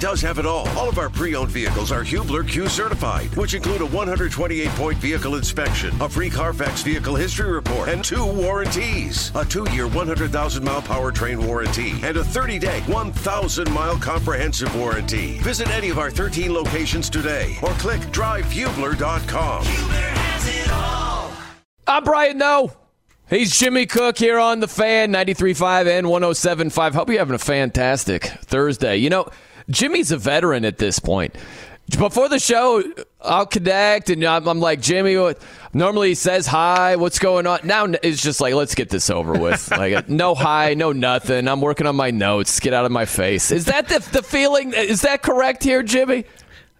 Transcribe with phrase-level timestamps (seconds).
[0.00, 0.68] does have it all.
[0.70, 5.94] All of our pre-owned vehicles are Hubler Q certified, which include a 128-point vehicle inspection,
[6.00, 9.32] a free Carfax vehicle history report, and two warranties.
[9.34, 15.38] A two-year 100,000-mile powertrain warranty and a 30-day 1,000-mile comprehensive warranty.
[15.38, 19.64] Visit any of our 13 locations today or click drivehubler.com.
[19.64, 20.68] Hubler has it
[21.86, 22.72] I'm Brian Noe.
[23.30, 26.94] He's Jimmy Cook here on the fan 93.5 and 107.5.
[26.94, 28.96] Hope you're having a fantastic Thursday.
[28.96, 29.28] You know,
[29.70, 31.34] Jimmy's a veteran at this point.
[31.96, 32.82] Before the show,
[33.20, 35.40] I'll connect and I'm, I'm like, Jimmy, what?
[35.72, 37.60] normally he says hi, what's going on?
[37.64, 39.70] Now it's just like, let's get this over with.
[39.76, 41.48] like, no hi, no nothing.
[41.48, 42.60] I'm working on my notes.
[42.60, 43.50] Get out of my face.
[43.50, 44.72] Is that the, the feeling?
[44.74, 46.24] Is that correct here, Jimmy?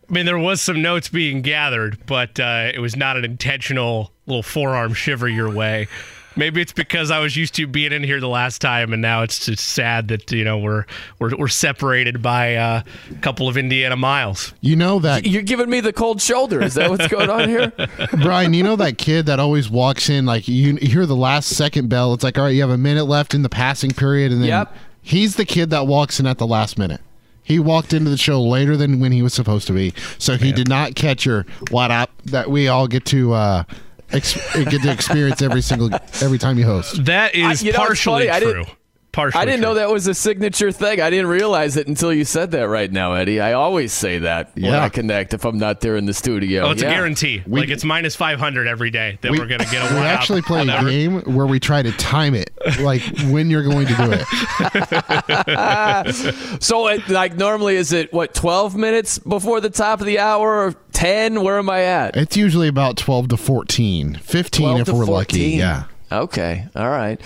[0.09, 4.13] I mean, there was some notes being gathered, but uh, it was not an intentional
[4.27, 5.89] little forearm shiver your way.
[6.39, 9.25] Maybe it's because I was used to being in here the last time, and now
[9.25, 10.87] it's just sad that you know we're
[11.19, 14.55] we're, we're separated by uh, a couple of Indiana miles.
[14.61, 16.63] You know that you're giving me the cold shoulder.
[16.63, 17.73] Is that what's going on here,
[18.23, 18.55] Brian?
[18.55, 22.15] You know that kid that always walks in like you hear the last second bell.
[22.15, 24.49] It's like all right, you have a minute left in the passing period, and then
[24.49, 24.77] yep.
[25.03, 27.01] he's the kid that walks in at the last minute.
[27.43, 30.53] He walked into the show later than when he was supposed to be, so he
[30.53, 33.33] did not catch your what up that we all get to.
[33.33, 33.65] Uh,
[34.13, 37.05] ex- get to experience every single every time you host.
[37.05, 38.65] That is I, you know, partially true.
[39.19, 39.71] Partially I didn't true.
[39.71, 41.01] know that was a signature thing.
[41.01, 43.41] I didn't realize it until you said that right now, Eddie.
[43.41, 44.85] I always say that when Yeah.
[44.85, 46.67] I connect if I'm not there in the studio.
[46.67, 46.91] Oh, it's Yeah.
[46.91, 47.43] a guarantee.
[47.45, 49.83] We- like it's minus five hundred every day that We- we, are going to get
[49.83, 53.03] a We one up, actually play a game where we try to time it, like
[53.29, 54.25] when you're going to do it.
[56.61, 60.67] So, it, like, normally is it what 12 minutes before the top of the hour
[60.67, 61.43] or 10?
[61.43, 62.17] Where am I at?
[62.17, 65.13] It's usually about 12 to 14, 15 12 if we're 14.
[65.15, 65.39] lucky.
[65.59, 65.85] Yeah.
[66.11, 66.67] Okay.
[66.75, 67.21] All right.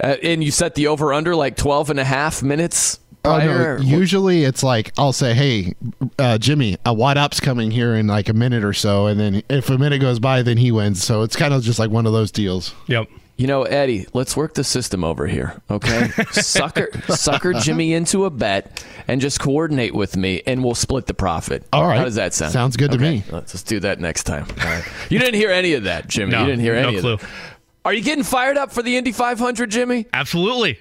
[0.00, 3.76] Uh, and you set the over under like 12 and a half minutes Oh, no.
[3.82, 5.74] Usually it's like I'll say, "Hey,
[6.18, 9.42] uh, Jimmy, a what up's coming here in like a minute or so," and then
[9.48, 11.02] if a minute goes by, then he wins.
[11.02, 12.74] So it's kind of just like one of those deals.
[12.86, 13.08] Yep.
[13.38, 16.08] You know, Eddie, let's work the system over here, okay?
[16.30, 21.12] sucker, sucker Jimmy into a bet and just coordinate with me, and we'll split the
[21.12, 21.62] profit.
[21.70, 21.98] All right.
[21.98, 22.52] How does that sound?
[22.52, 23.24] Sounds good to me.
[23.30, 24.46] Let's just do that next time.
[24.60, 24.84] All right.
[25.10, 26.32] You didn't hear any of that, Jimmy.
[26.32, 27.18] No, you didn't hear no any clue.
[27.86, 30.06] Are you getting fired up for the Indy 500, Jimmy?
[30.12, 30.80] Absolutely.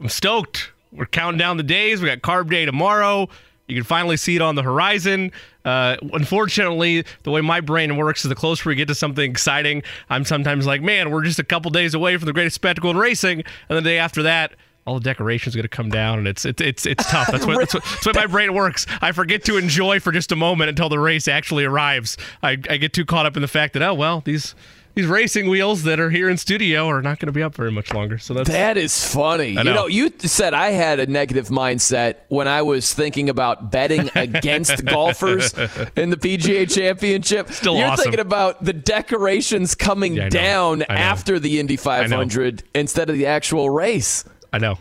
[0.00, 0.72] I'm stoked.
[0.90, 2.00] We're counting down the days.
[2.00, 3.28] We got Carb Day tomorrow.
[3.68, 5.32] You can finally see it on the horizon.
[5.66, 9.82] Uh, unfortunately, the way my brain works is the closer we get to something exciting,
[10.08, 12.96] I'm sometimes like, man, we're just a couple days away from the greatest spectacle in
[12.96, 13.44] racing.
[13.68, 14.52] And the day after that,
[14.86, 17.26] all the decorations going to come down, and it's it's it's, it's tough.
[17.30, 18.86] That's what, that's what that's my brain works.
[19.02, 22.16] I forget to enjoy for just a moment until the race actually arrives.
[22.42, 24.54] I, I get too caught up in the fact that oh well these
[24.96, 27.70] these racing wheels that are here in studio are not going to be up very
[27.70, 28.16] much longer.
[28.18, 29.56] So that's That is funny.
[29.56, 29.74] I You know.
[29.74, 34.84] know, you said I had a negative mindset when I was thinking about betting against
[34.86, 35.52] golfers
[35.96, 37.50] in the PGA Championship.
[37.50, 38.04] Still You're awesome.
[38.04, 43.68] thinking about the decorations coming Yeah, down after the Indy 500 instead of the actual
[43.70, 44.24] race.
[44.52, 44.78] I know.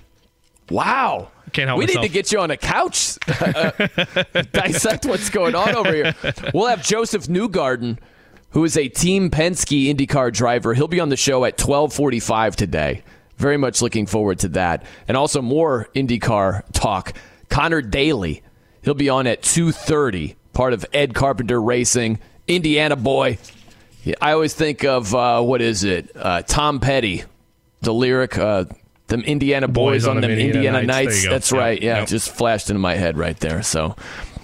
[0.69, 1.29] Wow.
[1.51, 2.01] Can't help we myself.
[2.03, 3.71] need to get you on a couch, uh,
[4.53, 6.15] dissect what's going on over here.
[6.53, 7.97] We'll have Josef Newgarden,
[8.55, 10.73] who is a Team Penske IndyCar driver.
[10.73, 13.03] He'll be on the show at 12:45 today.
[13.37, 17.13] Very much looking forward to that, and also more IndyCar talk.
[17.49, 18.41] Conor Daly,
[18.81, 20.35] he'll be on at 2:30.
[20.53, 22.17] Part of Ed Carpenter Racing,
[22.47, 23.37] Indiana boy.
[24.21, 26.09] I always think of uh, what is it?
[26.15, 27.25] Uh, Tom Petty,
[27.81, 28.63] the lyric, uh,
[29.07, 31.81] "Them Indiana boys, Boys on, them Indiana, Nights." Nights." That's right.
[31.81, 32.07] Yeah, yep.
[32.07, 33.63] just flashed into my head right there.
[33.63, 33.97] So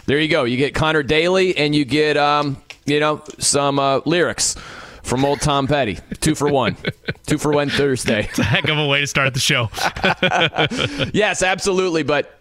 [0.05, 0.43] there you go.
[0.43, 2.57] You get Conor Daly, and you get um,
[2.91, 4.55] you know some uh, lyrics
[5.03, 5.97] from old Tom Petty.
[6.19, 6.77] Two for one.
[7.25, 8.25] Two for one Thursday.
[8.25, 9.69] It's a heck of a way to start the show.
[11.13, 12.03] yes, absolutely.
[12.03, 12.39] But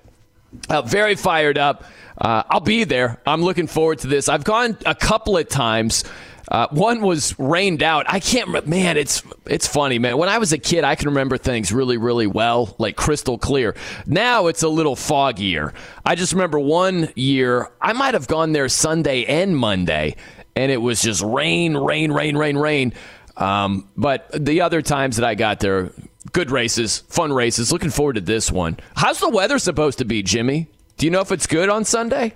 [0.69, 1.84] uh, very fired up.
[2.19, 3.21] Uh, I'll be there.
[3.27, 4.28] I'm looking forward to this.
[4.28, 6.05] I've gone a couple of times.
[6.50, 8.06] Uh, one was rained out.
[8.09, 8.49] I can't.
[8.49, 10.19] Re- man, it's it's funny, man.
[10.19, 13.77] When I was a kid, I can remember things really, really well, like crystal clear.
[14.04, 15.72] Now it's a little foggier.
[16.04, 20.16] I just remember one year I might have gone there Sunday and Monday,
[20.56, 22.92] and it was just rain, rain, rain, rain, rain.
[23.36, 25.91] Um, but the other times that I got there,
[26.32, 27.72] good races, fun races.
[27.72, 28.78] Looking forward to this one.
[28.97, 30.68] How's the weather supposed to be, Jimmy?
[30.98, 32.34] Do you know if it's good on Sunday?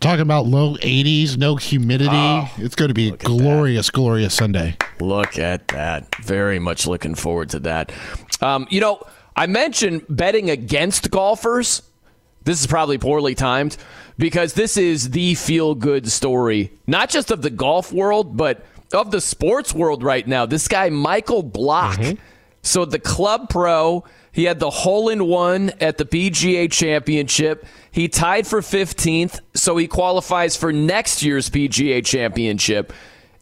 [0.00, 2.10] Talking about low 80s, no humidity.
[2.12, 4.76] Oh, it's going to be a glorious, glorious Sunday.
[5.00, 6.14] Look at that.
[6.16, 7.92] Very much looking forward to that.
[8.42, 9.02] Um, you know,
[9.36, 11.82] I mentioned betting against golfers.
[12.44, 13.76] This is probably poorly timed
[14.18, 19.10] because this is the feel good story, not just of the golf world, but of
[19.10, 20.46] the sports world right now.
[20.46, 22.20] This guy, Michael Block, mm-hmm.
[22.62, 27.64] So the Club Pro, he had the hole in one at the PGA Championship.
[27.90, 32.92] He tied for 15th, so he qualifies for next year's PGA Championship.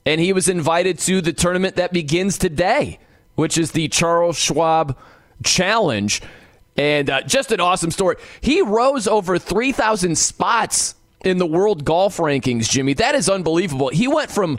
[0.07, 2.99] And he was invited to the tournament that begins today,
[3.35, 4.97] which is the Charles Schwab
[5.43, 6.23] Challenge.
[6.79, 8.17] And uh, just an awesome story.
[8.41, 10.95] He rose over 3,000 spots
[11.25, 12.95] in the world golf rankings, Jimmy.
[12.95, 13.89] That is unbelievable.
[13.89, 14.59] He went from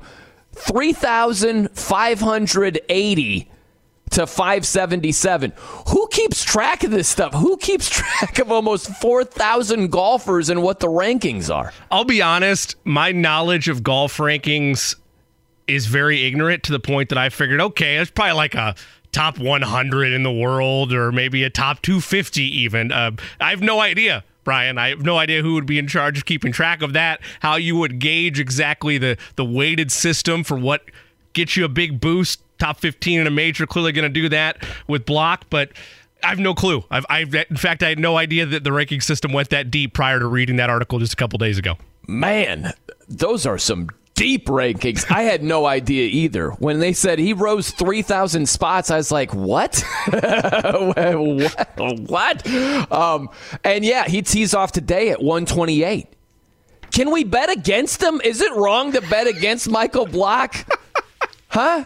[0.53, 3.51] 3,580
[4.11, 5.53] to 577.
[5.89, 7.33] Who keeps track of this stuff?
[7.33, 11.71] Who keeps track of almost 4,000 golfers and what the rankings are?
[11.89, 14.95] I'll be honest, my knowledge of golf rankings
[15.67, 18.75] is very ignorant to the point that I figured, okay, it's probably like a
[19.11, 22.91] top 100 in the world or maybe a top 250 even.
[22.91, 24.23] Uh, I have no idea.
[24.43, 27.19] Brian, I have no idea who would be in charge of keeping track of that,
[27.41, 30.81] how you would gauge exactly the, the weighted system for what
[31.33, 33.67] gets you a big boost top 15 in a major.
[33.67, 35.71] Clearly going to do that with block, but
[36.23, 36.83] I have no clue.
[36.89, 39.93] I've, I've, in fact, I had no idea that the ranking system went that deep
[39.93, 41.77] prior to reading that article just a couple days ago.
[42.07, 42.73] Man,
[43.07, 43.89] those are some
[44.19, 45.09] deep rankings.
[45.09, 46.49] I had no idea either.
[46.51, 49.81] When they said he rose 3,000 spots, I was like, what?
[50.11, 51.47] what?
[52.09, 52.91] what?
[52.91, 53.29] Um,
[53.63, 56.07] and yeah, he tees off today at 128.
[56.91, 58.19] Can we bet against him?
[58.21, 60.55] Is it wrong to bet against Michael Block?
[61.51, 61.83] Huh?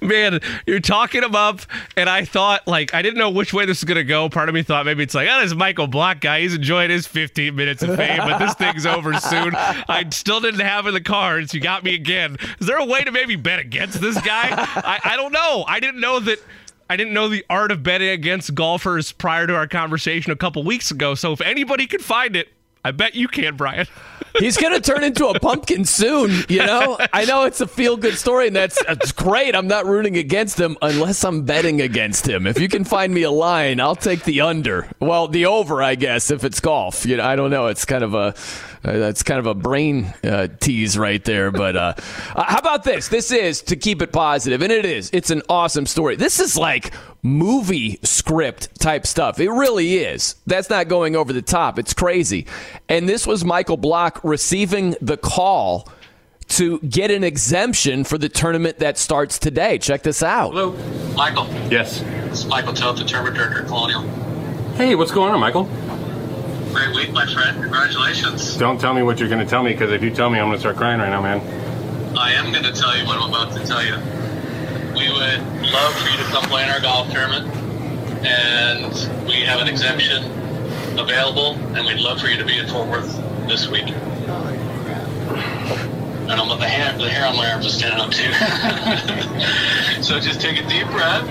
[0.00, 1.60] Man, you're talking him up,
[1.96, 4.28] and I thought, like, I didn't know which way this is to go.
[4.28, 7.06] Part of me thought maybe it's like, oh, this Michael Block guy, he's enjoying his
[7.06, 9.54] 15 minutes of fame, but this thing's over soon.
[9.54, 11.54] I still didn't have in the cards.
[11.54, 12.36] You got me again.
[12.60, 14.48] Is there a way to maybe bet against this guy?
[14.50, 15.64] I, I don't know.
[15.66, 16.38] I didn't know that.
[16.90, 20.62] I didn't know the art of betting against golfers prior to our conversation a couple
[20.62, 21.14] weeks ago.
[21.14, 22.48] So if anybody could find it,
[22.84, 23.86] I bet you can, Brian.
[24.38, 26.98] He's going to turn into a pumpkin soon, you know?
[27.12, 29.54] I know it's a feel good story, and that's, that's great.
[29.54, 32.46] I'm not rooting against him unless I'm betting against him.
[32.46, 34.88] If you can find me a line, I'll take the under.
[35.00, 37.04] Well, the over, I guess, if it's golf.
[37.04, 37.66] You know, I don't know.
[37.66, 38.34] It's kind of a.
[38.84, 41.50] Uh, that's kind of a brain uh, tease right there.
[41.50, 41.94] But uh,
[42.34, 43.08] uh, how about this?
[43.08, 45.10] This is to keep it positive, and it is.
[45.12, 46.16] It's an awesome story.
[46.16, 46.92] This is like
[47.22, 49.38] movie script type stuff.
[49.38, 50.36] It really is.
[50.46, 51.78] That's not going over the top.
[51.78, 52.46] It's crazy.
[52.88, 55.88] And this was Michael Block receiving the call
[56.48, 59.78] to get an exemption for the tournament that starts today.
[59.78, 60.50] Check this out.
[60.50, 60.72] Hello,
[61.14, 61.46] Michael.
[61.70, 62.00] Yes.
[62.00, 64.02] This is Michael Toth, the tournament director at Colonial.
[64.74, 65.64] Hey, what's going on, Michael?
[66.72, 67.60] Great week, my friend.
[67.60, 68.56] Congratulations.
[68.56, 70.46] Don't tell me what you're going to tell me, because if you tell me, I'm
[70.46, 71.40] going to start crying right now, man.
[72.16, 73.96] I am going to tell you what I'm about to tell you.
[74.96, 77.46] We would love for you to come play in our golf tournament,
[78.24, 80.24] and we have an exemption
[80.98, 83.16] available, and we'd love for you to be in Fort Worth
[83.46, 83.88] this week.
[86.28, 88.32] And I'm the hair, the hair on my arms is standing up too.
[90.02, 91.26] so just take a deep breath.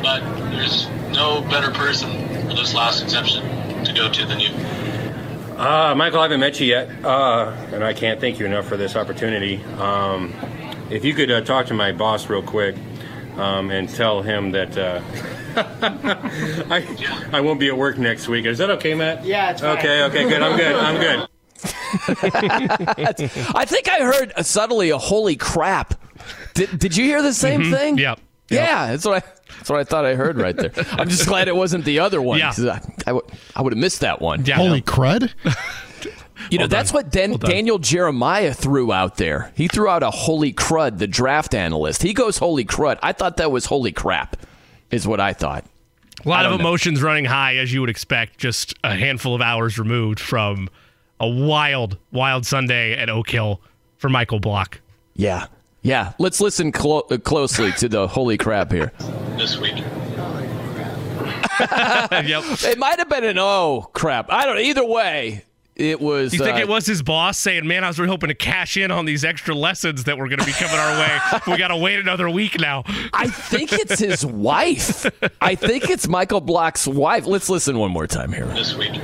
[0.00, 0.22] But
[0.52, 2.10] there's no better person
[2.48, 3.53] for this last exemption
[3.84, 4.50] to go to than you.
[5.56, 8.76] Uh, Michael, I haven't met you yet, uh, and I can't thank you enough for
[8.76, 9.62] this opportunity.
[9.78, 10.34] Um,
[10.90, 12.76] if you could uh, talk to my boss real quick
[13.36, 15.00] um, and tell him that uh,
[16.70, 18.46] I, I won't be at work next week.
[18.46, 19.24] Is that okay, Matt?
[19.24, 19.78] Yeah, it's fine.
[19.78, 20.42] Okay, okay, good.
[20.42, 20.74] I'm good.
[20.74, 21.28] I'm good.
[23.54, 25.94] I think I heard uh, subtly a holy crap.
[26.54, 27.98] Did, did you hear the same thing?
[27.98, 28.20] Yep.
[28.50, 29.33] Yeah, that's what I.
[29.58, 30.72] That's what I thought I heard right there.
[30.92, 32.38] I'm just glad it wasn't the other one.
[32.38, 32.48] Yeah.
[32.52, 33.24] 'cause I, I would
[33.56, 34.44] I would have missed that one.
[34.44, 34.84] Yeah, Holy no.
[34.84, 35.30] crud!
[36.50, 37.38] You know, Well that's what Dan, Well.
[37.38, 39.50] Daniel Jeremiah threw out there.
[39.56, 42.02] He threw out a holy crud, the draft analyst.
[42.02, 42.98] He goes holy crud.
[43.02, 44.36] I thought that was holy crap,
[44.90, 45.64] is what I thought.
[46.24, 46.66] A lot of don't know.
[46.68, 50.68] emotions running high, as you would expect, just a handful of hours removed from
[51.18, 53.62] a wild, wild Sunday at Oak Hill
[53.96, 54.80] for Michael Block.
[55.14, 55.46] Yeah.
[55.84, 56.14] Yeah.
[56.18, 58.92] Let's listen clo- uh, closely to the holy crap here.
[59.34, 59.76] This week.
[61.60, 62.44] yep.
[62.62, 64.30] It might have been an oh crap.
[64.30, 66.32] I don't Either way, it was.
[66.32, 68.76] You think uh, it was his boss saying, "Man, I was really hoping to cash
[68.76, 71.18] in on these extra lessons that were going to be coming our way.
[71.52, 75.04] We got to wait another week now." I think it's his wife.
[75.40, 77.26] I think it's Michael Block's wife.
[77.26, 78.46] Let's listen one more time here.
[78.46, 79.00] This week.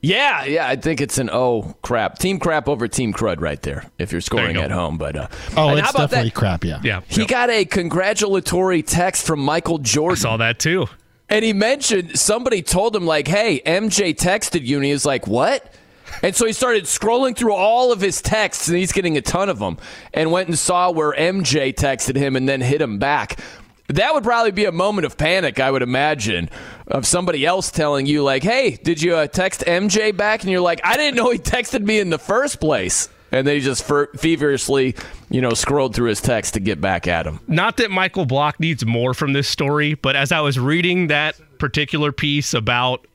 [0.00, 2.18] Yeah, yeah, I think it's an oh crap.
[2.18, 4.60] Team crap over team crud right there if you're scoring go.
[4.62, 4.96] at home.
[4.96, 6.34] But uh, Oh, it's how about definitely that?
[6.34, 6.64] crap.
[6.64, 6.80] Yeah.
[6.84, 7.28] Yeah, He yep.
[7.28, 10.16] got a congratulatory text from Michael Jordan.
[10.16, 10.86] saw that too.
[11.28, 14.76] And he mentioned somebody told him, like, hey, MJ texted you.
[14.76, 15.74] And he was like, what?
[16.22, 19.50] And so he started scrolling through all of his texts, and he's getting a ton
[19.50, 19.76] of them,
[20.14, 23.38] and went and saw where MJ texted him and then hit him back.
[23.88, 26.50] That would probably be a moment of panic, I would imagine,
[26.86, 30.42] of somebody else telling you, like, hey, did you uh, text MJ back?
[30.42, 33.08] And you're like, I didn't know he texted me in the first place.
[33.32, 34.94] and then he just fer- feverishly,
[35.30, 37.40] you know, scrolled through his text to get back at him.
[37.46, 41.40] Not that Michael Block needs more from this story, but as I was reading that
[41.58, 43.06] particular piece about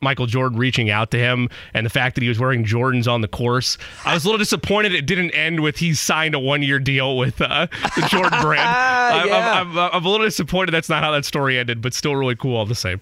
[0.00, 3.20] Michael Jordan reaching out to him and the fact that he was wearing Jordans on
[3.22, 3.78] the course.
[4.04, 7.16] I was a little disappointed it didn't end with he signed a one year deal
[7.16, 8.60] with uh, the Jordan brand.
[8.68, 9.60] I'm, Yeah.
[9.62, 12.36] I'm, I'm, I'm a little disappointed that's not how that story ended, but still really
[12.36, 13.00] cool all the same.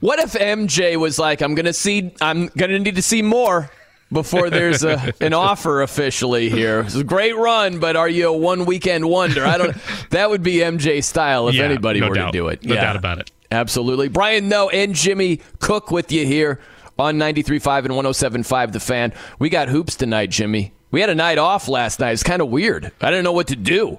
[0.00, 3.70] What if MJ was like, "I'm gonna see, I'm gonna need to see more."
[4.10, 8.32] Before there's a, an offer officially here, it's a great run, but are you a
[8.32, 9.44] one weekend wonder?
[9.44, 9.76] I don't.
[10.10, 12.32] That would be MJ style if Yeah, anybody no were doubt.
[12.32, 12.64] to do it.
[12.64, 12.80] No Yeah.
[12.82, 13.30] doubt about it.
[13.50, 14.08] Absolutely.
[14.08, 16.60] Brian Noe and Jimmy Cook with you here
[16.98, 19.14] on 93.5 and 107.5 The Fan.
[19.38, 20.72] We got hoops tonight, Jimmy.
[20.90, 22.12] We had a night off last night.
[22.12, 22.90] It's kind of weird.
[23.00, 23.98] I didn't know what to do.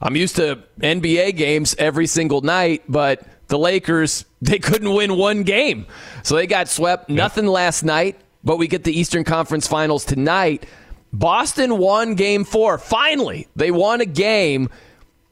[0.00, 5.42] I'm used to NBA games every single night, but the Lakers, they couldn't win one
[5.42, 5.86] game.
[6.22, 7.08] So they got swept.
[7.08, 10.66] Nothing last night, but we get the Eastern Conference Finals tonight.
[11.12, 12.78] Boston won game four.
[12.78, 14.68] Finally, they won a game.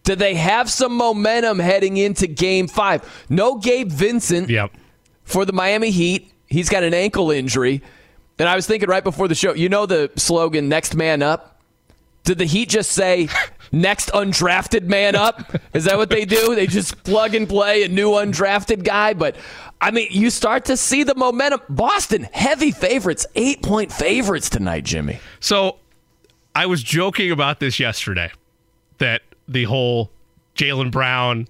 [0.07, 3.03] Do they have some momentum heading into game five?
[3.29, 4.71] No Gabe Vincent Yep.
[5.25, 6.33] for the Miami Heat.
[6.47, 7.83] He's got an ankle injury.
[8.39, 11.61] And I was thinking right before the show, you know the slogan, next man up?
[12.23, 13.29] Did the Heat just say,
[13.73, 15.53] next undrafted man up?
[15.75, 16.55] Is that what they do?
[16.55, 19.13] They just plug and play a new undrafted guy?
[19.13, 19.35] But,
[19.81, 21.63] I mean, you start to see the momentum.
[21.69, 25.19] Boston, heavy favorites, eight point favorites tonight, Jimmy.
[25.41, 25.79] So
[26.55, 28.31] I was joking about this yesterday
[28.99, 30.11] that the whole
[30.57, 31.49] Jaylen Brown,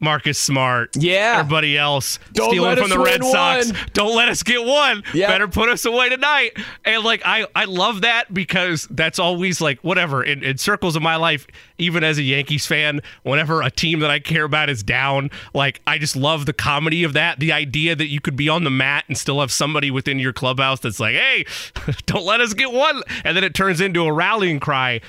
[0.00, 1.36] Marcus Smart, Yeah.
[1.38, 3.72] everybody else Don't stealing from the Red Sox.
[3.72, 3.76] one.
[3.94, 5.02] Don't let us get one.
[5.14, 5.28] Yeah.
[5.28, 6.58] Better put us away tonight.
[6.84, 11.02] And like I, I love that because that's always like whatever in, in circles of
[11.02, 11.46] my life.
[11.78, 15.80] Even as a Yankees fan, whenever a team that I care about is down, like
[15.86, 17.40] I just love the comedy of that.
[17.40, 20.32] The idea that you could be on the mat and still have somebody within your
[20.34, 21.46] clubhouse that's like, "Hey,
[22.06, 25.00] don't let us get one," and then it turns into a rallying cry.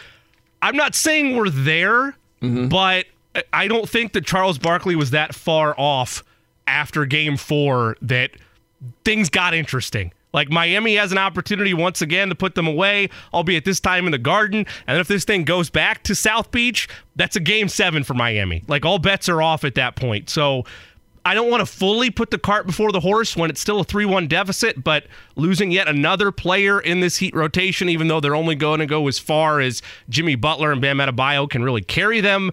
[0.65, 2.69] I'm not saying we're there, mm-hmm.
[2.69, 3.05] but
[3.53, 6.23] I don't think that Charles Barkley was that far off
[6.65, 8.31] after game four that
[9.03, 10.11] things got interesting.
[10.33, 14.11] Like Miami has an opportunity once again to put them away, albeit this time in
[14.11, 14.65] the garden.
[14.87, 18.63] And if this thing goes back to South Beach, that's a game seven for Miami.
[18.67, 20.31] Like all bets are off at that point.
[20.31, 20.63] So
[21.25, 23.83] I don't want to fully put the cart before the horse when it's still a
[23.83, 28.35] 3 1 deficit, but losing yet another player in this Heat rotation, even though they're
[28.35, 32.21] only going to go as far as Jimmy Butler and Bam Adebayo can really carry
[32.21, 32.51] them,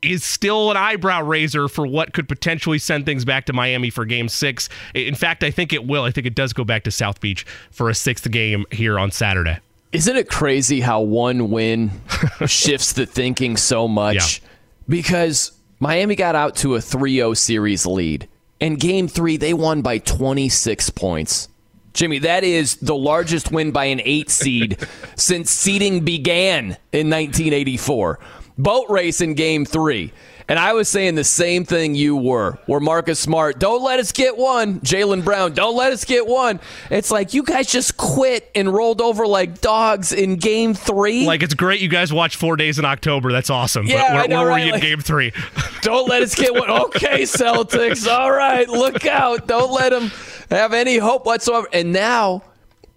[0.00, 4.04] is still an eyebrow raiser for what could potentially send things back to Miami for
[4.04, 4.68] game six.
[4.94, 6.04] In fact, I think it will.
[6.04, 9.10] I think it does go back to South Beach for a sixth game here on
[9.10, 9.58] Saturday.
[9.92, 11.90] Isn't it crazy how one win
[12.46, 14.42] shifts the thinking so much?
[14.88, 18.28] Because Miami got out to a 3 0 series lead.
[18.60, 21.48] And game three, they won by 26 points.
[21.92, 24.78] Jimmy, that is the largest win by an eight seed
[25.16, 28.18] since seeding began in 1984.
[28.56, 30.12] Boat race in game three.
[30.46, 34.12] And I was saying the same thing you were, where Marcus Smart, don't let us
[34.12, 34.80] get one.
[34.80, 36.60] Jaylen Brown, don't let us get one.
[36.90, 41.24] It's like you guys just quit and rolled over like dogs in game three.
[41.26, 43.32] Like, it's great you guys watch four days in October.
[43.32, 43.86] That's awesome.
[43.86, 44.66] Yeah, but where, I know, where were right?
[44.66, 45.32] you Like- in game three?
[45.80, 46.70] Don't let us get one.
[46.70, 48.06] Okay, Celtics.
[48.06, 49.46] All right, look out.
[49.46, 50.10] Don't let them
[50.50, 51.68] have any hope whatsoever.
[51.72, 52.42] And now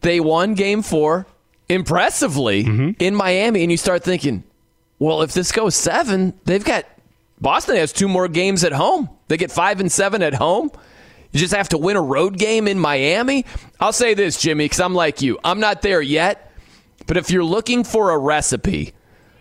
[0.02, 1.28] they won game four
[1.70, 2.92] impressively mm-hmm.
[3.00, 3.62] in Miami.
[3.64, 4.44] And you start thinking,
[5.00, 6.86] well, if this goes seven, they've got
[7.40, 9.10] Boston has two more games at home.
[9.28, 10.72] They get five and seven at home.
[11.32, 13.46] You just have to win a road game in Miami.
[13.80, 15.38] I'll say this, Jimmy, because I'm like you.
[15.44, 16.52] I'm not there yet.
[17.06, 18.94] But if you're looking for a recipe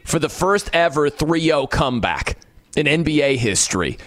[0.04, 2.36] for the first ever 3 0 comeback
[2.76, 3.98] in NBA history,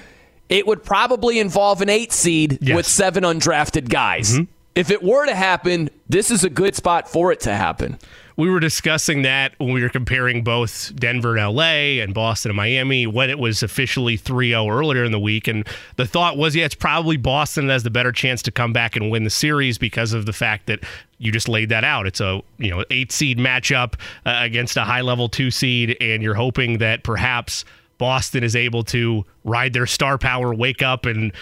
[0.49, 2.75] it would probably involve an eight seed Yes.
[2.75, 4.33] with seven undrafted guys.
[4.35, 4.43] Mm-hmm.
[4.75, 7.97] If it were to happen, this is a good spot for it to happen.
[8.39, 12.55] We were discussing that when we were comparing both Denver and LA and Boston and
[12.55, 15.49] Miami when it was officially 3-0 earlier in the week.
[15.49, 15.67] And
[15.97, 18.95] the thought was yeah it's probably Boston that has the better chance to come back
[18.95, 20.79] and win the series because of the fact that
[21.17, 22.07] you just laid that out.
[22.07, 26.23] It's a you know 8 seed matchup uh, against a high level 2 seed and
[26.23, 27.65] you're hoping that perhaps
[27.97, 31.33] Boston is able to ride their star power wake up and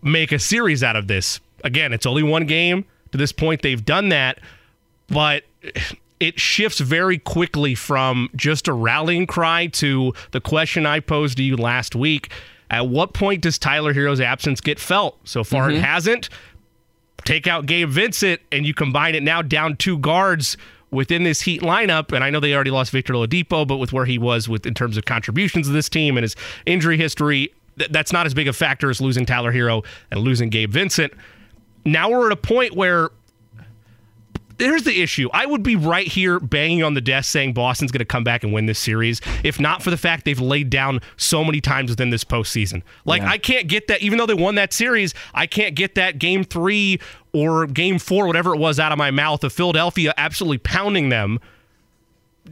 [0.00, 1.38] make a series out of this.
[1.64, 2.86] Again it's only one game.
[3.12, 4.38] To this point they've done that.
[5.08, 5.42] But
[6.20, 11.42] it shifts very quickly from just a rallying cry to the question I posed to
[11.42, 12.30] you last week.
[12.70, 15.18] At what point does Tyler Herro's absence get felt?
[15.26, 15.82] So far, it mm-hmm.
[15.82, 16.28] hasn't.
[17.24, 20.56] Take out Gabe Vincent, and you combine it now down two guards
[20.90, 22.14] within this Heat lineup.
[22.14, 24.74] And I know they already lost Victor Oladipo, but with where he was with in
[24.74, 26.36] terms of contributions to this team and his
[26.66, 30.48] injury history, th- that's not as big a factor as losing Tyler Herro and losing
[30.48, 31.12] Gabe Vincent.
[31.84, 33.10] Now we're at a point where
[34.60, 35.28] here's the issue.
[35.32, 38.44] I would be right here banging on the desk saying Boston's going to come back
[38.44, 41.90] and win this series, if not for the fact they've laid down so many times
[41.90, 42.82] within this postseason.
[43.04, 43.30] Like, Yeah.
[43.30, 46.44] I can't get that, even though they won that series, I can't get that game
[46.44, 47.00] three
[47.32, 51.38] or game four, whatever it was, out of my mouth of Philadelphia absolutely pounding them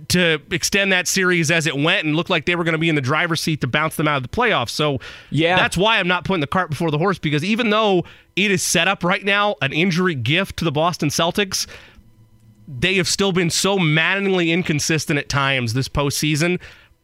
[0.08, 2.88] to extend that series as it went and looked like they were going to be
[2.88, 4.68] in the driver's seat to bounce them out of the playoffs.
[4.70, 5.00] So
[5.30, 5.56] Yeah.
[5.56, 8.04] that's why I'm not putting the cart before the horse because even though
[8.36, 11.66] it is set up right now, an injury gift to the Boston Celtics,
[12.68, 16.60] they have still been so maddeningly inconsistent at times this postseason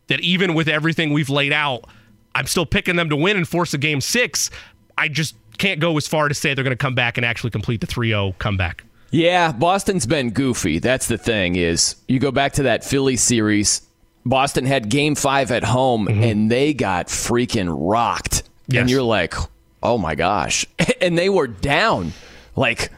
[0.09, 1.87] that even with everything we've laid out,
[2.35, 4.51] I'm still picking them to win and force a game six.
[4.99, 7.51] I just can't go as far to say they're going to come back and actually
[7.51, 8.85] complete the 3 0 comeback.
[9.11, 10.81] Yeah, Boston's been goofy.
[10.81, 13.83] That's the thing is you go back to that Philly series.
[14.27, 16.23] Boston had game 5 at home mm-hmm.
[16.23, 18.43] and they got freaking rocked.
[18.67, 18.81] Yes.
[18.81, 19.35] And you're like,
[19.83, 20.67] "Oh my gosh."
[21.01, 22.15] And they were down
[22.57, 22.91] like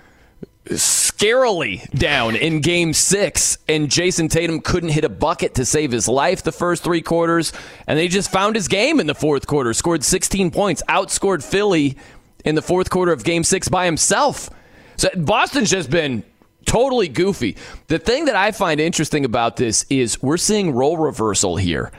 [0.71, 6.09] scarily down in game 6 and Jayson Tatum couldn't hit a bucket to save his
[6.09, 7.53] life the first 3 quarters
[7.87, 9.73] and they just found his game in the fourth quarter.
[9.73, 11.97] Scored 16 points, outscored Philly
[12.45, 14.51] in the fourth quarter of game 6 by himself.
[14.97, 16.25] So Boston's just been
[16.65, 17.57] totally goofy.
[17.89, 21.93] The thing that I find interesting about this is we're seeing role reversal here,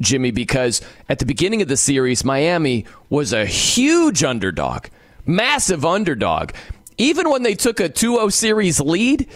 [0.00, 4.86] Jimmy, because at the beginning of the series, Miami was a huge underdog,
[5.24, 6.52] massive underdog.
[6.98, 9.28] Even when they took a 2 0 series lead,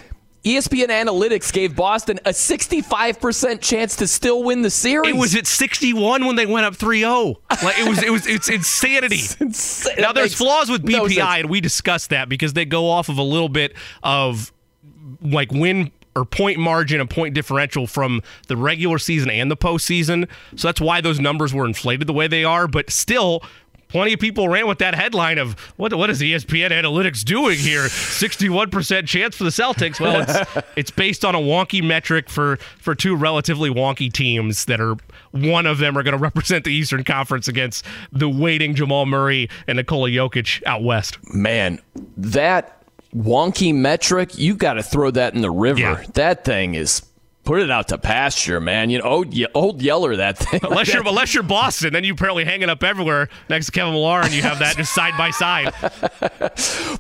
[0.45, 5.15] ESPN Analytics gave Boston a 65% chance to still win the series.
[5.15, 7.37] It was at 61 when they went up 3-0.
[7.63, 9.21] Like it was it was it's insanity.
[9.41, 9.95] insane.
[9.99, 11.39] Now there's flaws with BPI sense.
[11.39, 14.53] and we discussed that because they go off of a little bit of
[15.23, 20.29] like win or point margin and point differential from the regular season and the postseason.
[20.57, 23.43] So that's why those numbers were inflated the way they are, but still
[23.93, 27.91] Plenty of people ran with that headline of what what is ESPN analytics doing here?
[27.91, 30.01] Sixty one percent chance for the Celtics.
[30.01, 34.81] Well, it's it's based on a wonky metric for for two relatively wonky teams that
[34.81, 34.97] are
[35.33, 39.51] one of them are going to represent the Eastern Conference against the waiting Jamal Murray
[39.67, 41.19] and Nikola Jokic out west.
[41.35, 41.79] man,
[42.17, 42.83] that
[43.15, 45.81] wonky metric, you got to throw that in the river.
[45.81, 46.05] Yeah.
[46.15, 47.03] That thing is
[47.45, 48.91] put it out to pasture, man.
[48.91, 50.61] You know, old, old Yeller, that thing.
[50.65, 53.95] Unless you're unless you're Boston, then you apparently hang it up everywhere next to Kevin
[53.95, 55.73] Millar, and you have that just side by side.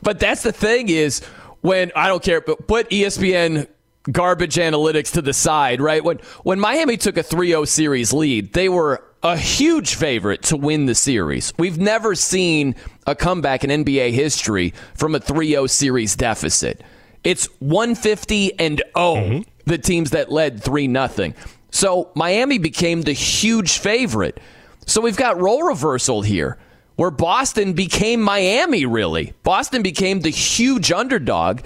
[0.02, 1.20] But that's the thing is
[1.60, 3.68] when I don't care, but put ESPN
[4.10, 6.02] garbage analytics to the side, right?
[6.02, 10.86] When when Miami took a 3-0 series lead, they were a huge favorite to win
[10.86, 11.52] the series.
[11.58, 12.74] We've never seen
[13.06, 16.82] a comeback in NBA history from a 3-0 series deficit.
[17.24, 21.34] It's 150 and 0 the teams that led 3 nothing.
[21.70, 24.38] So Miami became the huge favorite.
[24.86, 26.58] So we've got role reversal here
[26.96, 29.32] where Boston became Miami, really.
[29.42, 31.60] Boston became the huge underdog,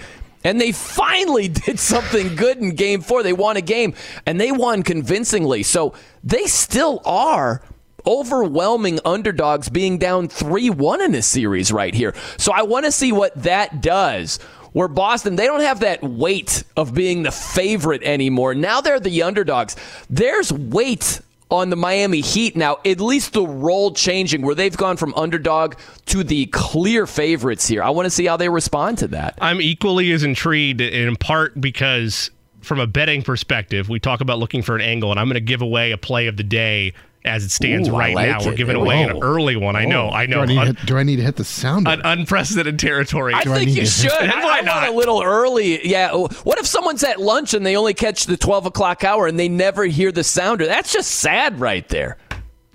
[0.45, 3.23] and they finally did something good in game four.
[3.23, 5.63] They won a game, and they won convincingly.
[5.63, 7.63] So they still are
[8.07, 12.15] overwhelming underdogs being down 3 1 in this series right here.
[12.39, 14.39] So I want to see what that does.
[14.77, 18.55] Where Boston, they don't have that weight of being the favorite anymore.
[18.55, 19.75] Now they're the underdogs.
[20.11, 24.99] There's weight on the Miami Heat now, at least the role changing where they've gone
[24.99, 25.77] from underdog
[26.09, 27.83] to the clear favorites here.
[27.83, 29.39] I want to see how they respond to that.
[29.41, 34.61] I'm equally as intrigued in part because from a betting perspective, we talk about looking
[34.61, 36.93] for an angle, and I'm going to give away a play of the day
[37.27, 38.45] as it stands Ooh, right like now.
[38.45, 38.57] We're it.
[38.57, 39.21] giving away an Oh.
[39.23, 39.77] early one.
[39.77, 40.41] I know, I Do know.
[40.43, 41.87] I, need, Un- to hit, do I need to hit the sound?
[41.89, 43.35] An unprecedented territory.
[43.35, 44.13] I I think need you should.
[44.13, 44.77] I, Why I not?
[44.83, 45.87] want a little early.
[45.87, 46.13] Yeah.
[46.15, 49.49] What if someone's at lunch and they only catch the 12 o'clock hour and they
[49.49, 50.67] never hear the sounder?
[50.67, 52.17] That's just sad right there.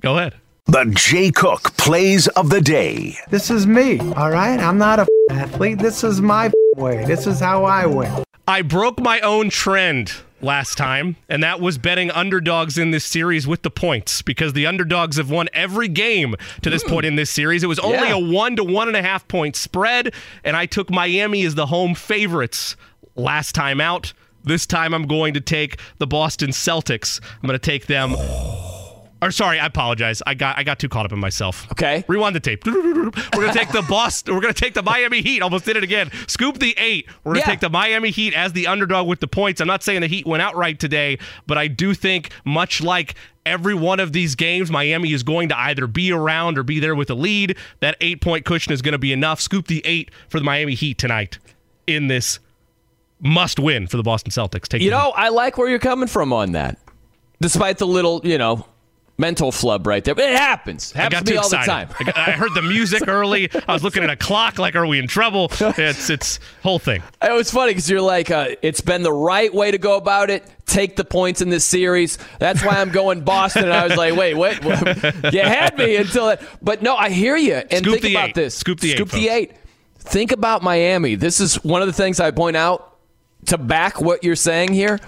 [0.02, 0.36] Go ahead.
[0.68, 3.18] The Jay Cook plays of the day.
[3.30, 4.60] This is me, all right?
[4.60, 5.80] I'm not a athlete.
[5.80, 7.04] This is my way.
[7.06, 8.24] This is how I win.
[8.48, 13.48] I broke my own trend last time, and that was betting underdogs in this series
[13.48, 17.30] with the points because the underdogs have won every game to this point in this
[17.30, 17.64] series.
[17.64, 18.16] It was only Yeah.
[18.16, 21.68] a one to one and a half point spread, and I took Miami as the
[21.68, 22.76] home favorites
[23.16, 24.14] last time out.
[24.44, 27.20] This time I'm going to take the Boston Celtics.
[27.44, 28.16] I'm going to take them.
[29.24, 30.22] Or sorry, I apologize.
[30.26, 31.72] I got I got too caught up in myself.
[31.72, 32.04] Okay.
[32.08, 32.66] Rewind the tape.
[32.66, 34.34] We're gonna take the Boston.
[34.34, 35.42] We're gonna take the Miami Heat.
[35.44, 36.10] Almost did it again.
[36.28, 37.08] Scoop the eight.
[37.24, 37.46] We're gonna Yeah.
[37.52, 39.62] take the Miami Heat as the underdog with the points.
[39.62, 43.14] I'm not saying the Heat went out right today, but I do think much like
[43.46, 46.96] every one of these games, Miami is going to either be around or be there
[46.96, 47.56] with a lead.
[47.80, 49.40] That eight point cushion is going to be enough.
[49.40, 51.38] Scoop the eight for the Miami Heat tonight
[51.86, 52.40] in this
[53.20, 54.68] must win for the Boston Celtics.
[54.68, 56.80] Take You know, I like where you're coming from on that.
[57.40, 58.66] Despite the little, you know,
[59.22, 60.16] mental flub right there.
[60.16, 60.92] But it happens.
[60.94, 61.96] I Happens got to me too all excited.
[61.98, 62.14] the time.
[62.18, 63.50] I, I heard the music early.
[63.68, 65.50] I was looking at a clock, like, are we in trouble?
[65.78, 67.02] It's it's whole thing.
[67.22, 70.30] It was funny because you're like, uh, it's been the right way to go about
[70.30, 70.44] it.
[70.66, 72.18] Take the points in this series.
[72.40, 73.64] That's why I'm going Boston.
[73.66, 74.62] And I was like, wait, what?
[75.34, 76.42] you had me until it.
[76.62, 77.56] But no, I hear you.
[77.56, 78.36] And Scoop think about eight.
[78.36, 78.56] this.
[78.56, 79.54] Scoop the eight, Scoop the eight.
[80.00, 81.16] Think about Miami.
[81.16, 82.98] This is one of the things I point out
[83.48, 85.00] to back what you're saying here.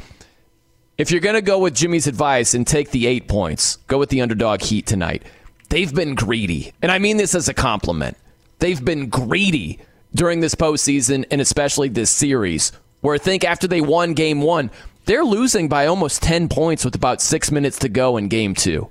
[0.95, 4.09] If you're going to go with Jimmy's advice and take the eight points, go with
[4.09, 5.23] the underdog Heat tonight.
[5.69, 6.71] They've been greedy.
[6.83, 8.15] And I mean this as a compliment.
[8.59, 9.79] They've been greedy
[10.13, 14.69] during this postseason and especially this series, where I think after they won game one,
[15.05, 18.87] they're losing by almost 10 points with about six minutes to go in game two.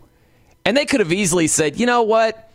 [0.64, 2.50] And they could have easily said, you know what?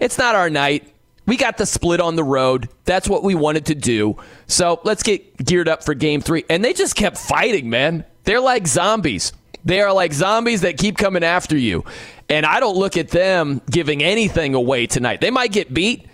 [0.00, 0.90] It's not our night.
[1.26, 2.70] We got the split on the road.
[2.86, 4.16] That's what we wanted to do.
[4.46, 6.44] So let's get geared up for game three.
[6.48, 8.06] And they just kept fighting, man.
[8.28, 9.32] They're like zombies.
[9.64, 11.86] They are like zombies that keep coming after you.
[12.28, 15.22] And I don't look at them giving anything away tonight.
[15.22, 16.04] They might get beat,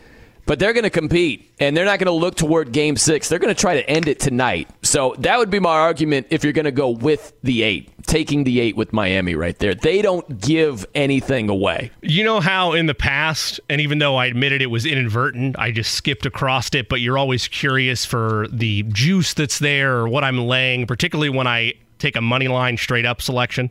[0.47, 3.29] but they're going to compete and they're not going to look toward game six.
[3.29, 4.71] They're going to try to end it tonight.
[4.83, 8.45] So that would be my argument if you're going to go with the eight, taking
[8.45, 9.75] the eight with Miami right there.
[9.75, 11.91] They don't give anything away.
[12.01, 15.73] You know how in the past, and even though I admitted it was inadvertent, I
[15.73, 20.23] just skipped across it, but you're always curious for the juice that's there or what
[20.23, 21.73] I'm laying, particularly when I
[22.05, 23.71] take a money line straight up selection.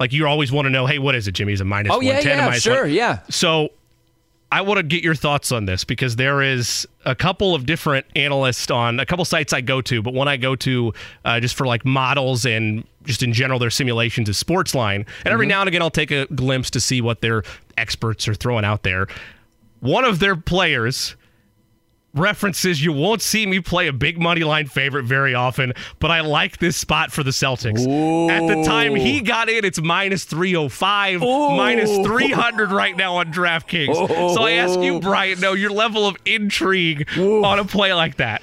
[0.00, 1.52] Like you always want to know, hey, what is it, Jimmy?
[1.52, 2.38] Is it minus Oh, yeah, 110?
[2.38, 3.18] yeah, minus sure, one- yeah.
[3.30, 3.70] So
[4.50, 8.06] I want to get your thoughts on this because there is a couple of different
[8.16, 10.92] analysts on a couple sites I go to, but one I go to
[11.24, 15.04] uh, just for like models and just in general their simulations is Sportsline.
[15.24, 15.50] And every Mm-hmm.
[15.50, 17.42] now and again I'll take a glimpse to see what their
[17.76, 19.06] experts are throwing out there.
[19.80, 21.14] One of their players
[22.18, 26.20] references you won't see me play a big money line favorite very often, but I
[26.20, 27.80] like this spot for the Celtics.
[28.30, 33.94] At the time he got in, it's minus 305, minus 300 right now on DraftKings.
[33.94, 34.34] Oh.
[34.34, 38.42] So I ask you, Brian, no, your level of intrigue on a play like that.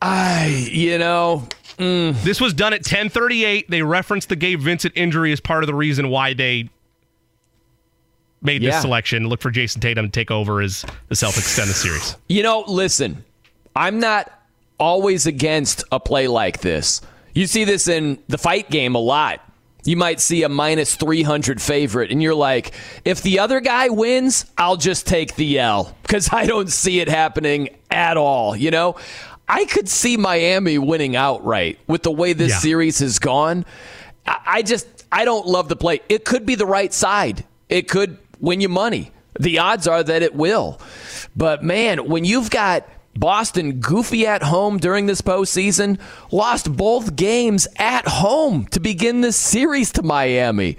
[0.00, 1.46] I, you know,
[1.78, 2.20] mm.
[2.22, 3.70] This was done at 1038.
[3.70, 6.70] They referenced the Gabe Vincent injury as part of the reason why they
[8.42, 9.28] made this selection.
[9.28, 12.16] Look for Jayson Tatum to take over as the Celtics extend the series.
[12.28, 13.24] You know, listen,
[13.76, 14.30] I'm not
[14.78, 17.00] always against a play like this.
[17.34, 19.40] You see this in the fight game a lot.
[19.84, 22.72] You might see a minus 300 favorite, and you're like,
[23.04, 27.08] if the other guy wins, I'll just take the L because I don't see it
[27.08, 28.54] happening at all.
[28.54, 28.94] You know,
[29.48, 32.58] I could see Miami winning outright with the way this Yeah.
[32.58, 33.64] series has gone.
[34.24, 36.00] I just, I don't love the play.
[36.08, 39.10] It could be the right side, it could win you money.
[39.40, 40.78] The odds are that it will.
[41.34, 45.98] But man, when you've got Boston goofy at home during this postseason,
[46.30, 50.76] lost both games at home to begin this series to Miami.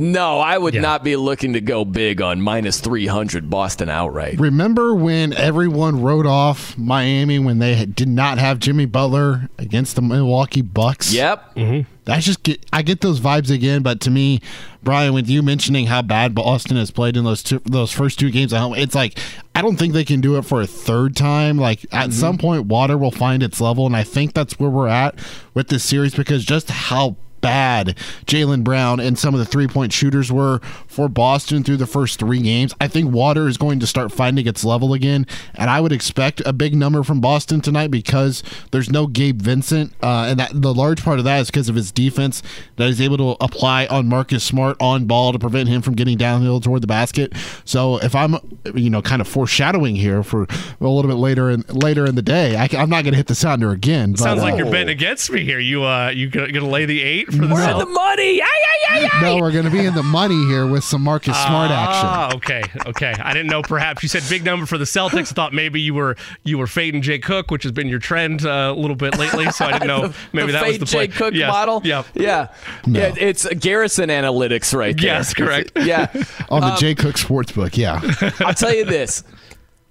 [0.00, 0.80] No, I would Yeah.
[0.82, 4.38] not be looking to go big on minus 300 Boston outright.
[4.38, 10.02] Remember when everyone wrote off Miami when they did not have Jimmy Butler against the
[10.02, 11.12] Milwaukee Bucks?
[11.12, 11.56] Yep.
[11.56, 11.80] Mm-hmm.
[12.08, 14.40] That's just get I get those vibes again, but to me,
[14.82, 18.30] Brian, with you mentioning how bad Boston has played in those two, those first two
[18.30, 19.18] games at home, it's like
[19.54, 21.58] I don't think they can do it for a third time.
[21.58, 22.10] Like at mm-hmm.
[22.12, 25.18] some point, water will find its level, and I think that's where we're at
[25.52, 27.96] with this series because just how bad
[28.26, 32.18] Jaylen Brown and some of the three point shooters were for Boston through the first
[32.18, 32.74] three games.
[32.80, 36.42] I think water is going to start finding its level again, and I would expect
[36.46, 40.74] a big number from Boston tonight because there's no Gabe Vincent, uh, and that the
[40.74, 42.42] large part of that is because of his defense
[42.76, 46.16] that he's able to apply on Marcus Smart on ball to prevent him from getting
[46.16, 47.32] downhill toward the basket.
[47.64, 48.36] So if I'm,
[48.74, 52.22] you know, kind of foreshadowing here for a little bit later in later in the
[52.22, 54.12] day, I, am not going to hit the sounder again.
[54.12, 55.58] but, Sounds like uh, you're betting against me here.
[55.58, 58.40] You uh, you gonna lay the eight for the We're in the money.
[58.42, 59.20] Ay, ay, ay, ay.
[59.22, 62.06] No, we're going to be in the money here with some Marcus Smart action.
[62.08, 63.14] Ah, okay, okay.
[63.22, 63.62] I didn't know.
[63.62, 65.30] Perhaps you said big number for the Celtics.
[65.32, 68.44] I thought maybe you were you were fading Jay Cook, which has been your trend
[68.46, 69.50] uh, a little bit lately.
[69.50, 70.12] So I didn't know.
[70.32, 71.06] Maybe the that was fade the play.
[71.08, 71.80] Jay Cook Yes, model.
[71.84, 72.02] Yeah.
[72.14, 72.48] yeah,
[72.86, 73.14] yeah.
[73.18, 75.04] It's Garrison Analytics right there.
[75.06, 75.72] Yes, correct.
[75.76, 76.06] Yeah,
[76.48, 77.76] on Um, the Jay Cook Sportsbook.
[77.76, 78.00] Yeah,
[78.40, 79.22] I'll tell you this: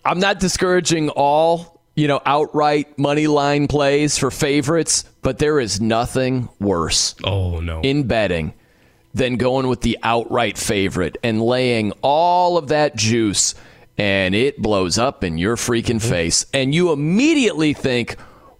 [0.05, 5.81] I'm not discouraging all you know outright money line plays for favorites, but there is
[5.81, 7.81] nothing worse Oh no.
[7.81, 8.53] in betting
[9.13, 13.55] than going with the outright favorite and laying all of that juice
[13.97, 16.09] and it blows up in your freaking mm-hmm.
[16.09, 16.45] face.
[16.53, 18.17] And you immediately think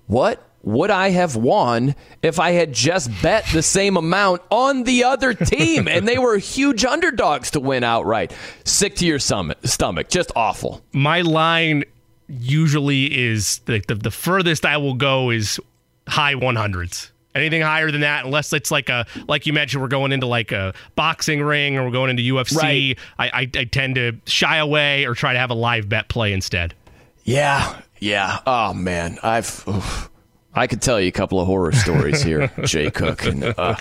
[0.08, 5.04] what would I have won if I had just bet the same amount on the
[5.04, 5.88] other team?
[5.88, 8.34] And they were huge underdogs to win outright.
[8.64, 10.10] Sick to your stomach stomach.
[10.10, 10.82] Just awful.
[10.92, 11.84] My line
[12.30, 15.60] usually is the, the the furthest I will go is
[16.08, 17.12] high 100s.
[17.36, 20.52] Anything higher than that, unless it's like a like you mentioned, we're going into like
[20.52, 22.58] a boxing ring or we're going into UFC.
[22.58, 23.00] Right.
[23.20, 26.34] I, I I tend to shy away or try to have a live bet play
[26.34, 26.74] instead.
[27.24, 28.40] Yeah, yeah.
[28.48, 30.10] Oh man, I've oof.
[30.56, 33.26] I could tell you a couple of horror stories here, Jay Cook.
[33.26, 33.76] And, uh,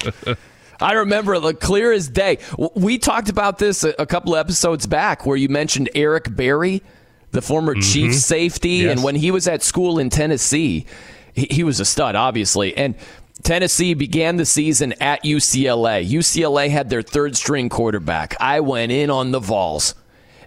[0.79, 2.39] I remember it like clear as day.
[2.75, 6.83] We talked about this a, a couple of episodes back, where you mentioned Eric Berry,
[7.37, 7.92] the former mm-hmm.
[7.92, 8.92] chief safety, Yes.
[8.92, 10.87] and when he was at school in Tennessee,
[11.35, 12.96] he, he was a stud, obviously, and.
[13.42, 16.09] Tennessee began the season at UCLA.
[16.09, 18.35] UCLA had their third string quarterback.
[18.40, 19.94] I went in on the Vols.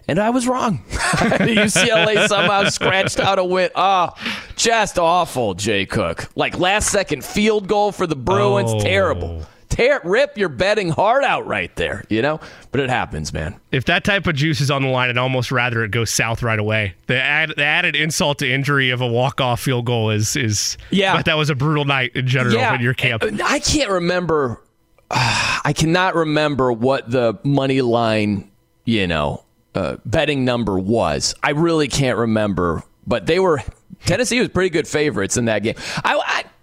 [0.08, 0.82] And I was wrong.
[0.90, 3.70] UCLA somehow scratched out a win.
[3.76, 4.10] Oh,
[4.56, 6.28] just awful, Jay Cook.
[6.34, 8.72] Like last second field goal for the Bruins.
[8.72, 8.80] Oh.
[8.80, 9.46] Terrible.
[9.70, 12.40] Tear, rip your betting heart out right there, you know?
[12.72, 13.58] But it happens, man.
[13.72, 16.42] If that type of juice is on the line, I'd almost rather it go south
[16.42, 16.94] right away.
[17.06, 20.76] The, add, the added insult to injury of a walk off field goal is is
[20.90, 21.16] Yeah.
[21.16, 23.22] But that was a brutal night in general in your camp.
[23.44, 24.60] I can't remember.
[25.10, 28.50] I cannot remember what the money line,
[28.84, 31.34] you know, uh, betting number was.
[31.42, 32.82] I really can't remember.
[33.06, 33.62] But they were
[34.04, 35.74] Tennessee was pretty good favorites in that game.
[36.04, 36.20] I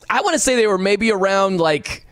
[0.09, 2.03] I, I want to say they were maybe around like.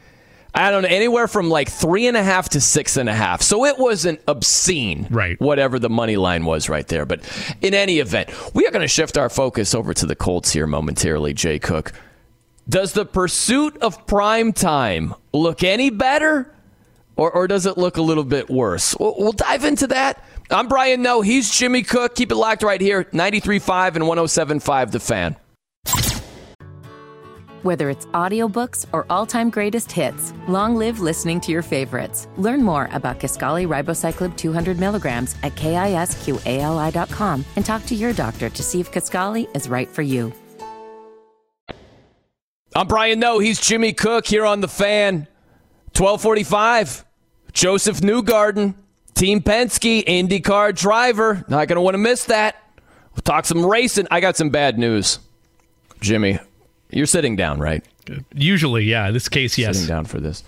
[0.55, 3.41] I don't know, anywhere from like three and a half to six and a half.
[3.41, 5.39] So it wasn't obscene, Right.
[5.41, 7.05] Whatever the money line was right there.
[7.05, 7.21] But
[7.61, 10.65] in any event, we are going to shift our focus over to the Colts here
[10.65, 11.91] momentarily, Jay Cook.
[12.69, 16.51] Does the pursuit of prime time look any better,
[17.17, 18.95] or, or does it look a little bit worse?
[18.97, 20.23] We'll, we'll dive into that.
[20.49, 21.21] I'm Brian Noe.
[21.21, 22.15] He's Jimmy Cook.
[22.15, 25.35] Keep it locked right here 93.5 and 107.5 The Fan.
[27.65, 32.27] Whether it's audiobooks or all-time greatest hits, long live listening to your favorites.
[32.37, 38.61] Learn more about Kisqali Ribociclib 200 milligrams at kisqali.com and talk to your doctor to
[38.61, 40.31] see if Kisqali is right for you.
[42.75, 43.39] I'm Brian Noe.
[43.39, 45.27] He's Jimmy Cook here on The Fan.
[45.97, 47.03] 1245.
[47.51, 48.75] Josef Newgarden,
[49.15, 51.43] Team Penske, IndyCar driver.
[51.47, 52.61] Not going to want to miss that.
[53.15, 54.05] We'll talk some racing.
[54.11, 55.17] I got some bad news.
[55.99, 56.37] Jimmy,
[56.95, 57.83] you're sitting down, right?
[58.33, 59.07] Usually, yeah.
[59.07, 59.75] In this case, yes.
[59.75, 60.43] sitting down for this.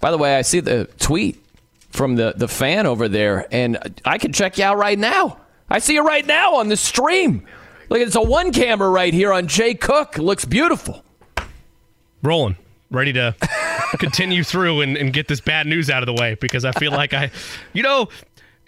[0.00, 1.42] By the way, I see the tweet
[1.90, 5.40] from the, the fan over there, and I can check you out right now.
[5.70, 7.46] I see you right now on the stream.
[7.88, 10.18] Look, it's a one camera right here on Jay Cook.
[10.18, 11.02] Looks beautiful.
[12.22, 12.56] rolling,
[12.90, 13.34] ready to
[13.98, 16.92] continue through and, and get this bad news out of the way because I feel
[16.92, 17.30] like I,
[17.72, 18.08] you know,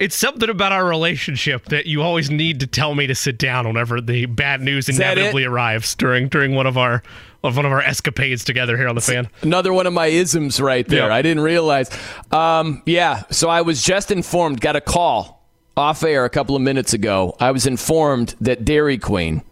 [0.01, 3.69] it's something about our relationship that you always need to tell me to sit down
[3.69, 7.03] whenever the bad news inevitably arrives during during one of our
[7.45, 9.29] of one of our escapades together here on the fan.
[9.43, 11.09] Another one of my isms right there.
[11.09, 11.15] Yeah.
[11.15, 11.91] I didn't realize.
[12.33, 16.63] Um, yeah, so I was just informed, got a call off air a couple of
[16.63, 17.37] minutes ago.
[17.39, 19.43] I was informed that Dairy Queen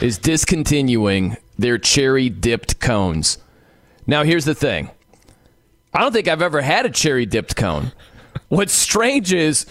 [0.00, 3.38] is discontinuing their cherry dipped cones.
[4.06, 4.90] Now, here's the thing
[5.92, 7.92] I don't think I've ever had a cherry dipped cone.
[8.48, 9.66] What's strange is,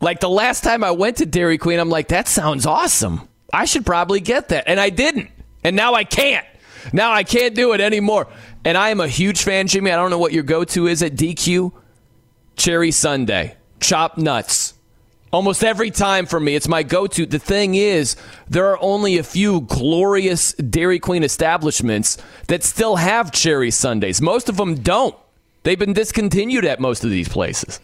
[0.00, 3.28] like, the last time I went to Dairy Queen, I'm like, that sounds awesome.
[3.52, 4.64] I should probably get that.
[4.66, 5.30] And I didn't.
[5.62, 6.46] And now I can't.
[6.92, 8.28] Now I can't do it anymore.
[8.64, 9.90] And I am a huge fan, Jimmy.
[9.90, 11.72] I don't know what your go to is at DQ.
[12.56, 14.74] Cherry sundae, chopped nuts.
[15.32, 17.24] Almost every time for me, it's my go to.
[17.24, 18.16] The thing is,
[18.50, 24.20] there are only a few glorious Dairy Queen establishments that still have cherry sundaes.
[24.20, 25.16] Most of them don't.
[25.62, 27.80] They've been discontinued at most of these places.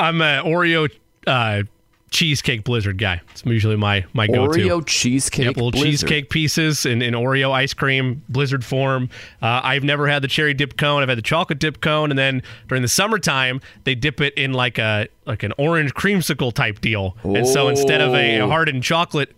[0.00, 0.90] I'm a Oreo
[1.26, 1.62] uh,
[2.10, 3.20] cheesecake blizzard guy.
[3.30, 4.58] It's usually my my go-to.
[4.58, 5.46] Oreo cheesecake.
[5.46, 5.90] Yep, little Blizzard.
[5.90, 9.10] cheesecake pieces in, in Oreo ice cream, blizzard form.
[9.42, 11.02] Uh, I've never had the cherry dip cone.
[11.02, 14.52] I've had the chocolate dip cone, and then during the summertime, they dip it in
[14.52, 17.16] like a like an orange creamsicle type deal.
[17.22, 19.34] And so instead of a hardened chocolate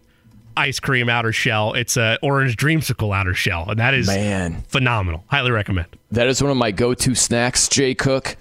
[0.60, 4.62] ice cream outer shell, it's a orange dreamsicle outer shell, and that is Man.
[4.68, 5.24] phenomenal.
[5.28, 5.86] Highly recommend.
[6.12, 8.36] That is one of my go to snacks, Jay Cook.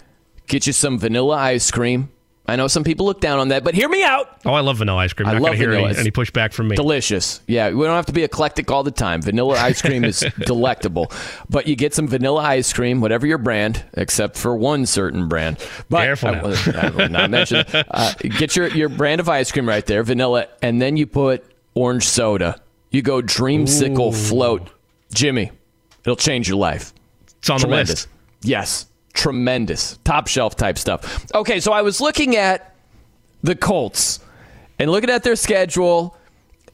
[0.47, 2.09] Get you some vanilla ice cream.
[2.47, 4.39] I know some people look down on that, but hear me out.
[4.43, 5.29] Oh, I love vanilla ice cream.
[5.29, 5.89] I Not love hear vanilla.
[5.89, 6.75] any, any pushback from me.
[6.75, 7.41] Delicious.
[7.45, 9.21] Yeah, we don't have to be eclectic all the time.
[9.21, 11.11] Vanilla ice cream is delectable.
[11.47, 15.57] But you get some vanilla ice cream, whatever your brand, except for one certain brand.
[15.89, 17.67] But Careful I, will- I will not mention it.
[17.91, 21.45] Uh, get your, your brand of ice cream right there, vanilla, and then you put
[21.79, 22.61] orange soda.
[22.91, 24.69] You go dreamsicle float.
[25.13, 25.51] Jimmy,
[26.03, 26.93] it'll change your life.
[27.37, 28.07] it's on the list.
[28.41, 29.97] Yes, tremendous.
[30.03, 31.25] Top shelf type stuff.
[31.33, 32.75] Okay, so I was looking at
[33.43, 34.19] the Colts
[34.77, 36.15] and looking at their schedule.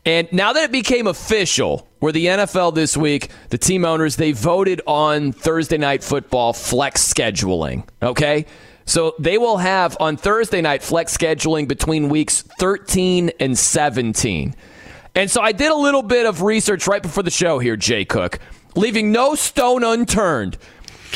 [0.06, 4.32] And now that it became official, where the NFL this week, the team owners, they
[4.32, 7.88] voted on Thursday night football flex scheduling.
[8.04, 8.46] Okay?
[8.86, 14.56] So they will have on Thursday night flex scheduling between weeks 13 and 17.
[15.16, 18.04] And so I did a little bit of research right before the show here, Jay
[18.06, 18.40] Cook.
[18.76, 20.58] leaving no stone unturned.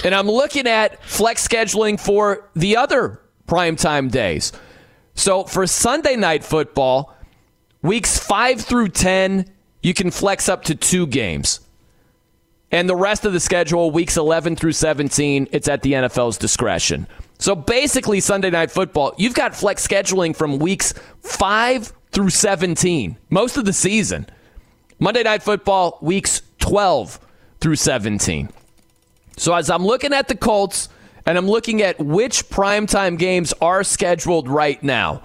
[0.04, 4.54] And I'm looking at flex scheduling for the other primetime days.
[5.14, 7.14] So for Sunday night football,
[7.82, 9.46] weeks 5 through 10,
[9.84, 11.60] you can flex up to two games.
[12.72, 17.08] And the rest of the schedule, weeks 11 through 17, it's at the NFL's discretion.
[17.40, 23.58] So basically, Sunday night football, you've got flex scheduling from weeks 5 through 17, most
[23.58, 24.26] of the season.
[25.00, 27.20] Monday night football, weeks 12
[27.62, 28.50] through 17.
[29.38, 30.90] So as I'm looking at the Colts
[31.26, 35.22] and I'm looking at which primetime games are scheduled right now,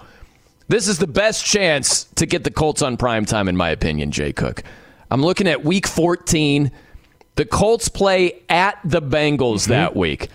[0.68, 4.32] this is the best chance to get the Colts on primetime, in my opinion, Jay
[4.32, 4.62] Cook.
[5.10, 6.70] I'm looking at week 14.
[7.36, 9.72] The Colts play at the Bengals mm-hmm.
[9.72, 10.30] that week.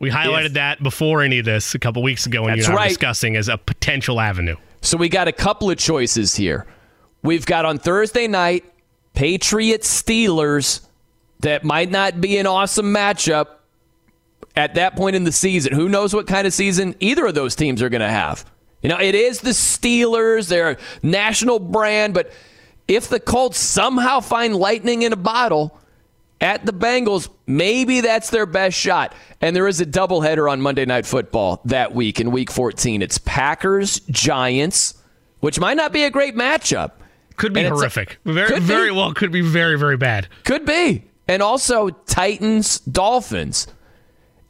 [0.00, 2.74] We highlighted if, that before any of this a couple weeks ago when you were
[2.74, 2.88] right.
[2.88, 4.56] discussing as a potential avenue.
[4.80, 6.66] So we got a couple of choices here.
[7.22, 8.64] We've got on Thursday night
[9.14, 10.80] Patriots Steelers
[11.40, 13.46] that might not be an awesome matchup
[14.56, 15.72] at that point in the season.
[15.72, 18.44] Who knows what kind of season either of those teams are going to have?
[18.82, 22.32] You know, it is the Steelers, they're a national brand, but
[22.88, 25.78] if the Colts somehow find lightning in a bottle
[26.40, 29.14] at the Bengals, maybe that's their best shot.
[29.40, 33.02] And there is a doubleheader on Monday Night Football that week in week 14.
[33.02, 34.94] It's Packers, Giants,
[35.40, 36.92] which might not be a great matchup.
[37.36, 38.18] Could be horrific.
[38.24, 38.96] Very, very be.
[38.96, 40.28] well, could be very, very bad.
[40.44, 43.68] Could be and also Titans Dolphins.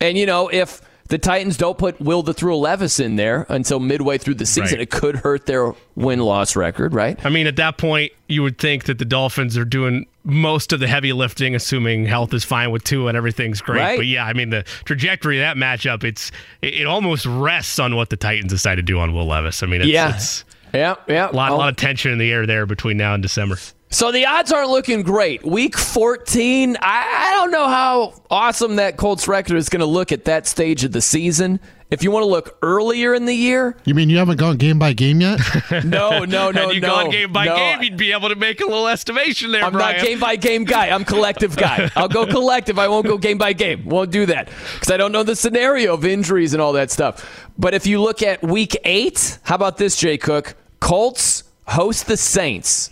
[0.00, 3.80] And you know, if the Titans don't put Will the Thrill Levis in there until
[3.80, 4.82] midway through the season, right.
[4.82, 7.18] it could hurt their win loss record, right?
[7.26, 10.78] I mean, at that point, you would think that the Dolphins are doing most of
[10.78, 13.80] the heavy lifting, assuming health is fine with two and everything's great.
[13.80, 13.98] Right.
[13.98, 16.30] But yeah, I mean, the trajectory of that matchup, it's
[16.62, 19.64] it, almost rests on what the Titans decide to do on Will Levis.
[19.64, 20.14] I mean, it's, yeah.
[20.14, 21.28] it's yeah, yeah.
[21.28, 21.56] A lot, oh.
[21.56, 23.56] lot of tension in the air there between now and December.
[23.92, 25.44] So the odds aren't looking great.
[25.44, 30.12] Week 14, I, I don't know how awesome that Colts record is going to look
[30.12, 31.58] at that stage of the season.
[31.90, 34.78] If you want to look earlier in the year, you mean you haven't gone game
[34.78, 35.40] by game yet?
[35.84, 36.86] no, no, no, Had you no.
[36.86, 37.56] gone game by no.
[37.56, 39.64] game, you'd be able to make a little estimation there.
[39.64, 39.96] I'm Brian.
[39.96, 40.90] not game by game guy.
[40.90, 41.90] I'm collective guy.
[41.96, 42.78] I'll go collective.
[42.78, 43.86] I won't go game by game.
[43.86, 47.48] Won't do that because I don't know the scenario of injuries and all that stuff.
[47.58, 50.54] But if you look at week eight, how about this, Jay Cook?
[50.78, 52.90] Colts host the Saints.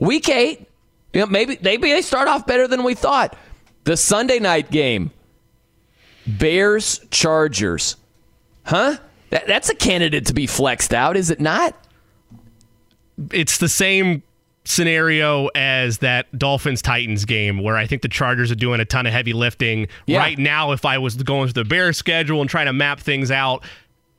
[0.00, 0.66] Week eight,
[1.12, 3.36] you know, maybe maybe they start off better than we thought.
[3.84, 5.12] The Sunday night game,
[6.26, 7.96] Bears Chargers,
[8.64, 8.96] huh?
[9.30, 11.76] That, that's a candidate to be flexed out, is it not?
[13.32, 14.22] It's the same
[14.64, 19.06] scenario as that Dolphins Titans game where I think the Chargers are doing a ton
[19.06, 19.88] of heavy lifting.
[20.06, 20.18] Yeah.
[20.18, 23.30] Right now, if I was going through the Bears schedule and trying to map things
[23.30, 23.64] out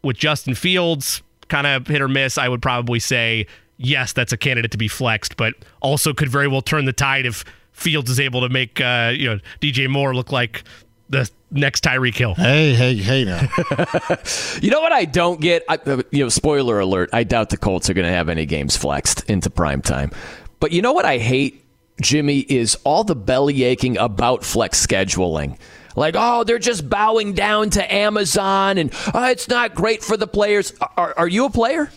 [0.04, 3.48] with Justin Fields, kind of hit or miss, I would probably say
[3.82, 7.26] yes, that's a candidate to be flexed, but also could very well turn the tide
[7.26, 10.64] if Fields is able to make uh, you know DJ Moore look like
[11.10, 12.36] the next Tyreek Hill.
[12.36, 13.26] Hey, hey, hey!
[13.26, 13.42] Now,
[14.62, 15.64] you know what I don't get?
[15.70, 18.46] I, uh, you know, spoiler alert: I doubt the Colts are going to have any
[18.46, 20.12] games flexed into prime time.
[20.60, 21.66] But you know what I hate,
[22.02, 25.58] Jimmy, is all the belly aching about flex scheduling.
[25.96, 30.28] Like, oh, they're just bowing down to Amazon, and oh, it's not great for the
[30.28, 30.74] players.
[30.98, 31.92] Are, are you a player?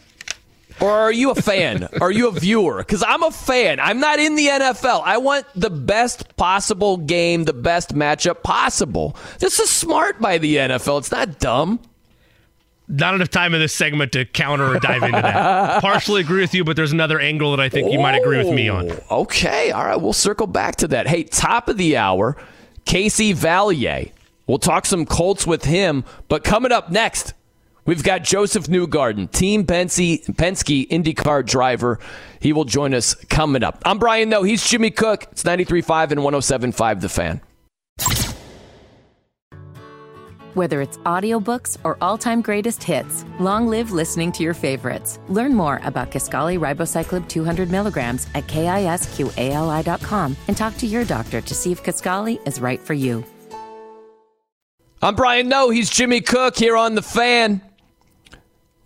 [0.81, 1.89] Or are you a fan?
[2.01, 2.79] are you a viewer?
[2.79, 3.81] Because I'm a fan.
[3.81, 5.03] I'm not in the NFL.
[5.05, 9.17] I want the best possible game, the best matchup possible.
[9.39, 10.99] This is smart by the NFL.
[10.99, 11.81] It's not dumb.
[12.87, 15.81] Not enough time in this segment to counter or dive into that.
[15.81, 18.53] Partially agree with you, but there's another angle that I think you might agree with
[18.53, 18.91] me on.
[19.09, 19.71] Oh, okay.
[19.71, 19.97] All right.
[19.97, 21.07] We'll circle back to that.
[21.07, 22.37] Hey, top of the hour,
[22.85, 24.11] Casey Vallier.
[24.47, 26.05] We'll talk some Colts with him.
[26.29, 27.33] But coming up next,
[27.87, 31.99] We've got Josef Newgarden, Team Penske, Penske IndyCar driver.
[32.41, 33.83] He will join us coming up.
[33.85, 34.43] I'm Brian Noe.
[34.43, 35.27] He's Jimmy Cook.
[35.33, 37.41] It's 93.5 and 107.5 The Fan.
[40.55, 45.19] Whether it's audiobooks or all-time greatest hits, long live listening to your favorites.
[45.29, 51.55] Learn more about Kisqali Ribociclib 200 milligrams at kisqali.com and talk to your doctor to
[51.55, 53.25] see if Kisqali is right for you.
[55.03, 55.71] I'm Brian Noe.
[55.71, 57.61] He's Jimmy Cook here on The Fan.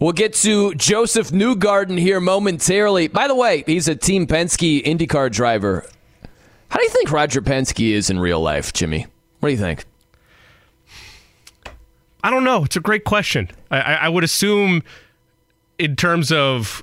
[0.01, 3.09] We'll get to Josef Newgarden here momentarily.
[3.09, 5.85] By the way, he's a Team Penske IndyCar driver.
[6.69, 9.07] How do you think Roger Penske is in real life, Jimmy?
[9.41, 9.85] What do you think?
[12.23, 12.65] I don't know.
[12.65, 13.51] It's a great question.
[13.73, 14.85] I, I would assume,
[15.79, 16.83] in terms of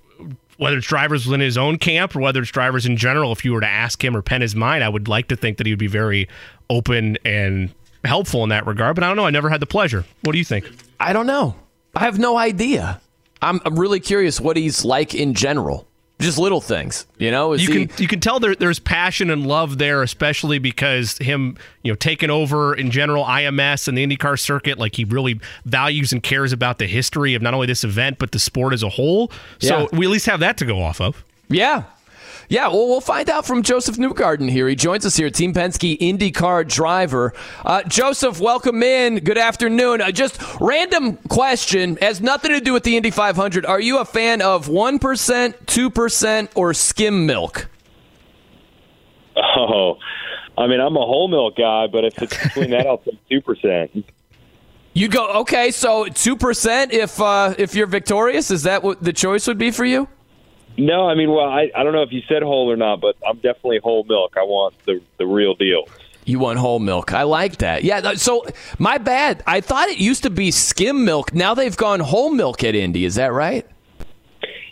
[0.57, 3.53] whether it's drivers within his own camp or whether it's drivers in general, if you
[3.53, 5.71] were to ask him or pen his mind, I would like to think that he
[5.71, 6.27] would be very
[6.69, 7.73] open and
[8.03, 8.95] helpful in that regard.
[8.95, 9.25] But I don't know.
[9.25, 10.03] I never had the pleasure.
[10.23, 10.69] What do you think?
[10.99, 11.55] I don't know.
[11.95, 13.01] I have no idea.
[13.49, 15.87] I'm, I'm really curious what he's like in general.
[16.19, 17.51] Just little things, you know.
[17.51, 21.17] Is you he- can you can tell there, there's passion and love there, especially because
[21.17, 25.41] him, you know, taking over in general IMS and the IndyCar circuit, like he really
[25.65, 28.81] values and cares about the history of not only this event but the sport as
[28.81, 29.29] a whole.
[29.59, 29.87] So Yeah.
[29.91, 31.21] we at least have that to go off of.
[31.49, 31.83] Yeah.
[32.47, 34.67] Yeah, well, we'll find out from Josef Newgarden here.
[34.67, 37.33] He joins us here, Team Penske IndyCar driver.
[37.63, 39.19] Uh, Josef, welcome in.
[39.19, 40.01] Good afternoon.
[40.01, 43.65] Uh, just random question, has nothing to do with the Indy 500.
[43.65, 47.67] Are you a fan of 1%, 2%, or skim milk?
[49.35, 49.97] Oh,
[50.57, 53.41] I mean, I'm a whole milk guy, but if it's between that, I'll take two
[53.41, 54.05] percent.
[54.93, 58.49] You go, okay, so 2% if, uh, if you're victorious?
[58.49, 60.07] Is that what the choice would be for you?
[60.77, 63.15] No, I mean, well, I, I don't know if you said whole or not, but
[63.27, 64.33] I'm definitely whole milk.
[64.37, 65.85] I want the the real deal.
[66.25, 67.13] You want whole milk.
[67.13, 67.83] I like that.
[67.83, 68.45] Yeah, so
[68.79, 69.43] my bad.
[69.45, 71.33] I thought it used to be skim milk.
[71.33, 73.05] Now they've gone whole milk at Indy.
[73.05, 73.65] Is that right?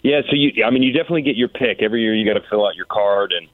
[0.02, 2.14] Yeah, so you, I mean, you definitely get your pick every year.
[2.14, 3.48] You got to fill out your card, and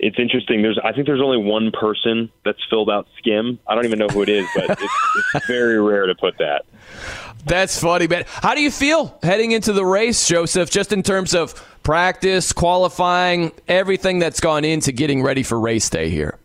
[0.00, 0.62] it's interesting.
[0.62, 3.60] There's, I think, there's only one person that's filled out skim.
[3.68, 4.92] I don't even know who it is, but it's,
[5.34, 6.64] it's very rare to put that.
[7.44, 8.24] That's funny, man.
[8.26, 13.52] How do you feel heading into the race, Josef, just in terms of practice, qualifying,
[13.68, 16.38] everything that's gone into getting ready for race day here?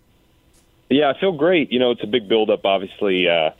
[0.90, 1.72] Yeah, I feel great.
[1.72, 2.66] You know, it's a big buildup.
[2.66, 3.52] Obviously, uh,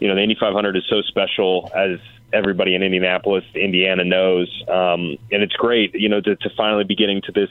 [0.00, 1.98] you know, the Indy 500 is so special, as
[2.32, 5.94] everybody in Indianapolis, Indiana knows, um, and it's great.
[5.94, 7.50] You know, to, to finally be getting to this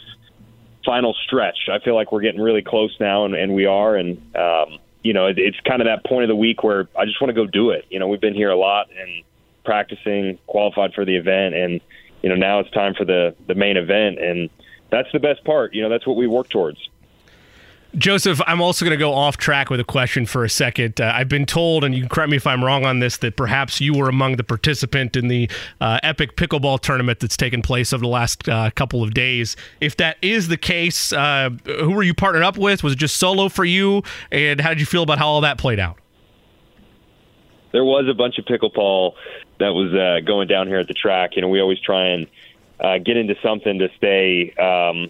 [0.85, 1.69] final stretch.
[1.69, 3.95] I feel like we're getting really close now, and, and we are.
[3.95, 7.05] And um, you know, it, it's kind of that point of the week where I
[7.05, 7.85] just want to go do it.
[7.89, 9.23] You know, we've been here a lot and
[9.67, 11.81] practicing, qualified for the event, and
[12.23, 14.49] you know, now it's time for the the main event, and
[14.89, 15.75] that's the best part.
[15.75, 16.79] You know, that's what we work towards.
[17.95, 21.01] Josef, I'm also going to go off track with a question for a second.
[21.01, 23.37] Uh, I've been told, and you can correct me if I'm wrong on this, that
[23.37, 25.49] perhaps you were among the participant in the
[25.81, 29.55] uh, epic pickleball tournament that's taken place over the last uh, couple of days.
[29.81, 32.83] If that is the case, uh, who were you partnered up with?
[32.83, 34.03] Was it just solo for you?
[34.31, 35.97] And how did you feel about how all that played out?
[37.71, 39.13] there was a bunch of pickleball
[39.59, 41.35] that was uh, going down here at the track.
[41.35, 42.27] You know, we always try and
[42.79, 45.09] uh, get into something to stay, um,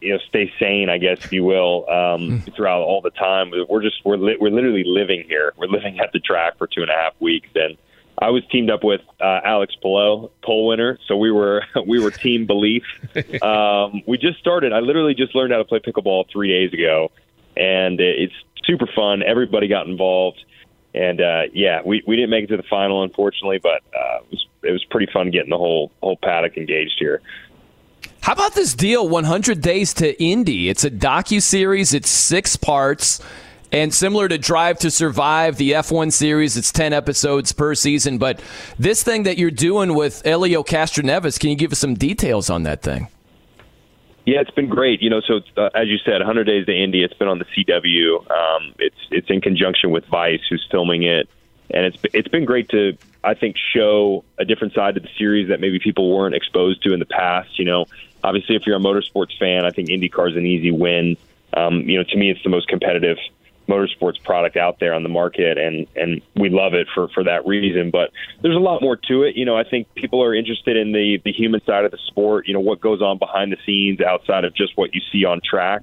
[0.00, 3.52] you know, stay sane, I guess, if you will, um, throughout all the time.
[3.68, 5.52] We're just we're li- we're literally living here.
[5.56, 7.76] We're living at the track for two and a half weeks, and
[8.18, 10.98] I was teamed up with uh, Alex Palou, pole winner.
[11.06, 12.84] So we were we were team belief.
[13.42, 14.72] Um, we just started.
[14.72, 17.10] I literally just learned how to play pickleball three days ago,
[17.56, 18.34] and it's
[18.64, 19.22] super fun.
[19.22, 20.44] Everybody got involved
[20.96, 24.30] and uh, yeah, we, we didn't make it to the final, unfortunately, but uh, it
[24.30, 27.20] was it was pretty fun getting the whole whole paddock engaged here.
[28.22, 30.68] How about this deal, 100 Days to Indy?
[30.68, 31.94] It's a docu series.
[31.94, 33.20] It's six parts,
[33.70, 38.18] and similar to Drive to Survive, the F1 series, it's 10 episodes per season.
[38.18, 38.40] But
[38.78, 42.64] this thing that you're doing with Helio Castroneves, can you give us some details on
[42.64, 43.08] that thing?
[44.26, 45.02] Yeah, it's been great.
[45.02, 47.04] You know, so uh, as you said, 100 Days to Indy.
[47.04, 48.28] It's been on the CW.
[48.28, 51.28] Um, it's it's in conjunction with Vice, who's filming it,
[51.70, 55.48] and it's it's been great to I think show a different side to the series
[55.48, 57.56] that maybe people weren't exposed to in the past.
[57.56, 57.86] You know,
[58.24, 61.16] obviously, if you're a motorsports fan, I think IndyCar is an easy win.
[61.54, 63.18] Um, you know, to me, it's the most competitive
[63.68, 67.46] motorsports product out there on the market, and and we love it for for that
[67.46, 67.90] reason.
[67.90, 68.10] But
[68.42, 69.36] there's a lot more to it.
[69.36, 72.46] You know, I think people are interested in the the human side of the sport.
[72.46, 75.40] You know, what goes on behind the scenes outside of just what you see on
[75.48, 75.82] track,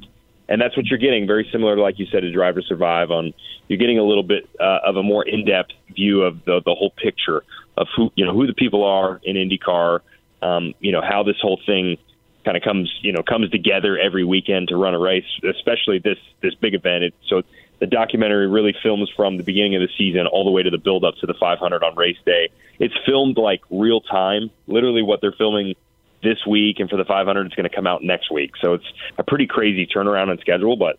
[0.50, 1.28] and that's what you're getting.
[1.28, 3.12] Very similar, like you said, to Drive to Survive.
[3.12, 3.34] On
[3.68, 6.74] you're getting a little bit uh, of a more in depth view of the the
[6.74, 7.44] whole picture
[7.78, 10.00] of who you know who the people are in IndyCar.
[10.42, 11.98] Um, you know how this whole thing
[12.44, 16.18] kind of comes you know comes together every weekend to run a race, especially this
[16.42, 17.06] this big event.
[17.06, 17.44] It, so
[17.84, 20.78] the documentary really films from the beginning of the season all the way to the
[20.78, 22.50] build up to the 500 on race day.
[22.80, 25.76] It's filmed like real time, literally what they're filming
[26.24, 28.52] this week, and for the 500, it's going to come out next week.
[28.62, 28.86] So it's
[29.18, 30.98] a pretty crazy turnaround and schedule, but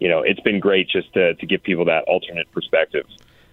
[0.00, 3.06] you know it's been great just to to give people that alternate perspective.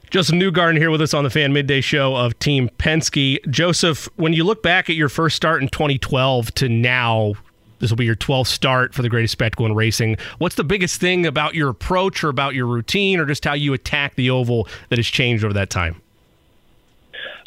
[0.10, 3.48] Josef Newgarden here with us on the Fan Midday Show of Team Penske.
[3.48, 7.36] Josef, when you look back at your first start in 2012 to now,
[7.82, 10.16] this will be your 12th start for the greatest spectacle in racing.
[10.38, 13.74] What's the biggest thing about your approach or about your routine or just how you
[13.74, 16.02] attack the oval that has changed over that time?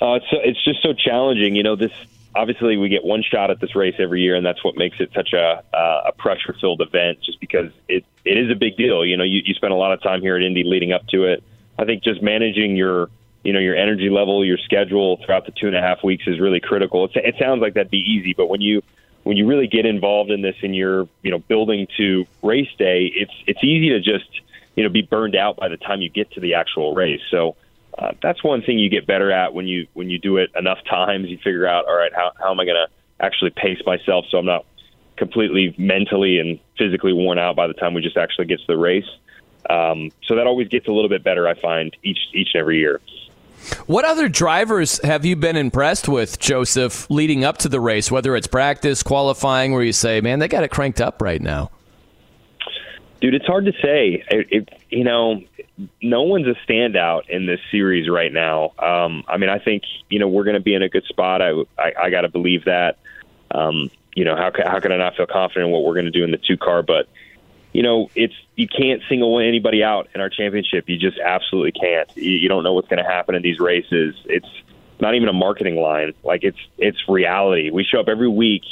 [0.02, 1.54] Uh, it's it's just so challenging.
[1.54, 1.92] You know, this
[2.34, 5.10] obviously we get one shot at this race every year, and that's what makes it
[5.14, 7.18] such a uh, a pressure filled event.
[7.24, 9.04] Just because it it is a big deal.
[9.04, 11.24] You know, you, you spend a lot of time here at Indy leading up to
[11.24, 11.42] it.
[11.78, 13.08] I think just managing your
[13.44, 16.40] you know your energy level, your schedule throughout the two and a half weeks is
[16.40, 17.08] really critical.
[17.14, 18.82] It sounds like that'd be easy, but when you
[19.24, 23.10] when you really get involved in this and you're you know building to race day,
[23.14, 24.28] it's it's easy to just
[24.76, 27.22] you know be burned out by the time you get to the actual race.
[27.30, 27.56] So
[27.98, 30.78] uh, that's one thing you get better at when you when you do it enough
[30.88, 31.28] times.
[31.28, 34.38] You figure out all right how how am I going to actually pace myself so
[34.38, 34.64] I'm not
[35.16, 38.76] completely mentally and physically worn out by the time we just actually get to the
[38.76, 39.08] race.
[39.70, 42.78] Um, so that always gets a little bit better, I find, each each and every
[42.78, 43.00] year.
[43.86, 48.10] What other drivers have you been impressed with, Josef, leading up to the race?
[48.10, 51.70] Whether it's practice, qualifying, where you say, "Man, they got it cranked up right now."
[53.20, 54.22] Dude, it's hard to say.
[54.28, 55.40] It, it, you know,
[56.02, 58.72] no one's a standout in this series right now.
[58.78, 61.40] Um, I mean, I think you know we're going to be in a good spot.
[61.40, 62.98] I I, I got to believe that.
[63.50, 66.10] Um, you know, how how can I not feel confident in what we're going to
[66.10, 66.82] do in the two car?
[66.82, 67.08] But
[67.74, 70.88] you know, it's you can't single anybody out in our championship.
[70.88, 72.08] You just absolutely can't.
[72.16, 74.14] You, you don't know what's going to happen in these races.
[74.26, 74.46] It's
[75.00, 76.14] not even a marketing line.
[76.22, 77.70] Like it's it's reality.
[77.70, 78.62] We show up every week,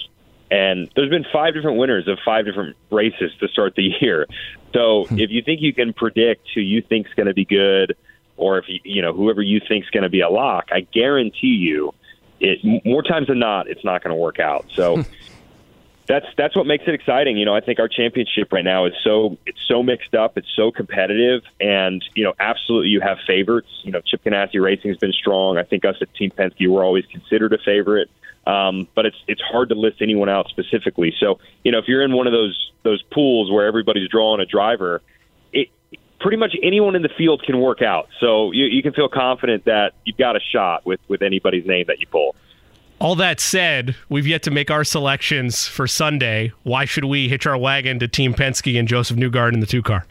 [0.53, 4.29] and there's been five different winners of five different races to start the year.
[4.73, 5.19] So hmm.
[5.19, 7.97] if you think you can predict who you think's going to be good,
[8.37, 11.59] or if you you know whoever you think's going to be a lock, I guarantee
[11.59, 11.93] you,
[12.39, 14.67] it more times than not, it's not going to work out.
[14.77, 15.05] So
[16.07, 17.37] that's that's what makes it exciting.
[17.37, 20.51] You know, I think our championship right now is so it's so mixed up, it's
[20.55, 23.69] so competitive, and you know, absolutely you have favorites.
[23.83, 25.59] You know, Chip Ganassi Racing has been strong.
[25.59, 28.11] I think us at Team Penske we're always considered a favorite,
[28.47, 31.15] um, but it's it's hard to list anyone out specifically.
[31.21, 34.47] So you know, if you're in one of those those pools where everybody's drawing a
[34.47, 35.03] driver,
[35.53, 35.69] it
[36.19, 38.09] pretty much anyone in the field can work out.
[38.21, 41.85] So you, you can feel confident that you've got a shot with with anybody's name
[41.89, 42.35] that you pull.
[43.03, 46.53] All that said, we've yet to make our selections for Sunday.
[46.63, 50.07] Why should we hitch our wagon to Team Penske and Josef Newgarden the two car?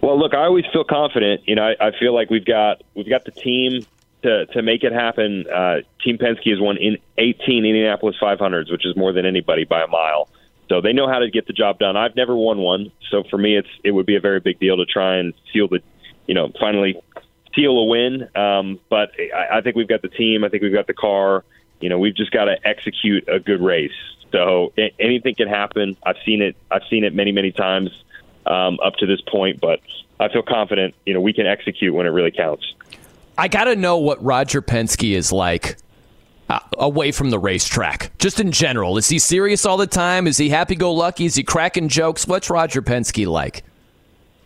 [0.00, 1.42] Well, look, I always feel confident.
[1.46, 3.86] You know, I, I feel like we've got we've got the team
[4.24, 5.44] to to make it happen.
[5.46, 9.84] Uh, team Penske has won in 18 Indianapolis 500s, which is more than anybody by
[9.84, 10.28] a mile.
[10.68, 11.96] So they know how to get the job done.
[11.96, 14.76] I've never won one, so for me, it's it would be a very big deal
[14.76, 15.78] to try and seal the,
[16.26, 17.00] you know, finally
[17.54, 18.28] seal a win.
[18.36, 20.44] Um, but I, I think we've got the team.
[20.44, 21.44] I think we've got the car.
[21.80, 23.92] You know, we've just got to execute a good race.
[24.32, 25.96] So a- anything can happen.
[26.04, 26.56] I've seen it.
[26.70, 27.90] I've seen it many, many times
[28.46, 29.60] um, up to this point.
[29.60, 29.80] But
[30.18, 30.94] I feel confident.
[31.04, 32.74] You know, we can execute when it really counts.
[33.36, 35.76] I got to know what Roger Penske is like
[36.48, 38.96] uh, away from the racetrack, just in general.
[38.96, 40.26] Is he serious all the time?
[40.28, 41.24] Is he happy-go-lucky?
[41.24, 42.28] Is he cracking jokes?
[42.28, 43.64] What's Roger Penske like?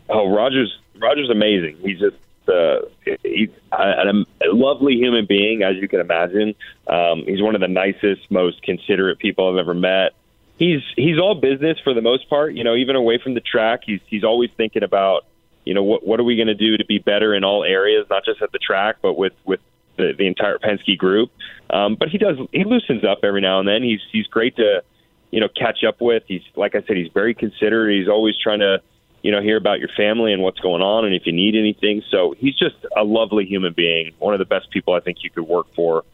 [0.08, 1.76] Oh, Roger's Roger's amazing.
[1.82, 2.16] He's just
[2.48, 2.80] uh,
[3.22, 6.54] he's a, a lovely human being, as you can imagine.
[6.86, 10.14] Um, he's one of the nicest, most considerate people I've ever met.
[10.58, 12.54] He's he's all business for the most part.
[12.54, 15.26] You know, even away from the track, he's he's always thinking about
[15.64, 18.06] you know what what are we going to do to be better in all areas,
[18.10, 19.60] not just at the track, but with with
[19.96, 21.30] the, the entire Penske group.
[21.70, 23.82] Um, but he does he loosens up every now and then.
[23.82, 24.82] He's he's great to
[25.30, 26.22] you know catch up with.
[26.26, 27.98] He's like I said, he's very considerate.
[27.98, 28.80] He's always trying to
[29.28, 32.02] you know, hear about your family and what's going on and if you need anything.
[32.10, 35.28] So he's just a lovely human being, one of the best people I think you
[35.28, 36.04] could work for.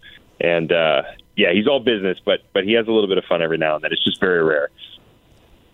[0.41, 1.03] And uh,
[1.37, 3.77] yeah, he's all business, but but he has a little bit of fun every now
[3.77, 3.93] and then.
[3.93, 4.69] It's just very rare.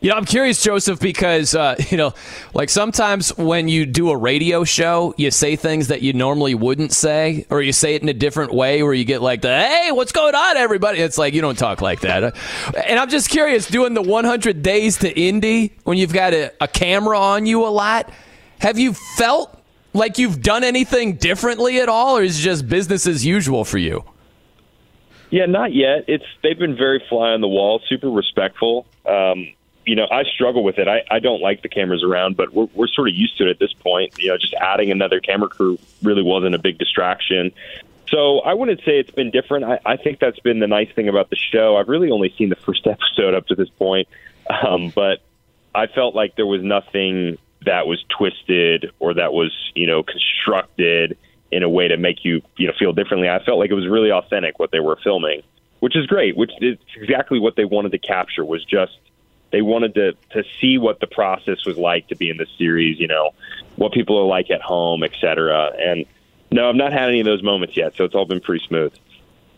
[0.00, 2.14] You know, I'm curious, Josef, because uh, you know,
[2.54, 6.92] like sometimes when you do a radio show, you say things that you normally wouldn't
[6.92, 9.90] say, or you say it in a different way, where you get like the "Hey,
[9.92, 12.36] what's going on, everybody?" It's like you don't talk like that.
[12.90, 16.66] And I'm just curious, doing the 100 days to Indy when you've got a, a
[16.66, 18.10] camera on you a lot,
[18.60, 19.56] have you felt
[19.92, 23.78] like you've done anything differently at all, or is it just business as usual for
[23.78, 24.04] you?
[25.30, 26.04] Yeah, not yet.
[26.08, 28.86] It's they've been very fly on the wall, super respectful.
[29.06, 29.52] Um,
[29.90, 30.86] you know, I struggle with it.
[30.86, 33.50] I, I don't like the cameras around, but we're, we're sort of used to it
[33.50, 34.16] at this point.
[34.20, 37.50] You know, just adding another camera crew really wasn't a big distraction.
[38.06, 39.64] So I wouldn't say it's been different.
[39.64, 41.76] I, I think that's been the nice thing about the show.
[41.76, 44.06] I've really only seen the first episode up to this point,
[44.48, 45.22] um, but
[45.74, 47.36] I felt like there was nothing
[47.66, 51.18] that was twisted or that was you know constructed
[51.50, 53.28] in a way to make you you know feel differently.
[53.28, 55.42] I felt like it was really authentic what they were filming,
[55.80, 56.36] which is great.
[56.36, 58.92] Which is exactly what they wanted to capture was just
[59.52, 62.98] they wanted to to see what the process was like to be in this series.
[62.98, 63.30] You know,
[63.76, 65.72] what people are like at home, et cetera.
[65.78, 66.04] And
[66.50, 68.92] no, I've not had any of those moments yet, so it's all been pretty smooth.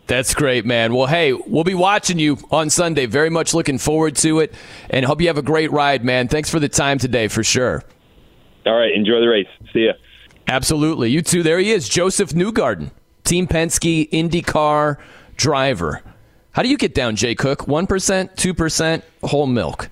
[0.05, 0.93] That's great, man.
[0.93, 3.05] Well, hey, we'll be watching you on Sunday.
[3.05, 4.53] Very much looking forward to it,
[4.89, 6.27] and hope you have a great ride, man.
[6.27, 7.83] Thanks for the time today, for sure.
[8.65, 9.47] All right, enjoy the race.
[9.71, 9.93] See ya.
[10.47, 11.09] Absolutely.
[11.09, 11.41] You too.
[11.41, 12.91] There he is, Josef Newgarden,
[13.23, 14.97] Team Penske IndyCar
[15.37, 16.01] driver.
[16.53, 17.65] How do you get down, Jay Cook?
[17.65, 19.89] 1%, 2%, whole milk?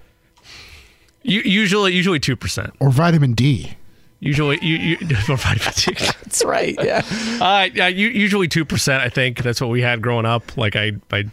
[1.24, 2.72] usually, usually 2%.
[2.80, 3.76] Or vitamin D.
[4.20, 4.98] Usually, you, you
[5.30, 5.94] or vitamin D.
[6.24, 6.76] That's right.
[6.82, 7.02] Yeah.
[7.42, 7.88] Uh, yeah.
[7.88, 9.04] Usually two percent.
[9.04, 10.56] I think that's what we had growing up.
[10.56, 11.26] Like I, I,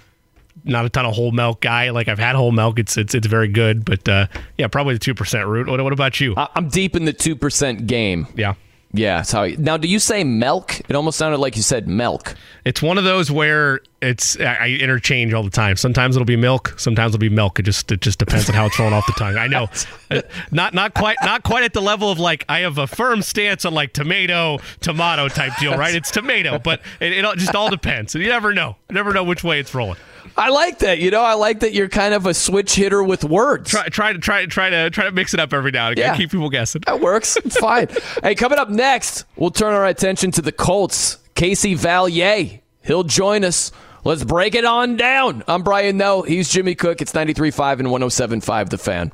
[0.65, 1.91] not a ton of whole milk guy.
[1.91, 2.79] Like I've had whole milk.
[2.79, 3.85] It's it's it's very good.
[3.85, 4.27] But uh,
[4.57, 5.69] yeah, probably the two percent route.
[5.69, 6.35] What, what about you?
[6.37, 8.27] I'm deep in the two percent game.
[8.35, 8.55] Yeah.
[8.93, 9.23] Yeah.
[9.35, 10.81] I, now, do you say milk?
[10.89, 12.35] It almost sounded like you said milk.
[12.65, 15.77] It's one of those where it's I I interchange all the time.
[15.77, 17.59] Sometimes it'll be milk, sometimes it'll be milk.
[17.59, 19.37] It just it just depends on how it's rolling off the tongue.
[19.37, 19.69] I know,
[20.11, 23.21] Uh, not not quite not quite at the level of like I have a firm
[23.21, 25.95] stance on like tomato tomato type deal, right?
[25.95, 28.15] It's tomato, but it, it just all depends.
[28.15, 28.77] You never know.
[28.89, 29.99] You never know which way it's rolling.
[30.37, 30.99] I like that.
[30.99, 33.71] You know, I like that you're kind of a switch hitter with words.
[33.71, 35.93] Try try to try to try to try to mix it up every now and
[35.99, 36.13] again.
[36.13, 36.17] Yeah.
[36.17, 36.83] Keep people guessing.
[36.87, 37.37] That works.
[37.37, 37.89] It's fine.
[38.23, 41.19] hey, coming up next, we'll turn our attention to the Colts.
[41.35, 42.61] Casey Vallier.
[42.83, 43.71] He'll join us.
[44.05, 45.43] Let's break it on down.
[45.47, 46.23] I'm Brian Noe.
[46.23, 47.01] He's Jimmy Cook.
[47.03, 49.13] It's 93.5 and 107.5 The Fan.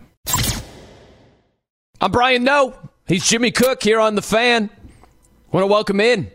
[2.00, 2.74] I'm Brian Noe.
[3.06, 4.70] He's Jimmy Cook here on The Fan.
[5.52, 6.30] Want to welcome in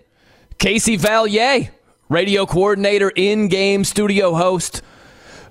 [0.57, 1.69] Casey Vallier,
[2.10, 4.82] radio coordinator, in-game studio host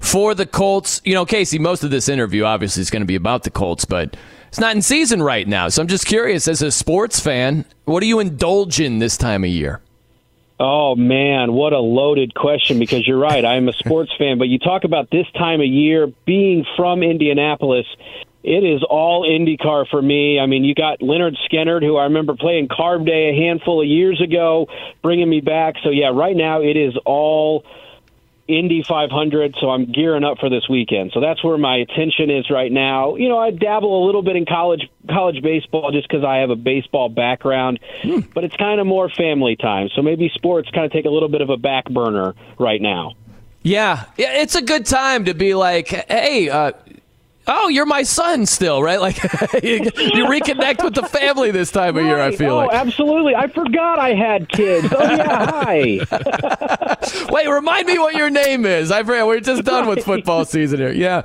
[0.01, 1.01] for the Colts.
[1.05, 3.85] You know, Casey, most of this interview obviously is going to be about the Colts,
[3.85, 4.17] but
[4.49, 5.69] it's not in season right now.
[5.69, 9.45] So I'm just curious, as a sports fan, what do you indulge in this time
[9.45, 9.81] of year?
[10.61, 13.45] Oh man, what a loaded question because you're right.
[13.45, 17.87] I'm a sports fan, but you talk about this time of year being from Indianapolis.
[18.49, 20.41] It is all IndyCar for me.
[20.41, 23.87] I mean, you got Lynyrd Skynyrd, who I remember playing Carb Day a handful of
[23.87, 24.69] years ago,
[25.03, 25.75] bringing me back.
[25.85, 27.67] So yeah, right now it is all
[28.49, 31.11] Indy 500, so I'm gearing up for this weekend.
[31.13, 33.17] So that's where my attention is right now.
[33.17, 36.49] You know, I dabble a little bit in college college baseball just because I have
[36.49, 37.81] a baseball background,
[38.33, 39.91] but it's kind of more family time.
[39.95, 43.13] So maybe sports kind of take a little bit of a back burner right now.
[43.61, 46.73] Yeah, yeah, it's a good time to be like, hey, uh,
[47.49, 49.01] oh, you're my son still, right?
[49.01, 49.23] Like
[49.63, 52.21] you, you reconnect with the family this time of year.
[52.21, 52.71] I feel like.
[52.71, 52.87] oh, like.
[52.87, 53.35] absolutely.
[53.35, 54.89] I forgot I had kids.
[54.97, 57.27] Oh yeah, hi.
[57.31, 58.91] Wait, remind me what your name is.
[58.91, 59.27] I forgot.
[59.27, 60.93] We're just done with football season here.
[60.93, 61.23] Yeah,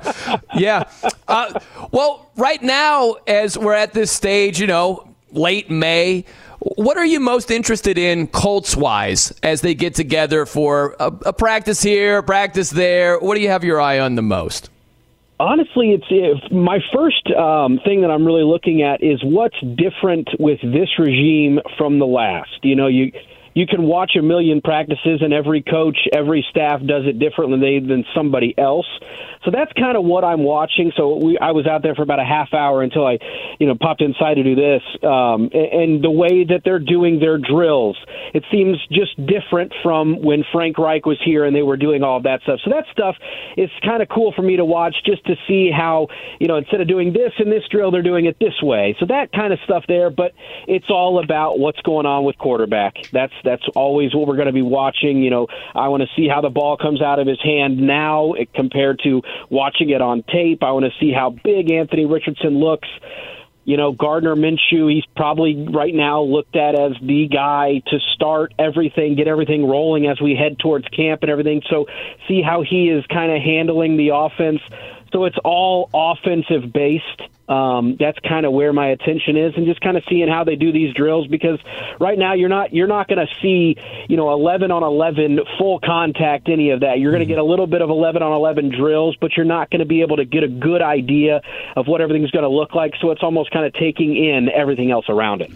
[0.56, 0.88] yeah.
[1.28, 1.58] Uh,
[1.92, 6.24] well, right now, as we're at this stage, you know, late May.
[6.76, 11.32] What are you most interested in, Colts wise, as they get together for a, a
[11.34, 13.18] practice here, a practice there?
[13.18, 14.70] What do you have your eye on the most?
[15.40, 20.28] Honestly, it's if my first um, thing that I'm really looking at is what's different
[20.38, 22.60] with this regime from the last.
[22.62, 23.12] You know, you
[23.54, 28.04] you can watch a million practices, and every coach, every staff does it differently than
[28.14, 28.86] somebody else.
[29.44, 30.90] So that's kind of what I'm watching.
[30.96, 33.18] So we, I was out there for about a half hour until I,
[33.60, 34.82] you know, popped inside to do this.
[35.02, 37.96] Um, and, and the way that they're doing their drills,
[38.32, 42.16] it seems just different from when Frank Reich was here and they were doing all
[42.16, 42.60] of that stuff.
[42.64, 43.16] So that stuff
[43.56, 46.08] is kind of cool for me to watch just to see how,
[46.40, 48.96] you know, instead of doing this in this drill, they're doing it this way.
[48.98, 50.10] So that kind of stuff there.
[50.10, 50.32] But
[50.66, 52.94] it's all about what's going on with quarterback.
[53.12, 55.22] That's that's always what we're going to be watching.
[55.22, 58.34] You know, I want to see how the ball comes out of his hand now
[58.54, 60.62] compared to watching it on tape.
[60.62, 62.88] I want to see how big Anthony Richardson looks.
[63.66, 68.52] You know, Gardner Minshew, he's probably right now looked at as the guy to start
[68.58, 71.62] everything, get everything rolling as we head towards camp and everything.
[71.70, 71.86] So,
[72.28, 74.60] see how he is kind of handling the offense.
[75.14, 77.22] So, it's all offensive based.
[77.48, 80.56] Um, that's kind of where my attention is, and just kind of seeing how they
[80.56, 81.28] do these drills.
[81.28, 81.60] Because
[82.00, 83.76] right now, you're not you're not going to see
[84.08, 86.98] you know 11 on 11 full contact any of that.
[86.98, 89.70] You're going to get a little bit of 11 on 11 drills, but you're not
[89.70, 91.42] going to be able to get a good idea
[91.76, 92.94] of what everything's going to look like.
[93.00, 95.52] So it's almost kind of taking in everything else around it.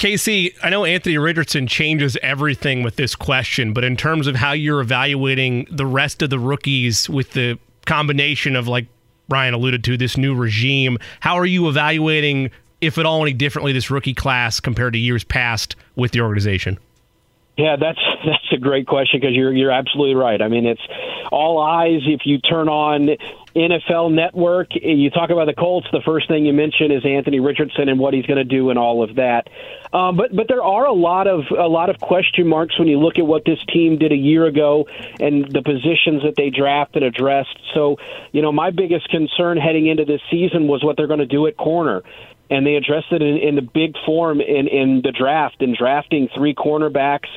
[0.00, 4.52] Casey, I know Anthony Richardson changes everything with this question, but in terms of how
[4.52, 7.58] you're evaluating the rest of the rookies with the
[7.90, 8.86] combination of, like
[9.28, 13.72] Brian alluded to, this new regime, how are you evaluating, if at all, any differently,
[13.72, 16.78] this rookie class compared to years past with the organization?
[17.56, 20.40] Yeah, that's that's a great question because you're you're absolutely right.
[20.40, 20.80] I mean, it's
[21.32, 22.02] all eyes.
[22.06, 23.10] If you turn on
[23.56, 25.86] NFL Network, you talk about the Colts.
[25.92, 28.78] The first thing you mention is Anthony Richardson and what he's going to do and
[28.78, 29.48] all of that.
[29.92, 32.98] Um, but but there are a lot of a lot of question marks when you
[32.98, 34.86] look at what this team did a year ago
[35.18, 37.58] and the positions that they drafted addressed.
[37.74, 37.96] So
[38.32, 41.46] you know, my biggest concern heading into this season was what they're going to do
[41.46, 42.02] at corner
[42.50, 46.28] and they addressed it in, in the big form in, in the draft in drafting
[46.34, 47.28] three cornerbacks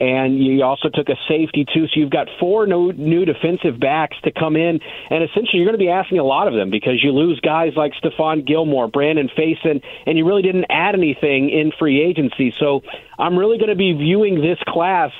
[0.00, 1.86] and you also took a safety too.
[1.86, 4.80] So you've got four new, new defensive backs to come in,
[5.10, 7.72] and essentially you're going to be asking a lot of them because you lose guys
[7.76, 12.54] like Stephon Gilmore, Brandon Facyson, and you really didn't add anything in free agency.
[12.58, 12.82] So
[13.18, 15.10] I'm really going to be viewing this class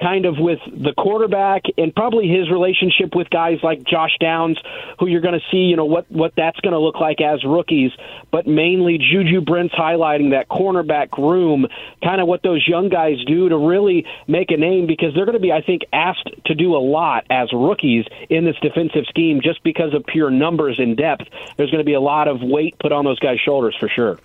[0.00, 4.58] kind of with the quarterback and probably his relationship with guys like Josh Downs,
[4.98, 7.44] who you're going to see, you know, what, what that's going to look like as
[7.44, 7.92] rookies,
[8.32, 11.66] but mainly Juju Brents highlighting that cornerback room,
[12.02, 15.36] kind of what those young guys do to really make a name because they're going
[15.36, 19.40] to be, I think, asked to do a lot as rookies in this defensive scheme
[19.42, 21.24] just because of pure numbers and depth.
[21.56, 24.18] There's going to be a lot of weight put on those guys' shoulders for sure.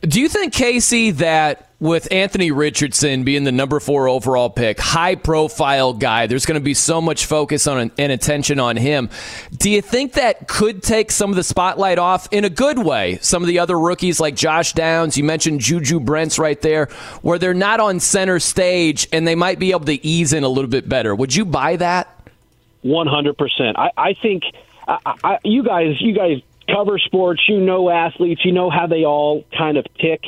[0.00, 5.14] Do you think, Casey, that with Anthony Richardson being the number four overall pick, high
[5.14, 9.10] profile guy, there's going to be so much focus on and attention on him.
[9.56, 13.18] Do you think that could take some of the spotlight off in a good way?
[13.20, 16.86] Some of the other rookies like Josh Downs, you mentioned Juju Brents right there,
[17.22, 20.48] where they're not on center stage and they might be able to ease in a
[20.48, 21.14] little bit better.
[21.14, 22.08] Would you buy that?
[22.84, 23.72] 100%.
[23.76, 24.44] I, I think
[24.86, 26.40] I, I, you guys, you guys
[26.72, 30.22] cover sports, you know athletes, you know how they all kind of tick.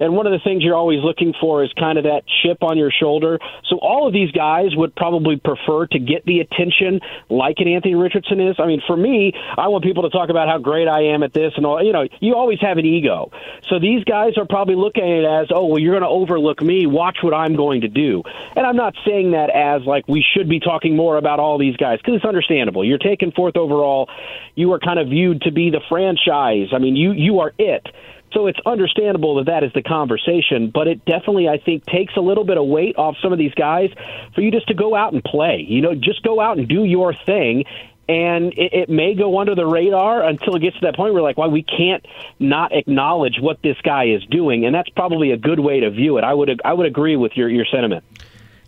[0.00, 2.78] And one of the things you're always looking for is kind of that chip on
[2.78, 3.38] your shoulder.
[3.68, 7.94] So all of these guys would probably prefer to get the attention like an Anthony
[7.94, 8.56] Richardson is.
[8.58, 11.32] I mean, for me, I want people to talk about how great I am at
[11.32, 11.82] this and all.
[11.82, 13.30] You know, you always have an ego.
[13.68, 16.62] So these guys are probably looking at it as, oh, well, you're going to overlook
[16.62, 16.86] me.
[16.86, 18.22] Watch what I'm going to do.
[18.56, 21.76] And I'm not saying that as like we should be talking more about all these
[21.76, 22.84] guys because it's understandable.
[22.84, 24.08] You're taken fourth overall.
[24.54, 26.68] You are kind of viewed to be the franchise.
[26.72, 27.86] I mean, you you are it.
[28.32, 32.20] So it's understandable that that is the conversation, but it definitely, I think, takes a
[32.20, 33.90] little bit of weight off some of these guys
[34.34, 35.64] for you just to go out and play.
[35.68, 37.64] You know, just go out and do your thing.
[38.08, 41.22] And it, it may go under the radar until it gets to that point where,
[41.22, 42.04] like, why well, we can't
[42.40, 46.18] not acknowledge what this guy is doing, and that's probably a good way to view
[46.18, 46.24] it.
[46.24, 48.04] I would, I would agree with your your sentiment.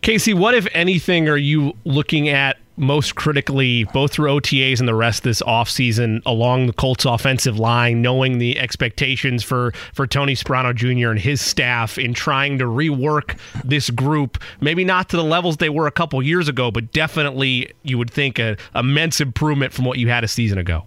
[0.00, 4.94] Casey, what if anything are you looking at most critically, both through OTAs and the
[4.94, 10.74] rest this offseason, along the Colts offensive line, knowing the expectations for, for Tony Sparano
[10.74, 11.10] Jr.
[11.10, 15.68] and his staff in trying to rework this group, maybe not to the levels they
[15.68, 19.98] were a couple years ago, but definitely you would think a immense improvement from what
[19.98, 20.84] you had a season ago.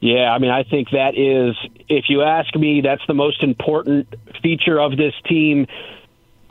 [0.00, 1.56] Yeah, I mean, I think that is,
[1.88, 5.66] if you ask me, that's the most important feature of this team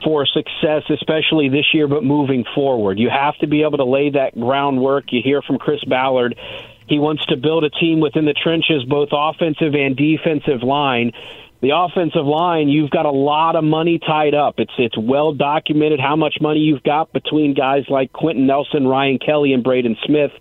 [0.02, 2.98] for success, especially this year, but moving forward.
[2.98, 5.12] You have to be able to lay that groundwork.
[5.12, 6.36] You hear from Chris Ballard.
[6.88, 11.12] He wants to build a team within the trenches, both offensive and defensive line.
[11.62, 14.54] The offensive line, you've got a lot of money tied up.
[14.58, 19.18] It's it's well documented how much money you've got between guys like Quenton Nelson, Ryan
[19.18, 20.32] Kelly, and Braden Smith.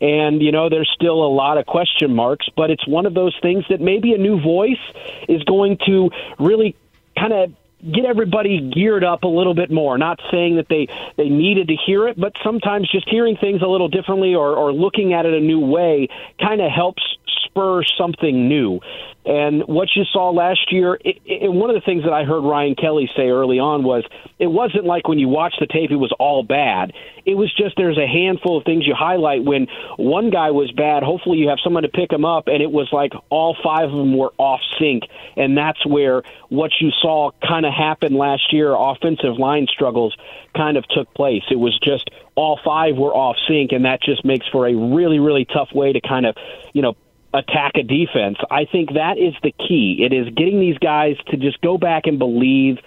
[0.00, 3.36] And, you know, there's still a lot of question marks, but it's one of those
[3.40, 4.82] things that maybe a new voice
[5.28, 6.74] is going to really
[7.16, 9.98] kind of get everybody geared up a little bit more.
[9.98, 13.66] Not saying that they they needed to hear it, but sometimes just hearing things a
[13.66, 16.08] little differently or, or looking at it a new way
[16.40, 17.02] kind of helps
[17.44, 18.80] spur something new.
[19.24, 22.40] And what you saw last year, it, it, one of the things that I heard
[22.40, 24.04] Ryan Kelly say early on was
[24.40, 26.92] it wasn't like when you watch the tape, it was all bad.
[27.24, 31.04] It was just there's a handful of things you highlight when one guy was bad.
[31.04, 33.96] Hopefully, you have someone to pick him up, and it was like all five of
[33.96, 35.04] them were off sync.
[35.36, 40.16] And that's where what you saw kind of happen last year offensive line struggles
[40.56, 41.44] kind of took place.
[41.48, 45.20] It was just all five were off sync, and that just makes for a really,
[45.20, 46.34] really tough way to kind of,
[46.72, 46.96] you know,
[47.34, 48.38] attack a defense.
[48.50, 50.04] I think that is the key.
[50.04, 52.78] It is getting these guys to just go back and believe,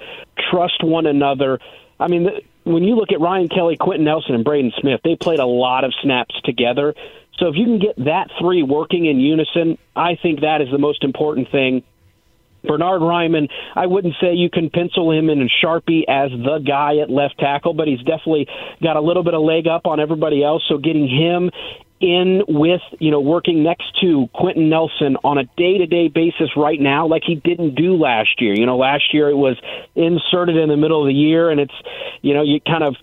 [0.51, 1.59] trust one another.
[1.99, 2.29] I mean,
[2.63, 5.83] when you look at Ryan Kelly, Quenton Nelson, and Braden Smith, they played a lot
[5.83, 6.93] of snaps together.
[7.37, 10.77] So if you can get that three working in unison, I think that is the
[10.77, 11.83] most important thing.
[12.63, 16.97] Bernard Raimann, I wouldn't say you can pencil him in a Sharpie as the guy
[16.97, 18.47] at left tackle, but he's definitely
[18.81, 20.63] got a little bit of leg up on everybody else.
[20.67, 21.51] So getting him
[21.99, 26.49] in with, you know, working next to Quenton Nelson on a day to day basis
[26.57, 28.53] right now, like he didn't do last year.
[28.53, 29.57] You know, last year it was
[29.95, 31.73] inserted in the middle of the year, and it's,
[32.21, 32.95] you know, you kind of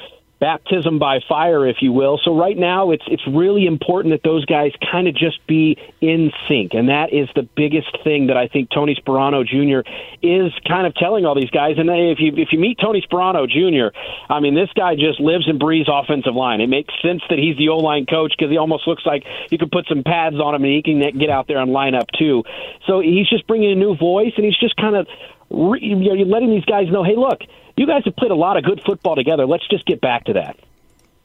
[0.42, 2.18] baptism by fire, if you will.
[2.24, 6.32] So right now, it's it's really important that those guys kind of just be in
[6.48, 9.88] sync, and that is the biggest thing that I think Tony Sparano Jr.
[10.20, 11.78] is kind of telling all these guys.
[11.78, 13.96] And if you if you meet Tony Sparano Jr.,
[14.28, 16.60] I mean, this guy just lives and breathes offensive line.
[16.60, 19.58] It makes sense that he's the O line coach because he almost looks like you
[19.58, 22.08] could put some pads on him and he can get out there and line up
[22.18, 22.42] too.
[22.88, 25.06] So he's just bringing a new voice, and he's just kind of
[25.52, 27.40] you know, letting these guys know, hey, look
[27.76, 29.46] you guys have played a lot of good football together.
[29.46, 30.58] Let's just get back to that.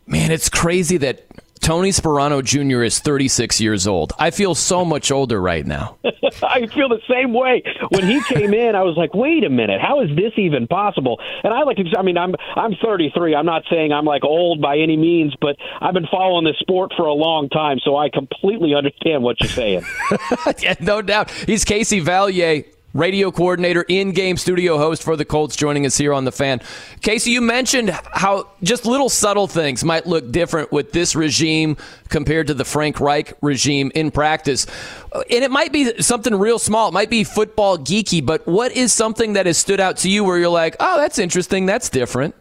[0.05, 1.25] Man, it's crazy that
[1.59, 2.83] Tony Sparano Jr.
[2.83, 4.13] is 36 years old.
[4.17, 5.97] I feel so much older right now.
[6.41, 7.61] I feel the same way.
[7.89, 11.19] When he came in, I was like, "Wait a minute, how is this even possible?"
[11.43, 13.35] And I like, to, I mean, I'm I'm 33.
[13.35, 16.93] I'm not saying I'm like old by any means, but I've been following this sport
[16.95, 19.83] for a long time, so I completely understand what you're saying.
[20.59, 21.31] yeah, no doubt.
[21.31, 22.63] He's Casey Vallier
[22.93, 26.61] radio coordinator, in game studio host for the Colts, joining us here on The Fan.
[27.01, 31.77] Casey, you mentioned how just little subtle things might look different with this regime
[32.09, 34.65] compared to the Frank Reich regime in practice.
[35.11, 38.71] Uh, and it might be something real small, it might be football geeky, but what
[38.71, 41.89] is something that has stood out to you where you're like, oh, that's interesting, that's
[41.89, 42.35] different?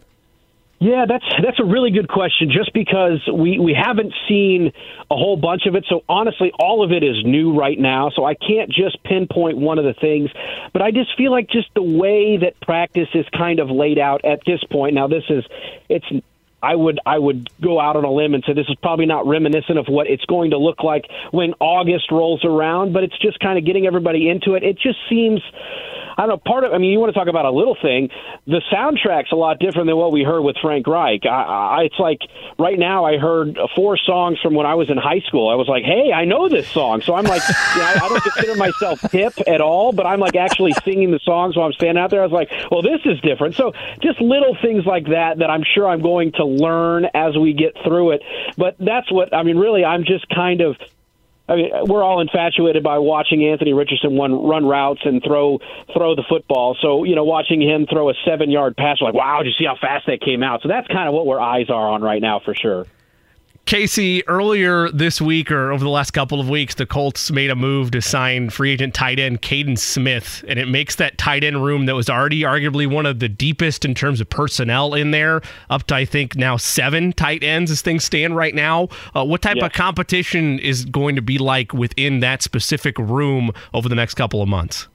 [0.79, 2.51] Yeah, that's that's a really good question.
[2.51, 4.73] Just because we we haven't seen
[5.11, 8.11] a whole bunch of it, so honestly, all of it is new right now.
[8.11, 10.31] So I can't just pinpoint one of the things,
[10.75, 14.27] but I just feel like just the way that practice is kind of laid out
[14.27, 14.95] at this point.
[14.95, 15.45] Now, this is
[15.89, 16.07] it's.
[16.63, 19.27] I would I would go out on a limb and say this is probably not
[19.27, 23.39] reminiscent of what it's going to look like when August rolls around, but it's just
[23.41, 24.63] kind of getting everybody into it.
[24.63, 25.41] It just seems
[26.17, 26.37] I don't know.
[26.39, 28.09] Part of, I mean, you want to talk about a little thing.
[28.47, 31.27] The soundtrack's a lot different than what we heard with Frank Reich.
[31.27, 32.21] I, I, it's like
[32.59, 35.49] right now I heard four songs from when I was in high school.
[35.49, 37.03] I was like, hey, I know this song.
[37.03, 37.43] So I'm like,
[37.75, 41.11] you know, I, I don't consider myself hip at all, but I'm like actually singing
[41.11, 42.21] the songs while I'm standing out there.
[42.21, 43.55] I was like, well, this is different.
[43.55, 47.53] So just little things like that that I'm sure I'm going to learn as we
[47.53, 48.23] get through it.
[48.57, 50.77] But that's what, I mean, really, I'm just kind of
[51.49, 55.59] I mean, we're all infatuated by watching Anthony Richardson run, run routes and throw
[55.95, 56.77] throw the football.
[56.81, 59.67] So you know, watching him throw a seven yard pass, like wow, did you see
[59.67, 60.63] how fast that came out?
[60.63, 62.87] So that's kind of what our eyes are on right now for sure.
[63.67, 67.57] Casey, earlier this week or over the last couple of weeks, the Colts made a
[67.57, 71.65] move to sign free agent tight end Kaden Smith, and it makes that tight end
[71.65, 75.43] room that was already arguably one of the deepest in terms of personnel in there
[75.69, 78.87] up to, I think, now seven tight ends as things stand right now.
[79.17, 83.89] Uh, what type of competition is going to be like within that specific room over
[83.89, 84.87] the next couple of months?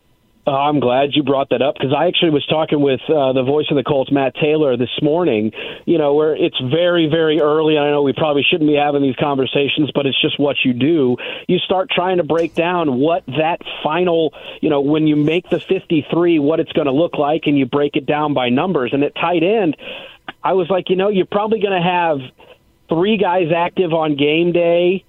[0.45, 3.43] Uh, I'm glad you brought that up because I actually was talking with uh, the
[3.43, 5.51] voice of the Colts, Matt Taylor, this morning.
[5.85, 7.77] You know, where it's very, very early.
[7.77, 11.17] I know we probably shouldn't be having these conversations, but it's just what you do.
[11.47, 15.59] You start trying to break down what that final, you know, when you make the
[15.59, 18.93] 53, what it's going to look like, and you break it down by numbers.
[18.93, 19.77] And at tight end,
[20.43, 22.17] I was like, you know, you're probably going to have
[22.89, 25.05] three guys active on game day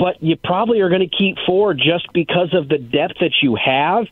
[0.00, 3.54] but you probably are going to keep four just because of the depth that you
[3.54, 4.06] have.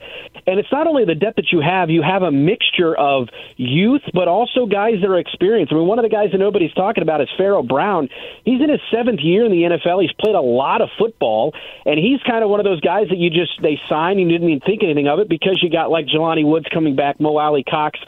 [0.46, 4.02] And it's not only the depth that you have, you have a mixture of youth,
[4.12, 5.72] but also guys that are experienced.
[5.72, 8.10] I mean, one of the guys that nobody's talking about is Pharaoh Brown.
[8.44, 10.02] He's in his seventh year in the NFL.
[10.02, 11.54] He's played a lot of football,
[11.86, 14.38] and he's kind of one of those guys that you just, they sign, and you
[14.38, 17.38] didn't even think anything of it because you got like Jelani Woods coming back, Mo
[17.38, 17.98] Alie-Cox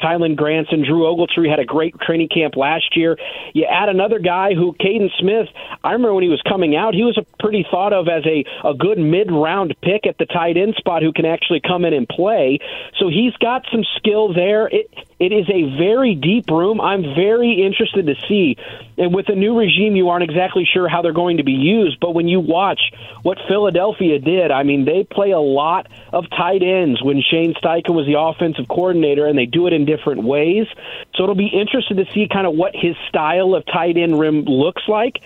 [0.00, 3.16] Kylen Granson, Drew Ogletree had a great training camp last year.
[3.54, 5.48] You add another guy who, Kaden Smith,
[5.82, 8.44] I remember when he was coming out, he was a pretty thought of as a,
[8.66, 11.94] a good mid round pick at the tight end spot who can actually come in
[11.94, 12.58] and play.
[12.98, 14.68] So he's got some skill there.
[14.68, 16.80] It, it is a very deep room.
[16.80, 18.56] I'm very interested to see.
[18.98, 22.00] And with a new regime, you aren't exactly sure how they're going to be used.
[22.00, 22.80] But when you watch
[23.22, 27.94] what Philadelphia did, I mean, they play a lot of tight ends when Shane Steichen
[27.94, 30.66] was the offensive coordinator, and they do it in different ways.
[31.14, 34.44] So it'll be interesting to see kind of what his style of tight end rim
[34.44, 35.20] looks like.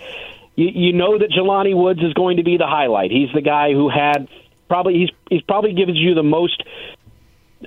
[0.55, 3.11] You, you know that Jelani Woods is going to be the highlight.
[3.11, 4.27] He's the guy who had
[4.67, 6.63] probably he's he's probably gives you the most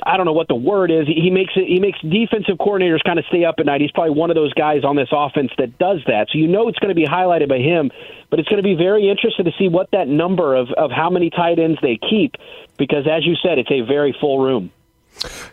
[0.02, 1.06] I don't know what the word is.
[1.06, 1.66] He makes it.
[1.66, 3.80] He makes defensive coordinators kind of stay up at night.
[3.80, 6.28] He's probably one of those guys on this offense that does that.
[6.32, 7.90] So you know it's going to be highlighted by him.
[8.30, 11.10] But it's going to be very interesting to see what that number of of how
[11.10, 12.34] many tight ends they keep,
[12.76, 14.72] because as you said, it's a very full room.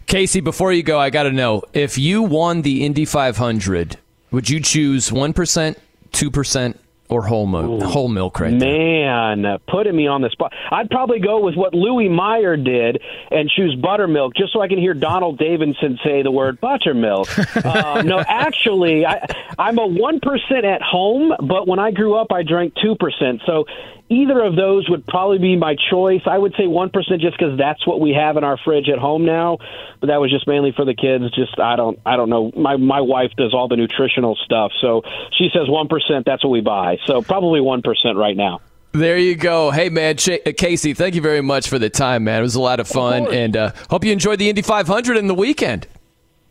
[0.08, 3.98] Casey, before you go, I got to know if you won the Indy 500,
[4.32, 5.78] would you choose one percent,
[6.12, 6.81] two percent,
[7.12, 10.54] or whole milk, whole milk right Man, uh, putting me on the spot.
[10.72, 14.80] I'd probably go with what Louis Meyer did and choose buttermilk, just so I can
[14.80, 17.28] hear Donald Davidson say the word buttermilk.
[17.66, 19.26] uh, no, actually, I,
[19.60, 23.42] I'm a one percent at home, but when I grew up, I drank two percent.
[23.46, 23.66] So
[24.12, 26.22] either of those would probably be my choice.
[26.26, 26.92] I would say 1%
[27.22, 29.58] just because that's what we have in our fridge at home now.
[30.02, 31.34] But that was just mainly for the kids.
[31.34, 32.52] Just, I don't, I don't know.
[32.56, 34.74] My, my wife does all the nutritional stuff.
[34.82, 35.04] So
[35.38, 36.98] she says 1%, that's what we buy.
[37.06, 37.84] So probably 1%
[38.16, 38.60] right now.
[38.92, 39.72] There you go.
[39.72, 42.40] Hey, man, Ch- Casey, thank you very much for the time, man.
[42.40, 43.28] It was a lot of fun.
[43.28, 45.88] Of and uh, hope you enjoyed the Indy 500 in the weekend.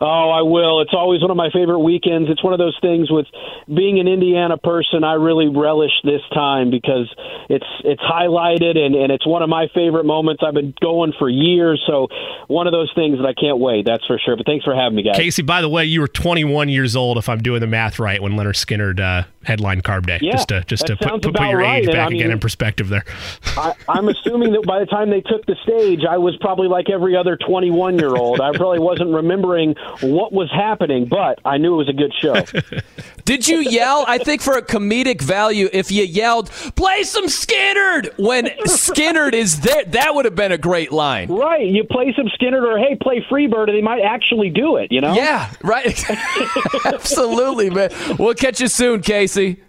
[0.00, 0.80] Oh, I will.
[0.80, 2.30] It's always one of my favorite weekends.
[2.30, 3.26] It's one of those things with
[3.72, 7.12] being an Indiana person, I really relish this time because
[7.48, 10.42] it's it's highlighted and, and it's one of my favorite moments.
[10.44, 12.08] I've been going for years, so
[12.48, 14.36] one of those things that I can't wait, that's for sure.
[14.36, 15.16] But thanks for having me, guys.
[15.16, 18.22] Casey, by the way, you were 21 years old, if I'm doing the math right,
[18.22, 20.18] when Lynyrd Skynyrd uh, headline Carb Day.
[20.22, 21.82] Yeah, just to, just to put, put, put your right.
[21.82, 23.04] age back I mean, again in perspective there.
[23.56, 26.90] I, I'm assuming that by the time they took the stage, I was probably like
[26.90, 28.40] every other 21 year old.
[28.40, 32.34] I probably wasn't remembering what was happening, but I knew it was a good show.
[33.24, 34.04] Did you yell?
[34.08, 39.60] I think for a comedic value, if you yelled, play some Skynyrd when Skynyrd is
[39.60, 41.28] there, that would have been a great line.
[41.30, 41.66] Right.
[41.66, 45.00] You play some Skynyrd or, hey, play Freebird, and they might actually do it, you
[45.00, 45.14] know?
[45.14, 46.02] Yeah, right.
[46.84, 47.90] Absolutely, man.
[48.18, 49.62] We'll catch you soon, Casey.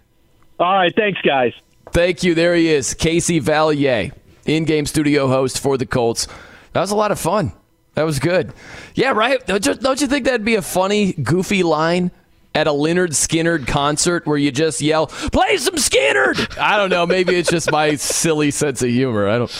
[0.58, 0.92] All right.
[0.94, 1.52] Thanks, guys.
[1.92, 2.34] Thank you.
[2.34, 4.12] There he is, Casey Vallier,
[4.46, 6.26] in game studio host for the Colts.
[6.72, 7.52] That was a lot of fun.
[7.94, 8.52] That was good.
[8.94, 9.44] Yeah, right.
[9.46, 12.10] Don't you, think that'd be a funny, goofy line
[12.54, 16.58] at a Lynyrd Skynyrd concert where you just yell, "Play some Skynyrd"?
[16.58, 17.06] I don't know.
[17.06, 19.28] Maybe it's just my silly sense of humor.
[19.28, 19.50] I don't.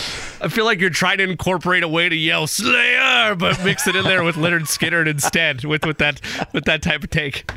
[0.42, 3.94] I feel like you're trying to incorporate a way to yell Slayer, but mix it
[3.94, 6.20] in there with Lynyrd Skynyrd instead, with with that
[6.52, 7.50] with that type of take.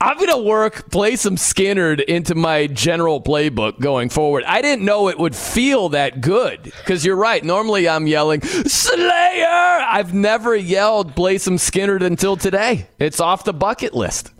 [0.00, 4.44] I'm gonna work play some Skynyrd into my general playbook going forward.
[4.44, 7.42] I didn't know it would feel that good because you're right.
[7.42, 9.46] Normally I'm yelling Slayer.
[9.46, 12.86] I've never yelled play some Skynyrd until today.
[12.98, 14.30] It's off the bucket list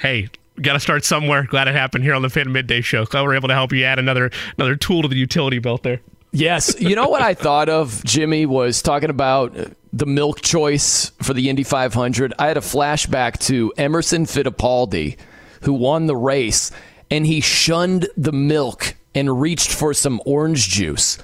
[0.00, 0.28] hey,
[0.60, 1.44] got to start somewhere.
[1.44, 3.04] Glad it happened here on the Fan Midday Show.
[3.04, 6.00] Glad we're able to help you add another another tool to the utility belt there.
[6.32, 9.56] Yes, you know what I thought of, Jimmy, was talking about
[9.92, 12.34] the milk choice for the Indy 500.
[12.38, 15.16] I had a flashback to Emerson Fittipaldi,
[15.62, 16.70] who won the race,
[17.10, 21.18] and he shunned the milk and reached for some orange juice.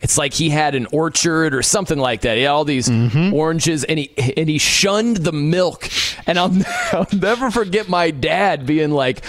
[0.00, 2.36] It's like he had an orchard or something like that.
[2.36, 3.34] He had all these mm-hmm.
[3.34, 5.88] oranges, and he and he shunned the milk.
[6.26, 6.52] And I'll,
[6.92, 9.24] I'll never forget my dad being like,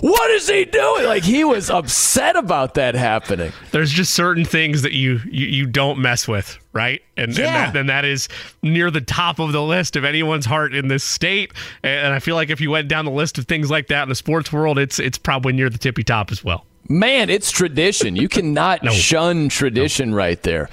[0.00, 3.52] "What is he doing?" Like he was upset about that happening.
[3.72, 7.02] There's just certain things that you you, you don't mess with, right?
[7.16, 7.46] And, yeah.
[7.46, 8.28] and that, then that is
[8.62, 11.52] near the top of the list of anyone's heart in this state.
[11.82, 14.08] And I feel like if you went down the list of things like that in
[14.08, 16.65] the sports world, it's it's probably near the tippy top as well.
[16.88, 18.16] Man, it's tradition.
[18.16, 18.90] You cannot no.
[18.90, 20.16] shun tradition no.
[20.16, 20.68] right there.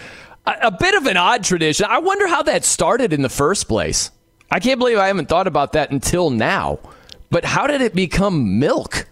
[0.45, 1.85] A, a, bit of an odd tradition.
[1.89, 4.11] I wonder how that started in the first place.
[4.51, 6.79] I can't believe I haven't thought about that until now.
[7.29, 9.07] But how did it become milk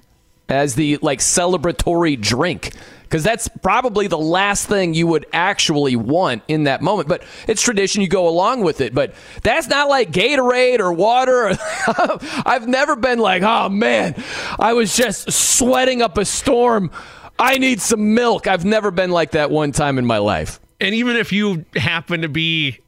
[0.47, 2.71] as the like celebratory drink?
[3.11, 7.09] Because that's probably the last thing you would actually want in that moment.
[7.09, 8.95] But it's tradition, you go along with it.
[8.95, 11.51] But that's not like Gatorade or water.
[12.45, 14.15] I've never been like, oh man,
[14.57, 16.89] I was just sweating up a storm.
[17.37, 18.47] I need some milk.
[18.47, 20.61] I've never been like that one time in my life.
[20.79, 22.79] And even if you happen to be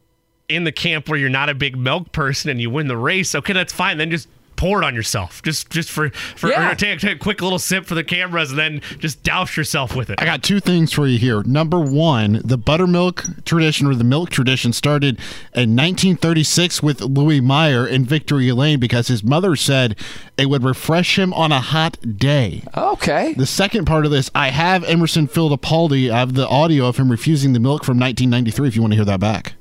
[0.47, 3.35] in the camp where you're not a big milk person and you win the race,
[3.35, 3.97] okay, that's fine.
[3.97, 4.29] Then just
[4.63, 5.41] pour it on yourself.
[5.43, 6.73] Just just for for yeah.
[6.73, 10.09] take, take, a quick little sip for the cameras and then just douse yourself with
[10.09, 10.21] it.
[10.21, 11.43] I got two things for you here.
[11.43, 15.19] Number one the buttermilk tradition or the milk tradition started
[15.53, 19.97] in 1936 with louis meyer in victory lane because his mother said
[20.37, 22.63] it would refresh him on a hot day.
[22.77, 23.33] Okay.
[23.33, 27.11] The second part of this i have emerson fittipaldi i have the audio of him
[27.11, 29.55] refusing the milk from 1993 if you want to hear that back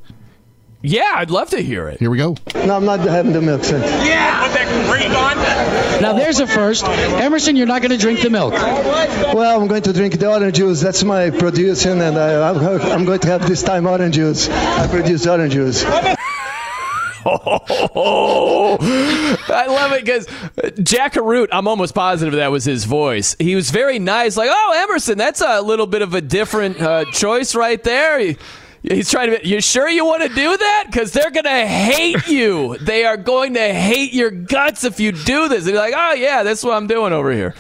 [0.83, 2.01] yeah, I'd love to hear it.
[2.01, 2.37] Here we go.
[2.55, 3.79] No, I'm not having the milk, sir.
[3.79, 6.03] Yeah, put that green on.
[6.03, 6.85] Now there's a first.
[6.85, 8.53] Emerson, you're not going to drink the milk.
[8.53, 10.81] Well, I'm going to drink the orange juice.
[10.81, 12.51] That's my producing, and I,
[12.93, 14.49] am going to have this time orange juice.
[14.49, 15.85] I produce orange juice.
[17.25, 18.77] Oh,
[19.49, 20.27] I love it because
[20.83, 23.37] Jack Arute, I'm almost positive that was his voice.
[23.39, 27.05] He was very nice, like, oh, Emerson, that's a little bit of a different uh,
[27.13, 28.19] choice right there.
[28.19, 28.37] He,
[28.83, 29.39] He's trying to.
[29.39, 30.85] Be, you sure you want to do that?
[30.87, 32.77] Because they're to hate you.
[32.79, 35.65] they are going to hate your guts if you do this.
[35.65, 37.55] They're like, oh yeah, that's what I'm doing over here.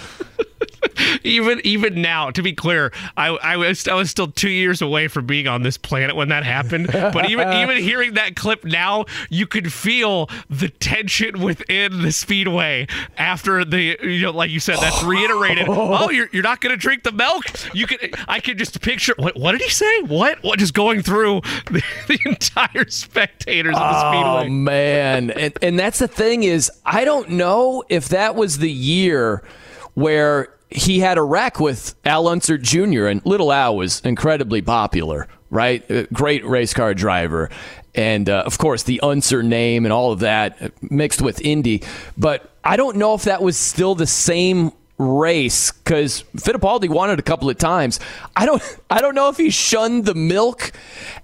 [1.24, 5.08] Even even now, to be clear, I, I was I was still two years away
[5.08, 6.88] from being on this planet when that happened.
[6.92, 12.86] But even even hearing that clip now, you could feel the tension within the speedway
[13.16, 15.68] after the you know, like you said, that's reiterated.
[15.68, 16.04] Oh.
[16.04, 17.44] oh, you're you're not going to drink the milk.
[17.74, 20.02] You could I could just picture what what did he say?
[20.02, 24.46] What what just going through the, the entire spectators of the oh, speedway.
[24.46, 28.70] Oh man, and and that's the thing is I don't know if that was the
[28.70, 29.42] year
[29.94, 33.06] where he had a wreck with Al Unser Jr.
[33.06, 36.12] and Little Al was incredibly popular, right?
[36.12, 37.50] Great race car driver.
[37.94, 41.82] And uh, of course, the Unser name and all of that mixed with Indy.
[42.16, 47.18] But I don't know if that was still the same race because Fittipaldi won it
[47.18, 48.00] a couple of times.
[48.34, 50.72] I don't, I don't know if he shunned the milk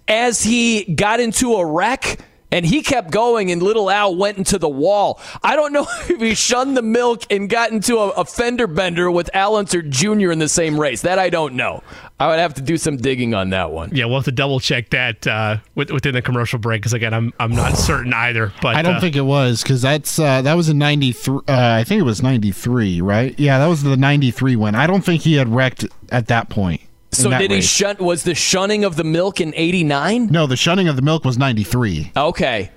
[0.07, 2.19] as he got into a wreck
[2.51, 5.21] and he kept going, and little Al went into the wall.
[5.43, 9.11] I don't know if he shunned the milk and got into a, a fender bender
[9.11, 10.31] with Al Unser Jr.
[10.31, 11.03] in the same race.
[11.03, 11.83] That I don't know.
[12.21, 13.91] I would have to do some digging on that one.
[13.95, 17.33] Yeah, we'll have to double check that uh, within the commercial break because again, I'm
[17.39, 18.53] I'm not certain either.
[18.61, 21.37] But I don't uh, think it was because that's uh, that was in '93.
[21.37, 23.39] Uh, I think it was '93, right?
[23.39, 24.75] Yeah, that was the '93 one.
[24.75, 26.81] I don't think he had wrecked at that point.
[27.13, 27.51] So did race.
[27.51, 27.97] he shun?
[27.99, 30.27] Was the shunning of the milk in '89?
[30.27, 32.13] No, the shunning of the milk was '93.
[32.17, 32.71] Okay.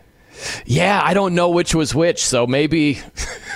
[0.66, 3.00] Yeah, I don't know which was which, so maybe.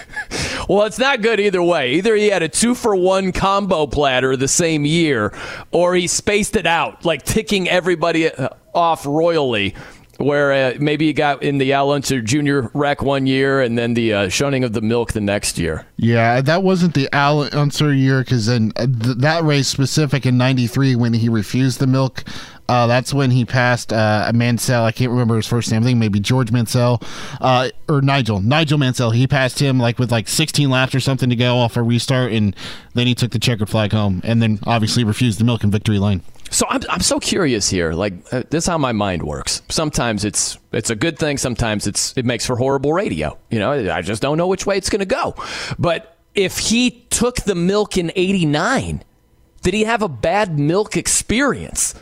[0.69, 1.93] well, it's not good either way.
[1.93, 5.33] Either he had a two for one combo platter the same year,
[5.71, 9.73] or he spaced it out, like ticking everybody uh, off royally
[10.17, 12.67] where uh, maybe you got in the Al Unser Jr.
[12.73, 15.85] wreck one year and then the uh, shunning of the milk the next year.
[15.97, 20.37] Yeah, that wasn't the Al Unser year because then uh, th- that race specific in
[20.37, 22.23] '93 when he refused the milk.
[22.67, 24.85] Uh, that's when he passed uh, Mansell.
[24.85, 25.83] I can't remember his first name.
[25.83, 27.01] I think maybe George Mansell
[27.39, 28.41] uh, or Nigel.
[28.41, 29.11] Nigel Mansell.
[29.11, 32.31] He passed him like with like 16 laps or something to go off a restart,
[32.31, 32.55] and
[32.93, 35.99] then he took the checkered flag home, and then obviously refused the milk in victory
[35.99, 36.21] lane.
[36.51, 37.93] So I'm, I'm so curious here.
[37.93, 39.61] Like uh, this is how my mind works.
[39.69, 41.37] Sometimes it's it's a good thing.
[41.37, 43.37] Sometimes it's it makes for horrible radio.
[43.49, 45.35] You know, I just don't know which way it's going to go.
[45.77, 49.03] But if he took the milk in '89,
[49.61, 51.95] did he have a bad milk experience?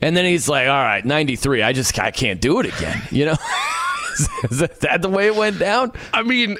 [0.00, 1.62] And then he's like, "All right, '93.
[1.62, 3.36] I just I can't do it again." You know,
[4.50, 5.92] is that the way it went down?
[6.12, 6.56] I mean,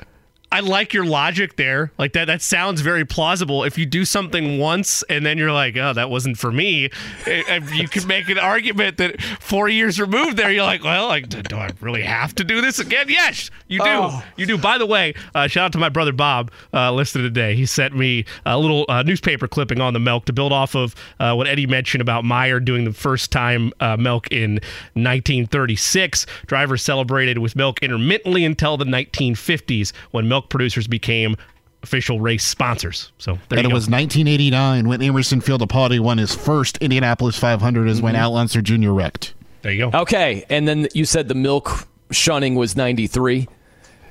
[0.53, 1.92] I like your logic there.
[1.96, 3.62] Like that that sounds very plausible.
[3.62, 6.90] If you do something once and then you're like, "Oh, that wasn't for me."
[7.74, 11.57] you could make an argument that 4 years removed there you're like, "Well, like do
[11.57, 13.84] I really have to do this again?" Yes, you do.
[13.86, 14.24] Oh.
[14.36, 14.59] You do.
[14.59, 17.55] By the way, uh, shout out to my brother Bob uh, listed today.
[17.55, 20.96] He sent me a little uh, newspaper clipping on the milk to build off of
[21.20, 24.55] uh, what Eddie mentioned about Meyer doing the first time uh, milk in
[24.94, 26.26] 1936.
[26.46, 31.36] Drivers celebrated with milk intermittently until the 1950s when milk milk producers became
[31.82, 33.12] official race sponsors.
[33.18, 33.68] So and it go.
[33.68, 38.05] was 1989 when Emerson Field Fittipaldi won his first Indianapolis 500 is mm-hmm.
[38.05, 38.91] when Al Unser Jr.
[38.91, 39.34] wrecked.
[39.62, 39.99] There you go.
[40.01, 43.47] Okay, and then you said the milk shunning was 93.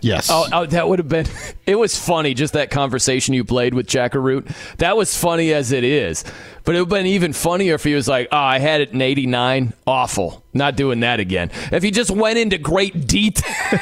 [0.02, 0.30] Yes.
[0.32, 1.26] Oh, oh, that would have been.
[1.66, 4.52] It was funny, just that conversation you played with Jack Arute.
[4.78, 6.24] That was funny as it is.
[6.64, 8.90] But it would have been even funnier if he was like, oh, I had it
[8.90, 9.74] in 89.
[9.86, 10.44] Awful.
[10.52, 11.52] Not doing that again.
[11.72, 13.54] If he just went into great detail.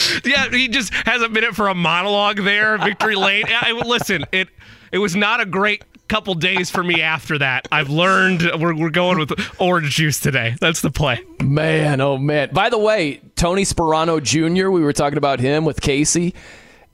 [0.24, 3.44] yeah, he just has a minute for a monologue there, Victory Lane.
[3.48, 4.48] I, listen, it
[4.90, 7.66] it was not a great couple days for me after that.
[7.72, 10.56] I've learned we're, we're going with orange juice today.
[10.60, 11.24] That's the play.
[11.42, 12.50] Man, oh man.
[12.52, 16.34] By the way, Tony Sparano Jr., we were talking about him with Casey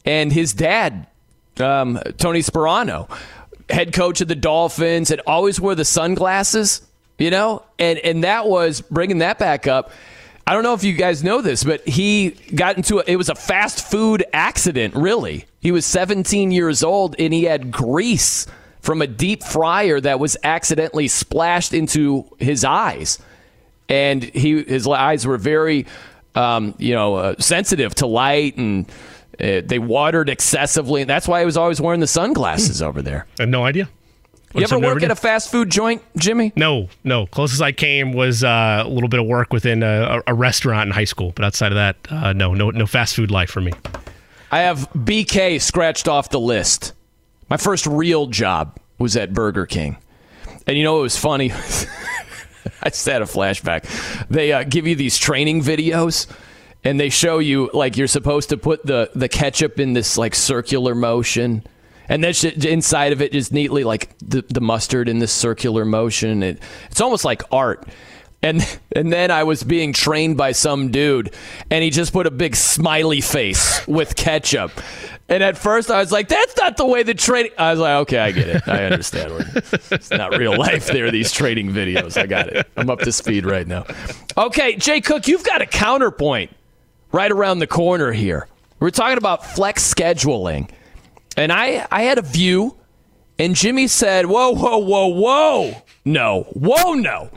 [0.05, 1.07] and his dad,
[1.59, 3.11] um, Tony Sparano,
[3.69, 6.83] head coach of the Dolphins, and always wore the sunglasses,
[7.19, 7.65] you know?
[7.79, 9.91] And, and that was bringing that back up
[10.49, 13.29] I don't know if you guys know this, but he got into a, it was
[13.29, 15.45] a fast food accident, really.
[15.61, 18.47] He was 17 years old and he had grease
[18.81, 23.19] from a deep fryer that was accidentally splashed into his eyes.
[23.91, 25.85] And he his eyes were very
[26.35, 28.89] um, you know, uh, sensitive to light and
[29.39, 31.03] uh, they watered excessively.
[31.03, 33.27] And that's why he was always wearing the sunglasses over there.
[33.39, 33.91] I no idea.
[34.55, 36.53] You ever work at a fast food joint, Jimmy?
[36.57, 37.27] No, no.
[37.27, 40.93] Closest I came was uh, a little bit of work within a, a, restaurant in
[40.93, 43.73] high school, but outside of that, uh, no, no, no fast food life for me.
[44.51, 46.95] I have BK scratched off the list.
[47.51, 49.99] My first real job was at Burger King,
[50.67, 51.53] and you know it was funny.
[52.83, 53.85] I just had a flashback.
[54.29, 56.27] They uh, give you these training videos
[56.85, 60.35] and they show you like you're supposed to put the the ketchup in this like
[60.35, 61.65] circular motion
[62.09, 62.35] and then
[62.65, 66.43] inside of it just neatly like the, the mustard in this circular motion.
[66.43, 67.87] It, it's almost like art.
[68.41, 71.35] And and then I was being trained by some dude,
[71.71, 74.71] and he just put a big smiley face with ketchup.
[75.29, 77.95] And at first I was like, "That's not the way the training." I was like,
[78.03, 78.69] "Okay, I get it.
[78.69, 79.33] I understand.
[79.91, 80.87] It's not real life.
[80.87, 82.17] There, these trading videos.
[82.17, 82.67] I got it.
[82.77, 83.85] I'm up to speed right now."
[84.37, 86.55] Okay, Jay Cook, you've got a counterpoint
[87.11, 88.47] right around the corner here.
[88.79, 90.71] We're talking about flex scheduling.
[91.39, 92.77] And I, I had a view,
[93.39, 95.83] and Jimmy said, Whoa, whoa, whoa, whoa.
[96.05, 97.31] No, whoa, no.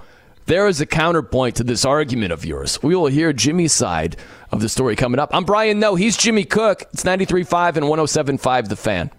[0.48, 2.82] There is a counterpoint to this argument of yours.
[2.82, 4.18] We will hear Jimmy's side
[4.52, 5.30] of the story coming up.
[5.34, 5.94] I'm Brian Noe.
[5.94, 6.82] He's Jimmy Cook.
[6.92, 9.12] It's 93.5 and 107.5 The Fan.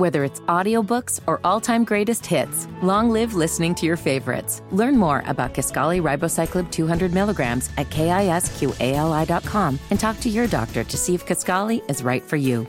[0.00, 4.62] Whether it's audiobooks or all-time greatest hits, long live listening to your favorites.
[4.70, 10.96] Learn more about Kisqali Ribociclib 200 milligrams at kisqali.com and talk to your doctor to
[10.96, 12.66] see if Kisqali is right for you.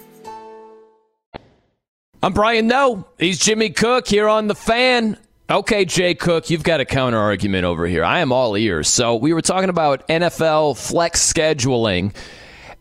[2.21, 3.07] I'm Brian Noe.
[3.17, 5.17] He's Jimmy Cook here on The Fan.
[5.49, 8.03] Okay, Jay Cook, you've got a counter argument over here.
[8.03, 8.89] I am all ears.
[8.89, 12.13] So we were talking about NFL flex scheduling,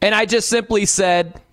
[0.02, 1.40] and I just simply said–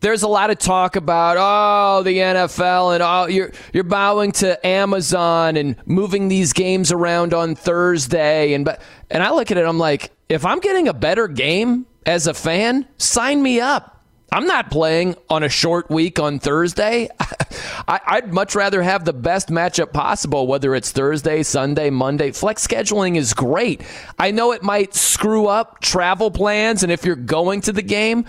[0.00, 4.66] there's a lot of talk about oh the NFL and oh you're you're bowing to
[4.66, 9.66] Amazon and moving these games around on Thursday and but and I look at it
[9.66, 14.00] I'm like if I'm getting a better game as a fan sign me up
[14.32, 17.08] I'm not playing on a short week on Thursday.
[17.88, 22.30] I, would much rather have the best matchup possible, whether it's Thursday, Sunday, Monday.
[22.30, 23.82] Flex scheduling is great.
[24.20, 28.24] I know it might screw up travel plans, and if you're going to the game,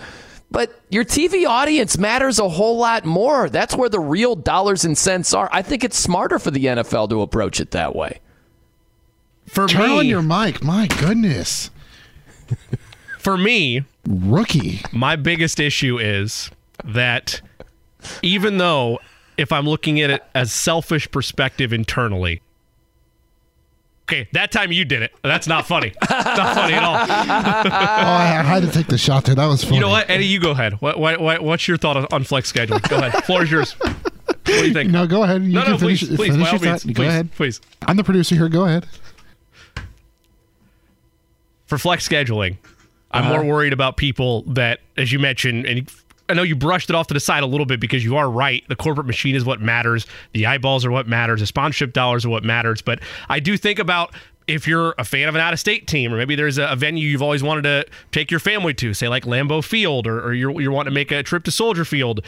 [0.52, 3.48] but your TV audience matters a whole lot more.
[3.48, 5.48] That's where the real dollars and cents are.
[5.52, 8.20] I think it's smarter for the NFL to approach it that way.
[9.46, 10.62] For Turn me, on your mic.
[10.62, 11.70] My goodness.
[13.18, 14.82] for me, rookie.
[14.92, 16.50] My biggest issue is
[16.84, 17.40] that
[18.22, 18.98] even though
[19.36, 22.42] if I'm looking at it as selfish perspective internally.
[24.08, 25.12] Okay, that time you did it.
[25.22, 25.92] That's not funny.
[26.10, 26.94] not funny at all.
[26.96, 29.34] oh, I, I had to take the shot there.
[29.34, 29.76] That was funny.
[29.76, 30.26] You know what, Eddie?
[30.26, 30.74] You go ahead.
[30.80, 32.78] What, what, what what's your thought on, flex schedule?
[32.80, 33.24] Go ahead.
[33.24, 33.72] Floor is yours.
[33.72, 34.90] What do you think?
[34.90, 35.42] No, go ahead.
[35.44, 36.86] You no, can no, finish, please, please, finish all your thought.
[36.86, 37.32] Go please, ahead.
[37.32, 37.60] please.
[37.86, 38.48] I'm the producer here.
[38.48, 38.86] Go ahead.
[41.66, 42.58] For flex scheduling,
[43.12, 43.34] I'm Uh-huh.
[43.34, 45.88] more worried about people that, as you mentioned, and
[46.32, 48.30] I know you brushed it off to the side a little bit because you are
[48.30, 48.64] right.
[48.68, 50.06] The corporate machine is what matters.
[50.32, 51.40] The eyeballs are what matters.
[51.40, 52.80] The sponsorship dollars are what matters.
[52.80, 54.14] But I do think about
[54.48, 56.74] if you're a fan of an out of state team, or maybe there's a, a
[56.74, 60.32] venue you've always wanted to take your family to, say like Lambeau Field, or, or
[60.32, 62.24] you're, you're wanting to make a trip to Soldier Field,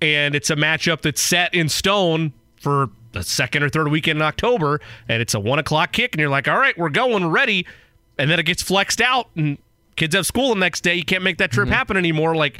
[0.00, 4.22] and it's a matchup that's set in stone for the second or third weekend in
[4.22, 7.30] October, and it's a one o'clock kick, and you're like, all right, we're going, we're
[7.30, 7.66] ready.
[8.18, 9.58] And then it gets flexed out, and
[9.96, 10.94] kids have school the next day.
[10.94, 11.74] You can't make that trip mm-hmm.
[11.74, 12.34] happen anymore.
[12.34, 12.58] Like,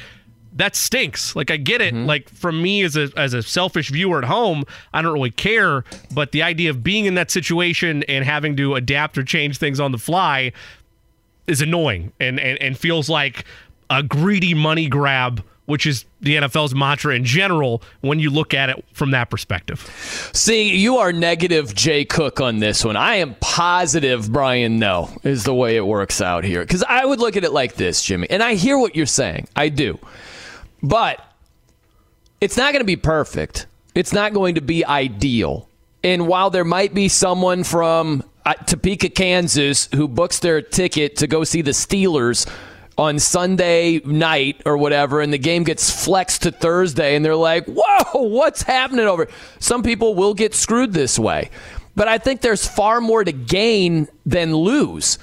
[0.55, 1.35] that stinks.
[1.35, 1.95] Like I get it.
[1.95, 2.07] Mm-hmm.
[2.07, 5.85] Like from me as a as a selfish viewer at home, I don't really care.
[6.15, 9.81] But the idea of being in that situation and having to adapt or change things
[9.81, 10.53] on the fly
[11.47, 13.45] is annoying and and, and feels like
[13.91, 18.71] a greedy money grab, which is the NFL's mantra in general when you look at
[18.71, 19.81] it from that perspective.
[20.33, 22.97] See, you are negative Jay Cook on this one.
[22.97, 26.63] I am positive Brian Noe is the way it works out here.
[26.63, 28.29] Because I would look at it like this, Jimmy.
[28.31, 29.49] And I hear what you're saying.
[29.57, 29.99] I do.
[30.83, 31.25] But
[32.41, 33.67] it's not going to be perfect.
[33.95, 35.69] It's not going to be ideal.
[36.03, 41.27] And while there might be someone from uh, Topeka, Kansas, who books their ticket to
[41.27, 42.51] go see the Steelers
[42.99, 47.67] on Sunday night or whatever, and the game gets flexed to Thursday, and they're like,
[47.67, 49.29] whoa, what's happening over?
[49.61, 51.51] Some people will get screwed this way.
[51.95, 55.19] But I think there's far more to gain than lose.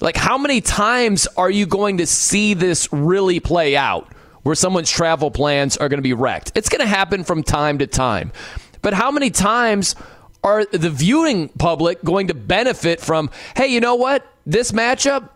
[0.00, 4.13] Like, how many times are you going to see this really play out
[4.44, 6.52] where someone's travel plans are going to be wrecked?
[6.54, 8.32] It's going to happen from time to time.
[8.80, 9.96] But how many times
[10.44, 14.24] are the viewing public going to benefit from, hey, you know what?
[14.46, 15.30] This matchup,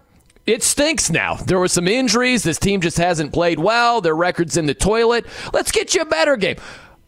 [0.47, 1.35] it stinks now.
[1.35, 2.43] There were some injuries.
[2.43, 4.01] This team just hasn't played well.
[4.01, 5.26] Their record's in the toilet.
[5.52, 6.56] Let's get you a better game.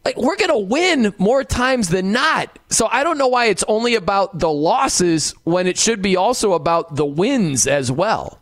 [0.02, 2.58] Like we're going to win more times than not.
[2.70, 6.54] So I don't know why it's only about the losses when it should be also
[6.54, 8.39] about the wins as well.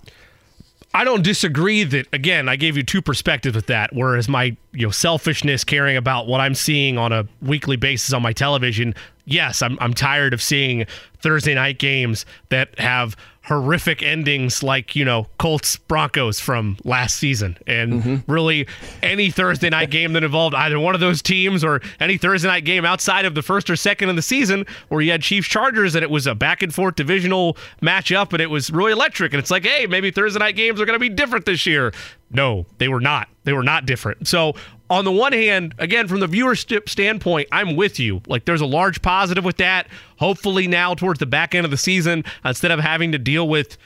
[0.99, 3.95] I don't disagree that again, I gave you two perspectives with that.
[3.95, 8.21] Whereas my you know selfishness caring about what I'm seeing on a weekly basis on
[8.21, 10.87] my television, yes, I'm I'm tired of seeing
[11.21, 13.17] Thursday night games that have
[13.49, 17.57] horrific endings like, you know, Colts Broncos from last season.
[17.67, 18.33] And mm-hmm.
[18.33, 18.69] really
[19.03, 22.67] any Thursday night game that involved either one of those teams or any Thursday night
[22.67, 25.95] game outside of the first or second of the season where you had Chiefs Chargers
[25.95, 29.33] and it was a back and forth divisional matchup and it was really electric.
[29.33, 31.95] And it's like, hey, maybe Thursday night games are going to be different this year.
[32.31, 33.29] No, they were not.
[33.45, 34.29] They were not different.
[34.29, 34.53] So,
[34.91, 38.23] on the one hand, again, from the viewer st- standpoint, I'm with you.
[38.27, 39.87] Like, there's a large positive with that.
[40.19, 43.77] Hopefully, now towards the back end of the season, instead of having to deal with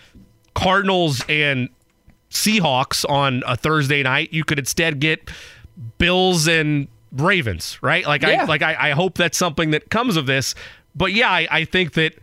[0.54, 1.68] Cardinals and
[2.30, 5.30] Seahawks on a Thursday night, you could instead get
[5.98, 8.06] Bills and Ravens, right?
[8.06, 8.42] Like, Yeah.
[8.42, 10.54] I like I, I hope that's something that comes of this.
[10.94, 12.14] But yeah, I, I think that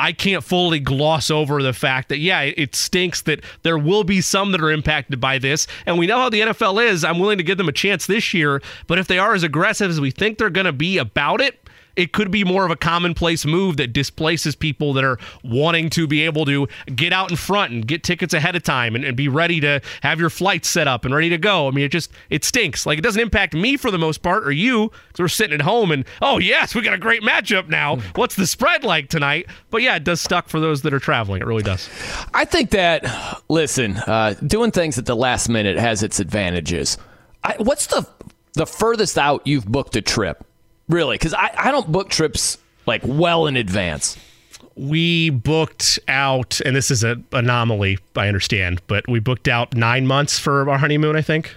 [0.00, 4.20] I can't fully gloss over the fact that, yeah, it stinks that there will be
[4.20, 5.66] some that are impacted by this.
[5.86, 7.04] And we know how the NFL is.
[7.04, 8.62] I'm willing to give them a chance this year.
[8.86, 11.67] But if they are as aggressive as we think they're going to be about it,
[11.98, 16.06] it could be more of a commonplace move that displaces people that are wanting to
[16.06, 19.16] be able to get out in front and get tickets ahead of time and, and
[19.16, 21.66] be ready to have your flights set up and ready to go.
[21.66, 22.86] I mean, it just it stinks.
[22.86, 25.62] Like it doesn't impact me for the most part or you because we're sitting at
[25.62, 27.96] home and oh yes, we got a great matchup now.
[28.14, 29.46] What's the spread like tonight?
[29.70, 31.42] But yeah, it does suck for those that are traveling.
[31.42, 31.90] It really does.
[32.32, 36.96] I think that, listen, uh, doing things at the last minute has its advantages.
[37.42, 38.08] I, what's the
[38.54, 40.44] the furthest out you've booked a trip?
[40.88, 41.14] Really?
[41.16, 44.16] Because I, I don't book trips like well in advance.
[44.76, 50.06] We booked out, and this is an anomaly, I understand, but we booked out nine
[50.06, 51.16] months for our honeymoon.
[51.16, 51.56] I think.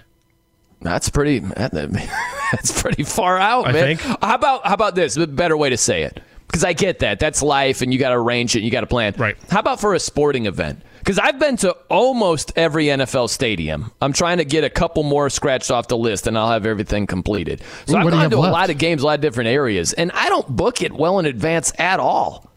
[0.80, 1.38] That's pretty.
[1.56, 3.96] That's pretty far out, I man.
[3.96, 4.00] think.
[4.00, 5.16] How about how about this?
[5.16, 7.20] A better way to say it, because I get that.
[7.20, 8.58] That's life, and you got to arrange it.
[8.58, 9.14] and You got to plan.
[9.16, 9.36] Right.
[9.48, 10.82] How about for a sporting event?
[11.02, 13.90] Because I've been to almost every NFL stadium.
[14.00, 17.08] I'm trying to get a couple more scratched off the list, and I'll have everything
[17.08, 17.60] completed.
[17.86, 18.52] So Ooh, I've what do you gone have to a left?
[18.52, 21.26] lot of games, a lot of different areas, and I don't book it well in
[21.26, 22.50] advance at all.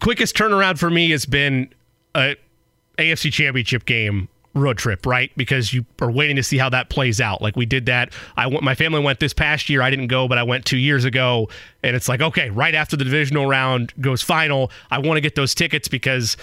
[0.00, 1.68] quickest turnaround for me has been
[2.14, 2.36] a
[2.98, 5.30] AFC Championship game road trip, right?
[5.36, 7.42] Because you are waiting to see how that plays out.
[7.42, 8.12] Like we did that.
[8.36, 8.62] I went.
[8.62, 9.82] My family went this past year.
[9.82, 11.48] I didn't go, but I went two years ago.
[11.82, 15.34] And it's like, okay, right after the divisional round goes final, I want to get
[15.34, 16.36] those tickets because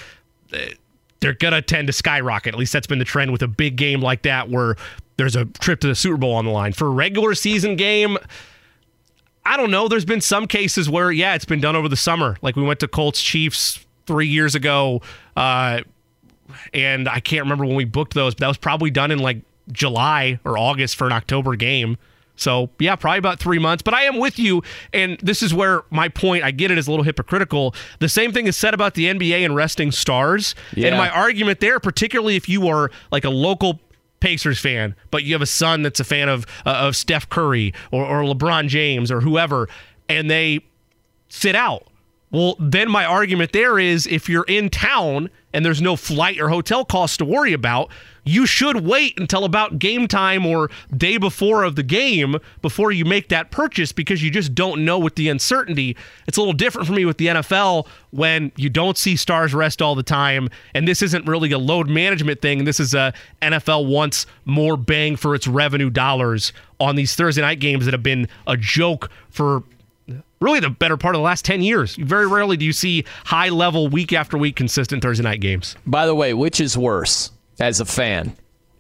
[1.20, 2.54] they're gonna tend to skyrocket.
[2.54, 4.76] At least that's been the trend with a big game like that, where
[5.18, 6.74] there's a trip to the Super Bowl on the line.
[6.74, 8.18] For a regular season game,
[9.46, 9.88] I don't know.
[9.88, 12.38] There's been some cases where, yeah, it's been done over the summer.
[12.42, 15.02] Like we went to Colts Chiefs three years ago,
[15.36, 15.82] uh,
[16.74, 19.38] and I can't remember when we booked those, but that was probably done in like
[19.72, 21.98] July or August for an October game.
[22.36, 23.82] So, yeah, probably about three months.
[23.82, 24.62] But I am with you.
[24.94, 27.74] And this is where my point, I get it, is a little hypocritical.
[28.00, 30.56] The same thing is said about the NBA and resting stars.
[30.76, 30.90] Yeah.
[30.90, 33.80] And my argument there, particularly if you are like a local
[34.20, 37.74] Pacers fan, but you have a son that's a fan of uh, of Steph Curry
[37.92, 39.70] or, or LeBron James or whoever,
[40.10, 40.62] and they
[41.30, 41.88] sit out.
[42.32, 46.50] Well, then my argument there is if you're in town and there's no flight or
[46.50, 47.92] hotel costs to worry about,
[48.26, 53.06] you should wait until about game time or day before of the game before you
[53.06, 55.96] make that purchase because you just don't know with the uncertainty.
[56.28, 59.82] It's a little different for me with the NFL when you don't see stars rest
[59.82, 62.66] all the time and this isn't really a load management thing.
[62.66, 67.60] This is a NFL wants more bang for its revenue dollars on these Thursday night
[67.60, 69.64] games that have been a joke for
[70.40, 71.96] really the better part of the last 10 years.
[71.96, 75.76] Very rarely do you see high level week after week consistent Thursday night games.
[75.86, 78.36] By the way, which is worse as a fan?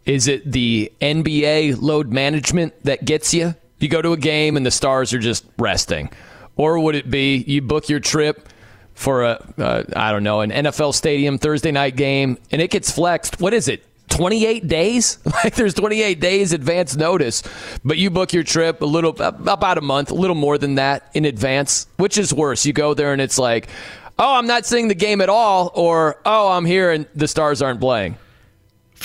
[0.06, 3.56] Is it the NBA load management that gets you?
[3.80, 6.10] You go to a game and the stars are just resting.
[6.56, 8.48] Or would it be you book your trip
[8.94, 12.90] for a uh, I don't know, an NFL stadium Thursday night game and it gets
[12.92, 13.40] flexed.
[13.42, 13.84] What is it?
[14.10, 15.20] 28 days?
[15.44, 17.44] Like there's 28 days advance notice,
[17.84, 21.12] but you book your trip a little about a month, a little more than that
[21.14, 21.88] in advance.
[21.98, 22.66] Which is worse?
[22.66, 23.68] You go there and it's like,
[24.18, 27.62] "Oh, I'm not seeing the game at all," or "Oh, I'm here and the Stars
[27.62, 28.18] aren't playing."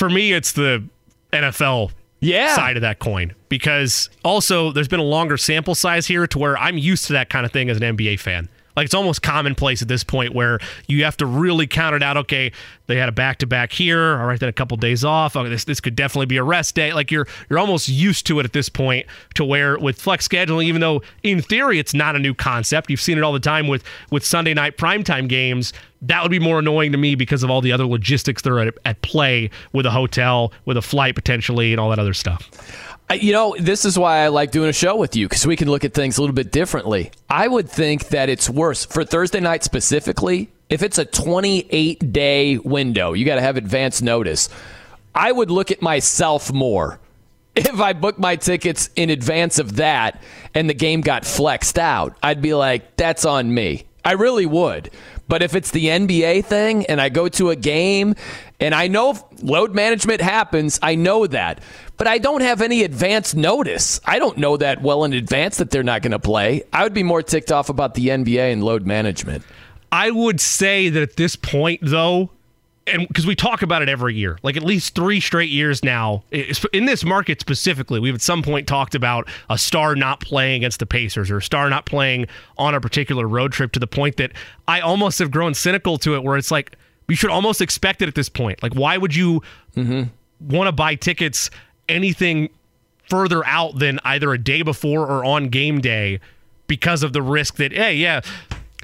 [0.00, 0.82] For me, it's the
[1.30, 1.90] NFL
[2.20, 2.54] yeah.
[2.54, 6.56] side of that coin because also there's been a longer sample size here to where
[6.56, 8.48] I'm used to that kind of thing as an NBA fan.
[8.76, 12.16] Like it's almost commonplace at this point where you have to really count it out.
[12.16, 12.52] Okay,
[12.86, 14.18] they had a back to back here.
[14.18, 15.36] All right, then a couple days off.
[15.36, 16.92] Okay, this this could definitely be a rest day.
[16.92, 19.06] Like you're you're almost used to it at this point.
[19.34, 23.00] To where with flex scheduling, even though in theory it's not a new concept, you've
[23.00, 25.72] seen it all the time with with Sunday night primetime games.
[26.02, 28.60] That would be more annoying to me because of all the other logistics that are
[28.60, 32.48] at, at play with a hotel, with a flight potentially, and all that other stuff.
[33.12, 35.68] You know, this is why I like doing a show with you because we can
[35.68, 37.10] look at things a little bit differently.
[37.28, 40.48] I would think that it's worse for Thursday night specifically.
[40.68, 44.48] If it's a 28 day window, you got to have advance notice.
[45.12, 47.00] I would look at myself more
[47.56, 50.22] if I booked my tickets in advance of that
[50.54, 52.16] and the game got flexed out.
[52.22, 53.86] I'd be like, that's on me.
[54.04, 54.90] I really would.
[55.30, 58.16] But if it's the NBA thing and I go to a game
[58.58, 61.62] and I know load management happens, I know that.
[61.96, 64.00] But I don't have any advance notice.
[64.04, 66.64] I don't know that well in advance that they're not going to play.
[66.72, 69.44] I would be more ticked off about the NBA and load management.
[69.92, 72.32] I would say that at this point, though,
[72.86, 76.24] and because we talk about it every year, like at least three straight years now,
[76.72, 80.78] in this market specifically, we've at some point talked about a star not playing against
[80.78, 82.26] the Pacers or a star not playing
[82.58, 84.32] on a particular road trip to the point that
[84.66, 86.76] I almost have grown cynical to it where it's like,
[87.06, 88.62] we should almost expect it at this point.
[88.62, 89.42] Like, why would you
[89.76, 90.04] mm-hmm.
[90.54, 91.50] want to buy tickets
[91.88, 92.50] anything
[93.08, 96.20] further out than either a day before or on game day
[96.68, 98.20] because of the risk that, hey, yeah,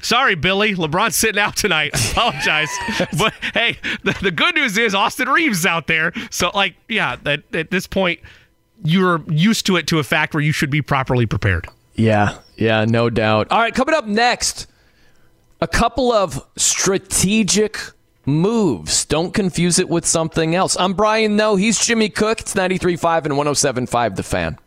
[0.01, 0.75] Sorry, Billy.
[0.75, 1.91] LeBron's sitting out tonight.
[1.93, 2.69] I apologize.
[3.17, 6.13] but hey, the, the, good news is Austin Reaves out there.
[6.29, 8.19] So, like, yeah, at, at this point,
[8.83, 11.67] you're used to it to a fact where you should be properly prepared.
[11.95, 13.47] Yeah, yeah, no doubt.
[13.51, 14.67] All right, coming up next,
[15.61, 17.79] a couple of strategic
[18.25, 19.05] moves.
[19.05, 20.77] Don't confuse it with something else.
[20.79, 21.55] I'm Brian Noe.
[21.55, 22.41] He's Jimmy Cook.
[22.41, 24.57] It's 93.5 and 107.5 The Fan.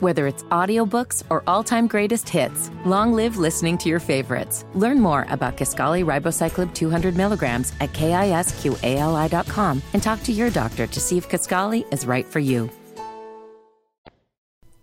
[0.00, 4.64] Whether it's audiobooks or all-time greatest hits, long live listening to your favorites.
[4.74, 11.00] Learn more about Kisqali Ribociclib 200 milligrams at kisqali.com and talk to your doctor to
[11.00, 12.70] see if Kisqali is right for you.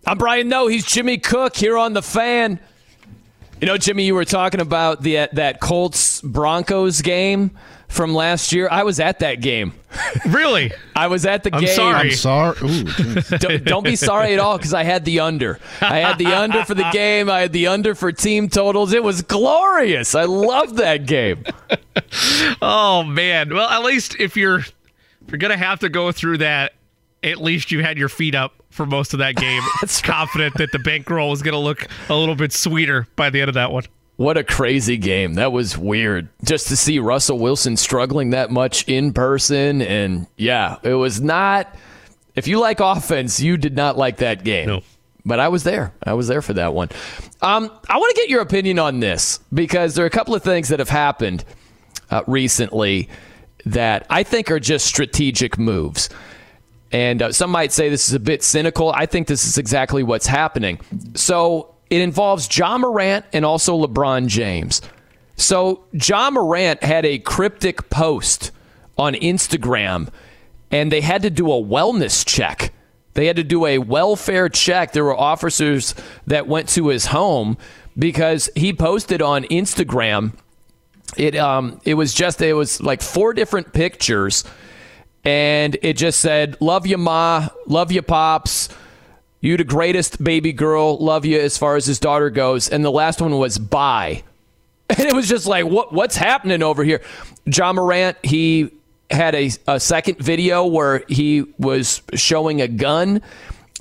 [0.06, 0.68] I'm Brian Noe.
[0.68, 2.60] He's Jimmy Cook here on The Fan.
[3.60, 7.58] You know, Jimmy, you were talking about the that Colts Broncos game
[7.88, 8.68] from last year.
[8.70, 9.74] I was at that game.
[10.28, 10.72] Really?
[10.96, 11.76] I was at the I'm game.
[11.76, 12.10] Sorry.
[12.10, 12.58] I'm sorry.
[12.64, 12.84] Ooh,
[13.40, 15.60] don't, don't, be sorry at all because I had the under.
[15.80, 17.30] I had the under for the game.
[17.30, 18.94] I had the under for team totals.
[18.94, 20.16] It was glorious.
[20.16, 21.46] I loved that game.
[22.62, 23.54] oh man.
[23.54, 24.72] Well, at least if you're if
[25.30, 26.74] you're gonna have to go through that,
[27.24, 29.62] at least you had your feet up for most of that game.
[29.82, 33.50] That's confident that the bankroll was gonna look a little bit sweeter by the end
[33.50, 33.84] of that one.
[34.18, 35.36] What a crazy game.
[35.36, 36.30] That was weird.
[36.44, 39.82] Just to see Russell Wilson struggling that much in person.
[39.82, 41.76] And yeah, it was not.
[42.36, 44.68] If you like offense, you did not like that game.
[44.68, 44.82] No.
[45.24, 45.94] But I was there.
[46.02, 46.90] I was there for that one.
[47.42, 50.42] Um, I want to get your opinion on this because there are a couple of
[50.42, 51.46] things that have happened
[52.10, 53.10] uh, recently
[53.66, 56.10] that I think are just strategic moves.
[56.92, 58.92] And uh, some might say this is a bit cynical.
[58.92, 60.80] I think this is exactly what's happening.
[61.14, 64.82] So it involves Ja Morant and also LeBron James.
[65.36, 68.52] So Ja Morant had a cryptic post
[68.98, 70.10] on Instagram,
[70.72, 72.74] and they had to do a wellness check.
[73.14, 74.94] They had to do a welfare check.
[74.94, 75.96] There were officers
[76.28, 77.58] that went to his home
[77.98, 80.34] because he posted on Instagram.
[81.16, 84.44] It um it was just it was like four different pictures,
[85.24, 87.48] and it just said "Love you, ma.
[87.66, 88.70] Love you, pops."
[89.40, 90.98] You the greatest baby girl.
[90.98, 92.70] Love you as far as his daughter goes.
[92.70, 94.24] And the last one was bye.
[94.90, 97.02] And it was just like, what what's happening over here?
[97.46, 98.72] Ja Morant, he
[99.12, 103.22] had a, a second video where he was showing a gun.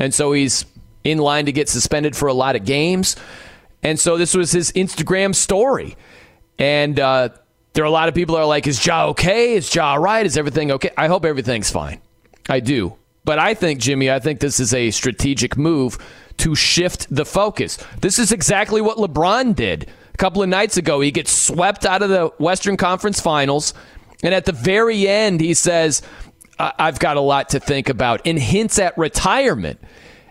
[0.01, 0.65] And so he's
[1.05, 3.15] in line to get suspended for a lot of games.
[3.85, 5.97] And so this was his Instagram story.
[6.59, 7.29] And uh,
[7.75, 9.55] there are a lot of people are like, is Ja okay?
[9.55, 10.27] Is Ja all right?
[10.27, 10.91] Is everything okay?
[10.97, 12.01] I hope everything's fine.
[12.49, 12.97] I do.
[13.27, 15.99] But I think, Jimmy, I think this is a strategic move
[16.39, 17.77] to shift the focus.
[18.01, 21.01] This is exactly what LeBron did a couple of nights ago.
[21.01, 23.75] He gets swept out of the Western Conference Finals.
[24.23, 26.03] And at the very end, he says,
[26.59, 29.81] I've got a lot to think about and hints at retirement.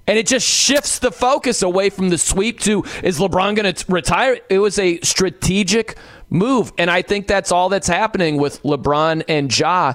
[0.08, 3.92] And it just shifts the focus away from the sweep to is LeBron going to
[3.92, 4.40] retire?
[4.50, 5.98] It was a strategic
[6.30, 6.72] move.
[6.78, 9.94] And I think that's all that's happening with LeBron and Ja.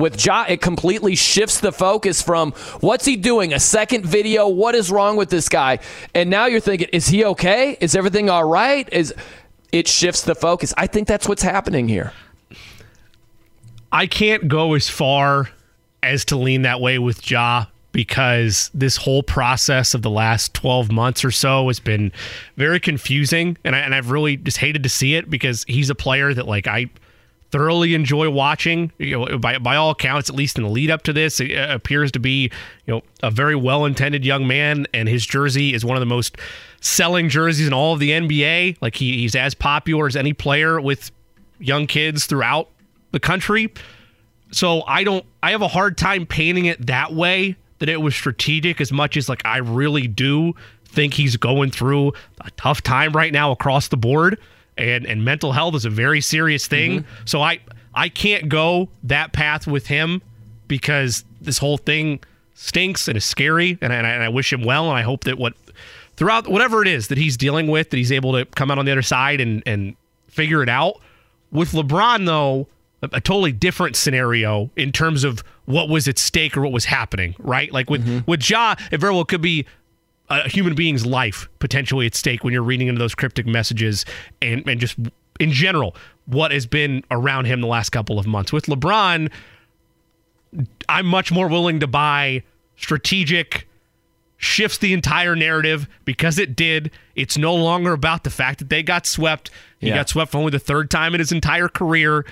[0.00, 3.52] With Ja, it completely shifts the focus from what's he doing?
[3.52, 4.48] A second video?
[4.48, 5.78] What is wrong with this guy?
[6.14, 7.76] And now you're thinking, is he okay?
[7.80, 8.88] Is everything all right?
[8.90, 9.14] Is
[9.72, 10.72] it shifts the focus?
[10.78, 12.14] I think that's what's happening here.
[13.92, 15.50] I can't go as far
[16.02, 20.90] as to lean that way with Ja because this whole process of the last 12
[20.90, 22.12] months or so has been
[22.56, 25.94] very confusing and, I, and I've really just hated to see it because he's a
[25.94, 26.88] player that like I
[27.50, 31.02] thoroughly enjoy watching you know by, by all accounts at least in the lead up
[31.02, 32.50] to this it uh, appears to be
[32.86, 36.36] you know a very well-intended young man and his jersey is one of the most
[36.80, 40.80] selling jerseys in all of the NBA like he, he's as popular as any player
[40.80, 41.10] with
[41.60, 42.68] young kids throughout
[43.12, 43.72] the country.
[44.52, 48.14] So I don't I have a hard time painting it that way that it was
[48.14, 50.54] strategic as much as like I really do
[50.84, 54.40] think he's going through a tough time right now across the board
[54.80, 57.00] and and mental health is a very serious thing.
[57.00, 57.26] Mm-hmm.
[57.26, 57.60] So I
[57.94, 60.22] I can't go that path with him
[60.68, 62.20] because this whole thing
[62.54, 65.38] stinks and is scary and I, and I wish him well and I hope that
[65.38, 65.54] what
[66.16, 68.84] throughout whatever it is that he's dealing with that he's able to come out on
[68.84, 69.96] the other side and and
[70.28, 71.00] figure it out.
[71.50, 72.68] With LeBron though,
[73.02, 76.84] a, a totally different scenario in terms of what was at stake or what was
[76.84, 77.72] happening, right?
[77.72, 78.30] Like with mm-hmm.
[78.30, 79.66] with Ja, it very well could be
[80.30, 84.04] a human being's life potentially at stake when you're reading into those cryptic messages
[84.40, 84.96] and and just
[85.38, 85.96] in general
[86.26, 88.52] what has been around him the last couple of months.
[88.52, 89.30] With LeBron,
[90.88, 92.42] I'm much more willing to buy
[92.76, 93.66] strategic
[94.36, 96.90] shifts the entire narrative because it did.
[97.14, 99.50] It's no longer about the fact that they got swept.
[99.80, 99.96] He yeah.
[99.96, 102.24] got swept for only the third time in his entire career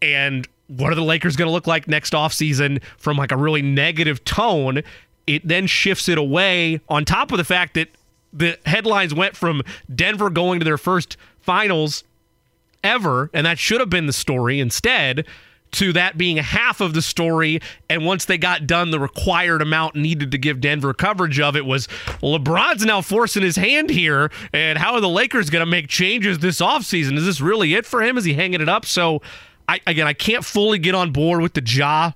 [0.00, 3.62] and what are the Lakers going to look like next offseason from like a really
[3.62, 4.82] negative tone?
[5.26, 7.88] It then shifts it away on top of the fact that
[8.32, 9.62] the headlines went from
[9.94, 12.04] Denver going to their first finals
[12.82, 15.26] ever, and that should have been the story instead,
[15.72, 17.60] to that being half of the story.
[17.88, 21.64] And once they got done, the required amount needed to give Denver coverage of it
[21.64, 21.86] was
[22.22, 24.30] LeBron's now forcing his hand here.
[24.52, 27.16] And how are the Lakers going to make changes this offseason?
[27.16, 28.18] Is this really it for him?
[28.18, 28.84] Is he hanging it up?
[28.84, 29.22] So,
[29.68, 32.12] I, again, I can't fully get on board with the Ja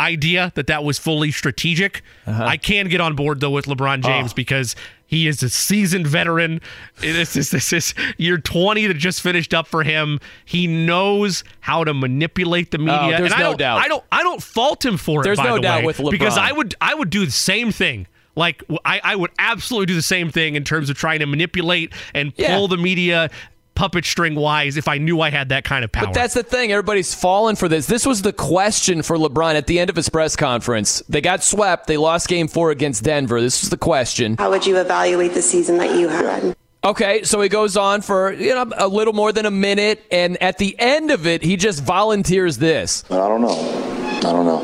[0.00, 2.02] idea that that was fully strategic.
[2.26, 2.44] Uh-huh.
[2.44, 4.34] I can get on board though with LeBron James oh.
[4.34, 4.76] because
[5.06, 6.60] he is a seasoned veteran.
[7.00, 10.20] This is this is year 20 that just finished up for him.
[10.44, 13.00] He knows how to manipulate the media.
[13.00, 13.84] Oh, there's and no I doubt.
[13.84, 15.42] I don't I don't fault him for there's it.
[15.42, 17.72] There's no the doubt way, with LeBron because I would I would do the same
[17.72, 18.06] thing.
[18.36, 21.92] Like I, I would absolutely do the same thing in terms of trying to manipulate
[22.14, 22.66] and pull yeah.
[22.68, 23.30] the media
[23.78, 26.06] puppet string wise if I knew I had that kind of power.
[26.06, 26.72] But that's the thing.
[26.72, 27.86] Everybody's fallen for this.
[27.86, 31.00] This was the question for LeBron at the end of his press conference.
[31.08, 31.86] They got swept.
[31.86, 33.40] They lost game four against Denver.
[33.40, 34.36] This was the question.
[34.36, 36.56] How would you evaluate the season that you had?
[36.82, 40.42] Okay, so he goes on for you know a little more than a minute, and
[40.42, 43.04] at the end of it, he just volunteers this.
[43.10, 44.18] I don't know.
[44.18, 44.60] I don't know.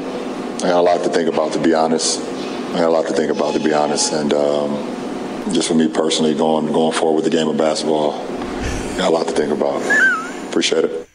[0.57, 2.21] I got a lot to think about, to be honest.
[2.21, 4.71] I got a lot to think about, to be honest, and um,
[5.53, 8.13] just for me personally, going going forward with the game of basketball,
[8.97, 9.83] Got a lot to think about.
[10.49, 11.09] Appreciate it.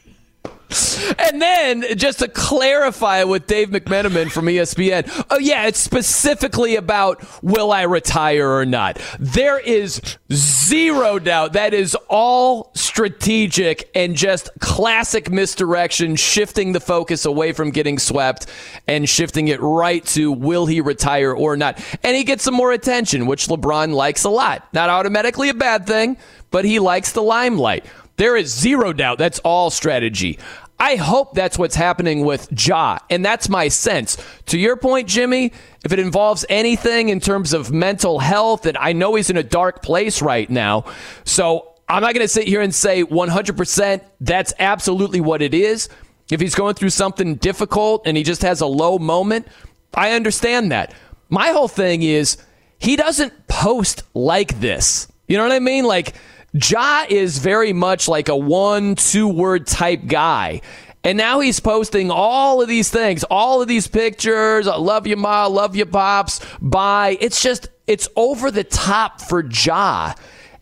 [1.20, 7.24] And then, just to clarify with Dave McMenamin from ESPN, oh, yeah, it's specifically about
[7.44, 9.02] will I retire or not.
[9.20, 10.02] There is
[10.32, 17.72] zero doubt that is all strategic and just classic misdirection, shifting the focus away from
[17.72, 18.48] getting swept
[18.88, 21.84] and shifting it right to will he retire or not.
[22.04, 24.68] And he gets some more attention, which LeBron likes a lot.
[24.74, 26.18] Not automatically a bad thing,
[26.52, 27.86] but he likes the limelight.
[28.20, 30.40] There is zero doubt that's all strategy.
[30.80, 34.18] I hope that's what's happening with Ja, and that's my sense.
[34.48, 35.52] To your point, Jimmy,
[35.84, 39.44] if it involves anything in terms of mental health, and I know he's in a
[39.44, 40.86] dark place right now,
[41.26, 45.90] so I'm not going to sit here and say 100% that's absolutely what it is.
[46.32, 49.48] If he's going through something difficult and he just has a low moment,
[49.94, 50.94] I understand that.
[51.28, 52.38] My whole thing is
[52.78, 55.12] he doesn't post like this.
[55.28, 55.86] You know what I mean?
[55.86, 56.14] Like,
[56.54, 60.62] Ja is very much like a one, two word type guy.
[61.04, 64.68] And now he's posting all of these things, all of these pictures.
[64.68, 65.46] I love you, Ma.
[65.48, 66.42] Love you, Pops.
[66.62, 67.18] Bye.
[67.22, 70.14] It's just, it's over the top for Ja.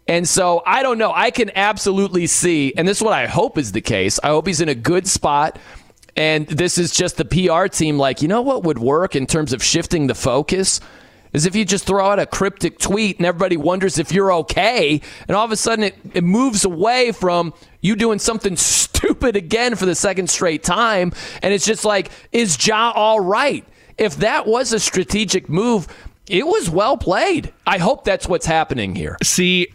[0.07, 1.11] And so I don't know.
[1.13, 4.19] I can absolutely see, and this is what I hope is the case.
[4.23, 5.57] I hope he's in a good spot.
[6.15, 9.53] And this is just the PR team, like, you know what would work in terms
[9.53, 10.79] of shifting the focus?
[11.33, 15.01] Is if you just throw out a cryptic tweet and everybody wonders if you're okay,
[15.27, 18.55] and all of a sudden it, it moves away from you doing something
[18.97, 21.11] stupid again for the second straight time.
[21.41, 23.65] And it's just like, is Ja all right?
[23.97, 25.87] If that was a strategic move,
[26.29, 27.53] it was well played.
[27.65, 29.17] I hope that's what's happening here.
[29.23, 29.67] See,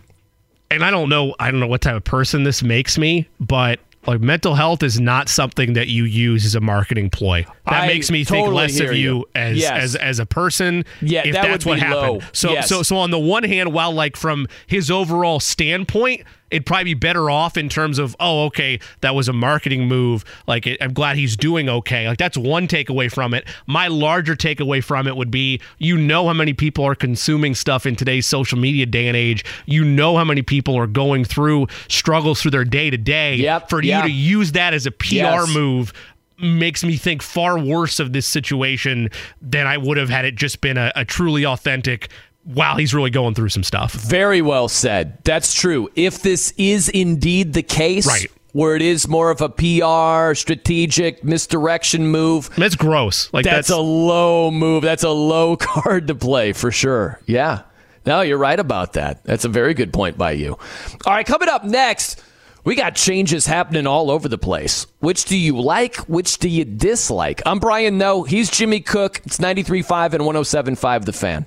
[0.71, 3.81] and I don't know, I don't know what type of person this makes me, but
[4.07, 7.45] like mental health is not something that you use as a marketing ploy.
[7.67, 9.25] That I makes me totally think less of you, you.
[9.35, 9.83] as Yes.
[9.83, 10.85] as as a person.
[11.01, 12.13] Yeah, if that that's would what be happened.
[12.15, 12.21] low.
[12.33, 12.69] So Yes.
[12.69, 16.23] so so on the one hand, while like from his overall standpoint,
[16.53, 20.25] it'd probably be better off in terms of oh okay that was a marketing move.
[20.47, 22.07] Like it, I'm glad he's doing okay.
[22.07, 23.47] Like that's one takeaway from it.
[23.67, 27.87] My larger takeaway from it would be you know how many people are consuming stuff
[27.87, 29.45] in today's social media day and age.
[29.67, 33.37] You know how many people are going through struggles through their day to day.
[33.69, 34.03] For yeah.
[34.03, 35.55] you to use that as a PR Yes.
[35.55, 35.93] move
[36.39, 39.09] makes me think far worse of this situation
[39.41, 42.09] than I would have had it just been a, a truly authentic
[42.45, 43.93] while he's really going through some stuff.
[43.93, 45.19] Very well said.
[45.25, 45.89] That's true.
[45.95, 48.27] If this is indeed the case, Right.
[48.53, 53.33] where it is more of a PR strategic misdirection move, That's gross.
[53.33, 54.83] Like that's, that's, a low move.
[54.83, 57.21] That's a low card to play for sure.
[57.27, 57.63] Yeah.
[58.05, 59.23] No, you're right about that.
[59.25, 60.59] That's a very good point by you.
[61.07, 62.21] All right, coming up next,
[62.65, 64.87] we got changes happening all over the place.
[64.99, 65.95] Which do you like?
[66.09, 67.41] Which do you dislike?
[67.47, 68.25] I'm Brian Noe.
[68.25, 69.21] He's Jimmy Cook.
[69.25, 71.47] It's 93.5 and 107.5 The Fan.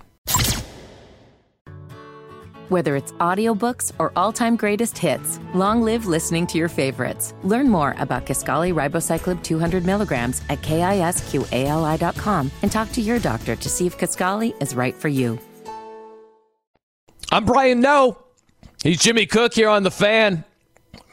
[2.69, 7.35] Whether it's audiobooks or all-time greatest hits, long live listening to your favorites.
[7.43, 13.69] Learn more about Kisqali Ribociclib 200 milligrams at kisqali.com and talk to your doctor to
[13.69, 15.37] see if Kisqali is right for you.
[17.31, 18.17] I'm Brian Noe.
[18.81, 20.43] He's Jimmy Cook here on the fan.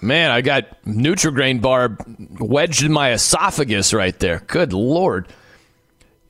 [0.00, 1.98] Man, I got Nutrigrain bar
[2.38, 4.42] wedged in my esophagus right there.
[4.46, 5.28] Good lord.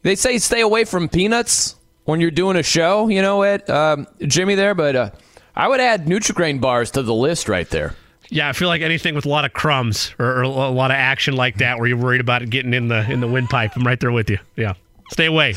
[0.02, 4.06] They say stay away from peanuts when you're doing a show, you know, Ed, um,
[4.20, 5.10] Jimmy there, but uh,
[5.54, 7.94] I would add Nutrigrain bars to the list right there.
[8.30, 10.96] yeah, I feel like anything with a lot of crumbs or, or a lot of
[10.96, 13.76] action like that where you're worried about it getting in the in the windpipe.
[13.76, 14.38] I'm right there with you.
[14.56, 14.74] Yeah.
[15.10, 15.54] Stay away.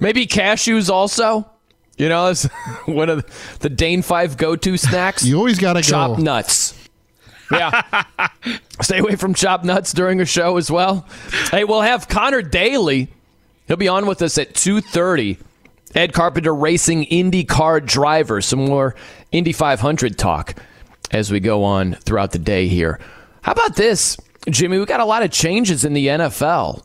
[0.00, 1.48] Maybe cashews also.
[1.96, 2.44] You know, it's
[2.86, 3.24] one of
[3.60, 5.24] the Dane Five go-to snacks.
[5.24, 6.22] You always got to chop go.
[6.22, 6.74] nuts.
[7.50, 8.02] Yeah.
[8.82, 11.06] Stay away from chopped nuts during a show as well.
[11.52, 13.08] Hey, we'll have Conor Daly.
[13.68, 15.38] He'll be on with us at 2.30.
[15.96, 18.42] Ed Carpenter Racing IndyCar driver.
[18.42, 18.94] Some more
[19.32, 20.54] Indy 500 talk
[21.10, 23.00] as we go on throughout the day here.
[23.40, 24.18] How about this,
[24.50, 24.76] Jimmy?
[24.76, 26.84] We've got a lot of changes in the NFL.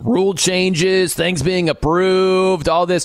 [0.00, 3.04] Rule changes, things being approved, all this.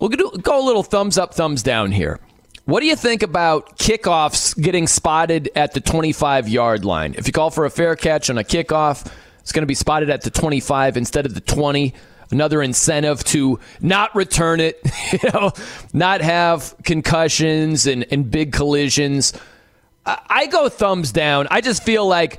[0.00, 2.18] We'll go a little thumbs up, thumbs down here.
[2.64, 7.14] What do you think about kickoffs getting spotted at the 25 yard line?
[7.16, 10.10] If you call for a fair catch on a kickoff, it's going to be spotted
[10.10, 11.94] at the 25 instead of the 20.
[12.30, 14.80] Another incentive to not return it,
[15.12, 15.52] you know,
[15.92, 19.32] not have concussions and, and big collisions.
[20.06, 21.48] I, I go thumbs down.
[21.50, 22.38] I just feel like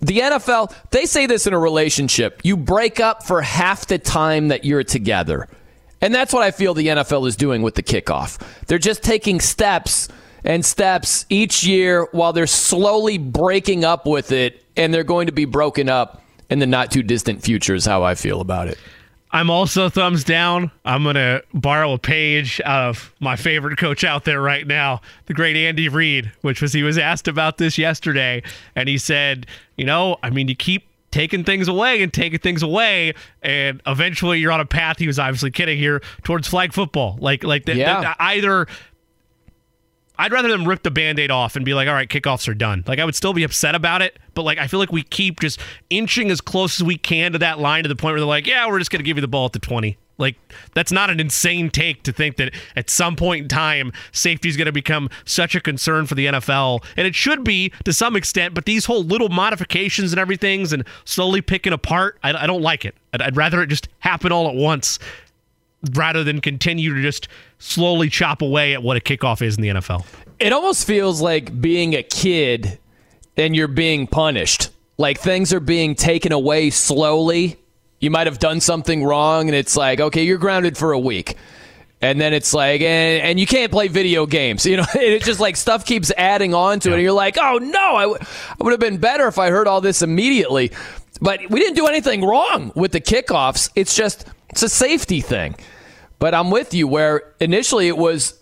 [0.00, 2.40] the NFL, they say this in a relationship.
[2.44, 5.48] You break up for half the time that you're together.
[6.00, 8.40] And that's what I feel the NFL is doing with the kickoff.
[8.66, 10.08] They're just taking steps
[10.44, 15.32] and steps each year while they're slowly breaking up with it, and they're going to
[15.32, 18.78] be broken up in the not too distant future, is how I feel about it.
[19.32, 20.70] I'm also thumbs down.
[20.84, 25.34] I'm going to borrow a page of my favorite coach out there right now, the
[25.34, 28.42] great Andy Reid, which was he was asked about this yesterday.
[28.74, 29.46] And he said,
[29.76, 33.12] you know, I mean, you keep taking things away and taking things away,
[33.42, 34.98] and eventually you're on a path.
[34.98, 37.16] He was obviously kidding here towards flag football.
[37.20, 38.00] Like like the, Yeah.
[38.00, 38.66] the- either.
[40.20, 42.84] I'd rather them rip the band-aid off and be like, all right, kickoffs are done.
[42.86, 45.40] Like I would still be upset about it, but like I feel like we keep
[45.40, 48.26] just inching as close as we can to that line to the point where they're
[48.26, 49.96] like, yeah, we're just gonna give you the ball at the 20.
[50.20, 50.36] Like
[50.74, 54.56] that's not an insane take to think that at some point in time safety is
[54.56, 58.14] going to become such a concern for the NFL, and it should be to some
[58.14, 58.54] extent.
[58.54, 62.84] But these whole little modifications and everything's and slowly picking apart, I, I don't like
[62.84, 62.94] it.
[63.14, 64.98] I'd, I'd rather it just happen all at once
[65.94, 67.26] rather than continue to just
[67.60, 70.04] slowly chop away at what a kickoff is in the NFL.
[70.40, 72.78] It almost feels like being a kid
[73.36, 74.70] and you're being punished.
[74.98, 77.56] Like things are being taken away slowly.
[78.00, 81.36] You might have done something wrong, and it's like, okay, you're grounded for a week.
[82.02, 84.64] And then it's like, and, and you can't play video games.
[84.70, 86.94] You know, it's just like stuff keeps adding on to it.
[86.94, 89.68] And you're like, oh no, I, w- I would have been better if I heard
[89.68, 90.72] all this immediately.
[91.20, 93.68] But we didn't do anything wrong with the kickoffs.
[93.74, 95.54] It's just, it's a safety thing.
[96.20, 98.38] But I'm with you where initially it was,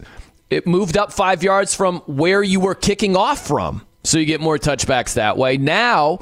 [0.51, 3.87] it moved up five yards from where you were kicking off from.
[4.05, 5.57] So you get more touchbacks that way.
[5.57, 6.19] Now,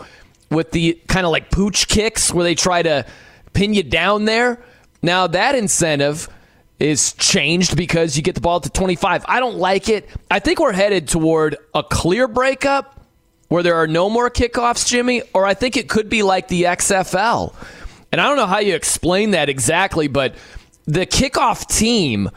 [0.50, 3.06] with the kind of like pooch kicks where they try to
[3.54, 4.60] pin you down there,
[5.02, 6.28] now that incentive
[6.78, 9.24] is changed because you get the ball to 25.
[9.26, 10.08] I don't like it.
[10.30, 13.00] I think we're headed toward a clear breakup
[13.48, 16.64] where there are no more kickoffs, Jimmy, or I think it could be like the
[16.64, 17.54] XFL.
[18.12, 20.34] And I don't know how you explain that exactly, but
[20.86, 22.30] the kickoff team,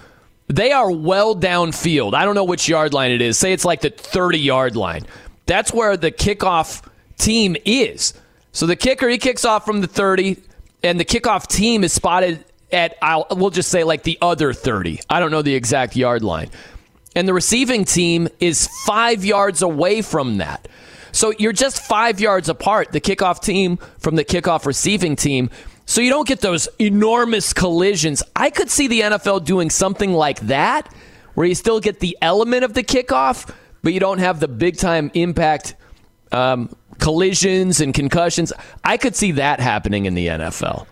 [0.47, 2.13] they are well downfield.
[2.13, 3.37] I don't know which yard line it is.
[3.37, 5.05] Say it's like the 30 yard line.
[5.45, 6.85] That's where the kickoff
[7.17, 8.13] team is.
[8.51, 10.37] So the kicker, he kicks off from the 30,
[10.83, 14.99] and the kickoff team is spotted at, I'll, we'll just say like the other 30.
[15.09, 16.49] I don't know the exact yard line.
[17.15, 20.67] And the receiving team is five yards away from that.
[21.11, 25.49] So you're just five yards apart, the kickoff team from the kickoff receiving team.
[25.89, 28.21] So you don't get those enormous collisions.
[28.35, 30.93] I could see the NFL doing something like that,
[31.33, 33.51] where you still get the element of the kickoff,
[33.81, 35.73] but you don't have the big time impact
[36.31, 38.53] um, collisions and concussions.
[38.83, 40.85] I could see that happening in the NFL.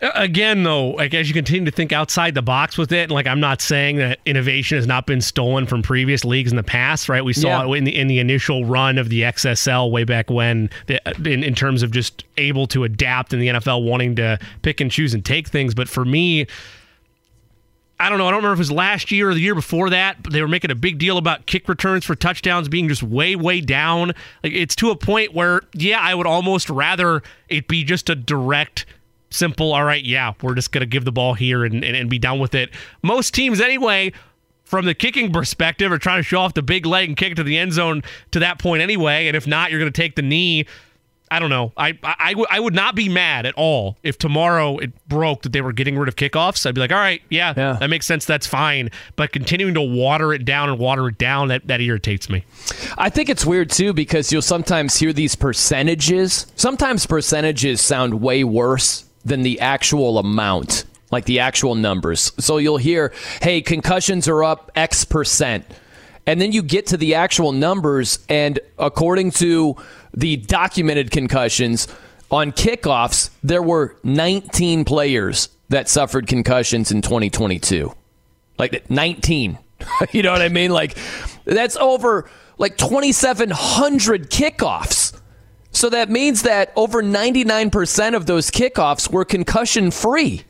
[0.00, 3.40] Again, though, like as you continue to think outside the box with it, like I'm
[3.40, 7.24] not saying that innovation has not been stolen from previous leagues in the past, right?
[7.24, 7.72] We saw Yeah.
[7.72, 11.00] it in the in the initial run of the XFL way back when, the,
[11.30, 14.90] in, in terms of just able to adapt in the NFL, wanting to pick and
[14.90, 15.74] choose and take things.
[15.74, 16.46] But for me,
[18.00, 18.26] I don't know.
[18.26, 20.42] I don't remember if it was last year or the year before that, but they
[20.42, 24.08] were making a big deal about kick returns for touchdowns being just way, way down.
[24.42, 28.16] Like it's to a point where, yeah, I would almost rather it be just a
[28.16, 28.84] direct,
[29.34, 32.18] simple, all right, yeah, we're just gonna give the ball here and, and, and be
[32.18, 32.70] done with it.
[33.02, 34.12] Most teams anyway,
[34.64, 37.34] from the kicking perspective, are trying to show off the big leg and kick it
[37.36, 39.26] to the end zone to that point anyway.
[39.26, 40.66] And if not, you're gonna take the knee.
[41.30, 41.72] I don't know.
[41.76, 45.42] I, I, I would- I would not be mad at all if tomorrow it broke
[45.42, 46.64] that they were getting rid of kickoffs.
[46.64, 48.24] I'd be like, all right, yeah, that makes sense.
[48.24, 48.90] That's fine.
[49.16, 52.44] But continuing to water it down and water it down, that, that irritates me.
[52.98, 56.46] I think it's weird too because you'll sometimes hear these percentages.
[56.56, 62.32] Sometimes percentages sound way worse than the actual amount, like the actual numbers.
[62.38, 65.64] So you'll hear, hey, concussions are up X percent.
[66.26, 69.76] And then you get to the actual numbers, and according to
[70.14, 71.86] the documented concussions
[72.30, 77.94] on kickoffs, there were 19 players that suffered concussions in 2022
[78.58, 79.58] like 19
[80.12, 80.96] you know what i mean like
[81.44, 82.28] that's over
[82.58, 85.13] like 2700 kickoffs
[85.74, 90.44] so that means that over 99% of those kickoffs were concussion free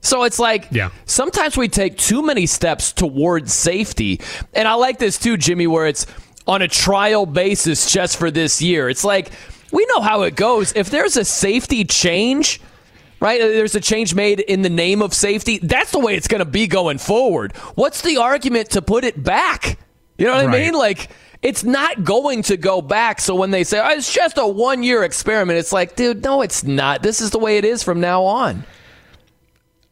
[0.00, 0.90] so it's like Yeah.
[1.06, 4.20] sometimes we take too many steps towards safety
[4.52, 6.06] and i like this too jimmy where it's
[6.46, 9.30] on a trial basis just for this year it's like
[9.72, 12.60] we know how it goes if there's a safety change
[13.20, 13.40] right?
[13.40, 15.58] Uh, there's a change made in the name of safety.
[15.62, 17.56] That's the way it's going to be going forward.
[17.76, 19.78] What's the argument to put it back?
[20.18, 20.74] You know what I mean?
[20.74, 21.08] Like,
[21.42, 23.20] it's not going to go back.
[23.20, 26.40] So when they say, oh, it's just a one year experiment, it's like, dude, no,
[26.40, 27.02] it's not.
[27.02, 28.64] This is the way it is from now on.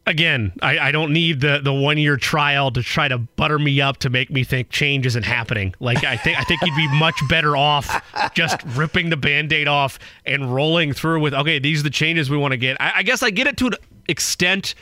[0.06, 3.80] Again, I, I don't need the, the one year trial to try to butter me
[3.80, 5.74] up to make me think change isn't happening.
[5.78, 8.02] Like I think I think you'd be much better off
[8.34, 12.38] just ripping the band-aid off and rolling through with okay, these are the changes we
[12.38, 12.80] want to get.
[12.80, 13.74] I, I guess I get it to an
[14.08, 14.74] extent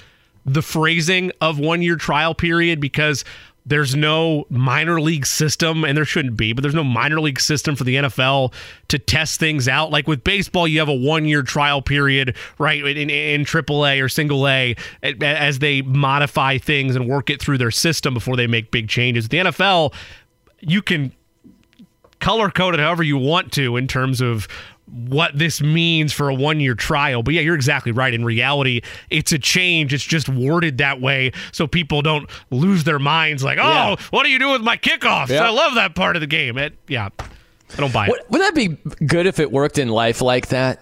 [0.47, 3.25] the phrasing of one year trial period because
[3.69, 7.77] there's no minor league system, and there shouldn't be, but there's no minor league system
[7.77, 8.53] for the NFL
[8.89, 9.91] to test things out.
[9.91, 14.09] Like with baseball, you have a one year trial period, right, in, in AAA or
[14.09, 18.47] single A a- as they modify things and work it through their system before they
[18.47, 19.29] make big changes.
[19.29, 19.93] The NFL,
[20.61, 21.13] you can
[22.21, 24.49] color code it however you want to in terms of
[24.91, 27.23] what this means for a one year trial.
[27.23, 28.13] But yeah, you're exactly right.
[28.15, 29.93] In reality, it's a change.
[29.95, 33.97] It's just worded that way so people don't lose their minds like, oh, Yeah.
[34.11, 35.29] what do you do with my kickoffs?
[35.29, 35.45] Yeah.
[35.47, 36.57] I love that part of the game.
[36.59, 38.11] It, yeah, I don't buy it.
[38.11, 38.59] Would- Wouldn't that
[38.99, 40.81] be good if it worked in life like that?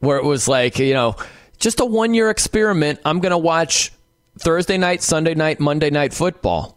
[0.00, 1.16] Where it was like, you know,
[1.58, 3.00] just a one year experiment.
[3.04, 3.92] I'm going to watch
[4.38, 6.76] Thursday night, Sunday night, Monday night football,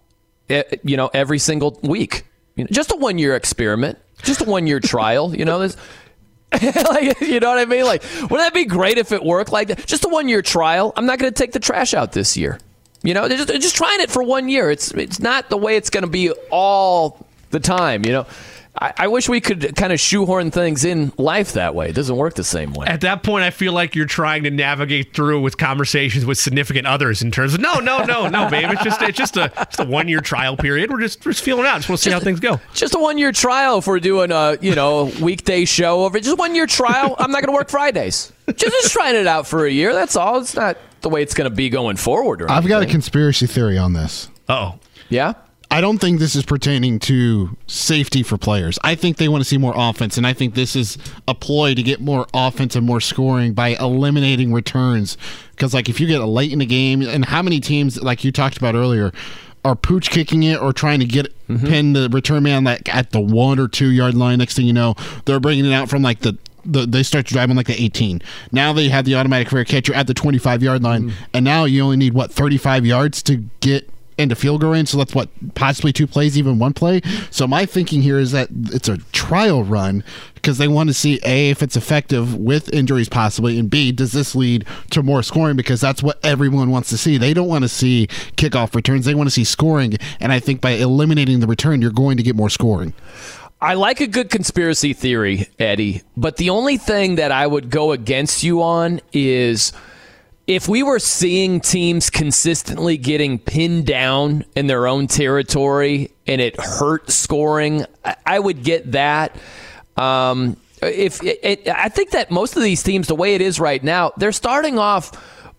[0.49, 2.25] eh, you know, every single week.
[2.55, 5.35] You know, just a one year experiment, just a one year trial.
[5.35, 5.75] You know, this.
[6.61, 7.85] like, you know what I mean?
[7.85, 9.85] Like, wouldn't that be great if it worked like that?
[9.85, 10.93] Just a one year trial.
[10.95, 12.59] I'm not going to take the trash out this year.
[13.03, 14.69] You know, they're just, they're just trying it for one year.
[14.71, 18.03] It's it's not the way it's going to be all the time.
[18.03, 18.27] You know,
[18.81, 21.89] I, I wish we could kind of shoehorn things in life that way.
[21.89, 22.88] It doesn't work the same way.
[22.88, 26.88] At that point, I feel like you're trying to navigate through with conversations with significant
[26.88, 28.69] others in terms of no, no, no, no, babe.
[28.72, 30.91] It's just it's just a just a one year trial period.
[30.91, 31.77] We're just we're just feeling out.
[31.77, 32.60] Just want to see how things go.
[32.73, 36.19] Just a one year trial if we're doing a you know weekday show over.
[36.19, 37.15] Just one year trial.
[37.19, 38.31] I'm not going to work Fridays.
[38.47, 39.93] Just, just trying it out for a year.
[39.93, 40.39] That's all.
[40.39, 42.41] It's not the way it's going to be going forward.
[42.41, 44.30] Or I've got a conspiracy theory on this.
[44.47, 44.80] Oh,
[45.10, 45.34] yeah.
[45.71, 48.79] I don't think this is pertaining to safety for players.
[48.83, 50.97] I think they want to see more offense, and I think this is
[51.27, 55.15] a ploy to get more offense and more scoring by eliminating returns.
[55.51, 58.23] Because, like, if you get a late in the game, and how many teams, like
[58.23, 59.11] you talked about earlier,
[59.63, 61.67] are pooch kicking it or trying to get mm-hmm.
[61.67, 64.39] pin the return man like at the one or two yard line.
[64.39, 66.37] Next thing you know, they're bringing it out from like the.
[66.65, 68.21] The, they start to drive on like the 18.
[68.51, 71.23] Now they have the automatic fair catcher at the 25 yard line, mm-hmm.
[71.33, 73.89] and now you only need what 35 yards to get
[74.19, 74.89] into field goal range.
[74.89, 77.01] So that's what possibly two plays, even one play.
[77.31, 80.03] So my thinking here is that it's a trial run
[80.35, 84.11] because they want to see a if it's effective with injuries possibly, and b does
[84.11, 87.17] this lead to more scoring because that's what everyone wants to see.
[87.17, 89.95] They don't want to see kickoff returns; they want to see scoring.
[90.19, 92.93] And I think by eliminating the return, you're going to get more scoring.
[93.61, 97.91] I like a good conspiracy theory, Eddie, but the only thing that I would go
[97.91, 99.73] against you on is
[100.49, 106.59] if we were seeing teams consistently getting pinned down in their own territory and it
[106.59, 107.85] hurt scoring,
[108.26, 109.35] I- would get that.
[109.95, 113.59] Um, if it, it, I think that most of these teams, the way it is
[113.59, 115.11] right now, they're starting off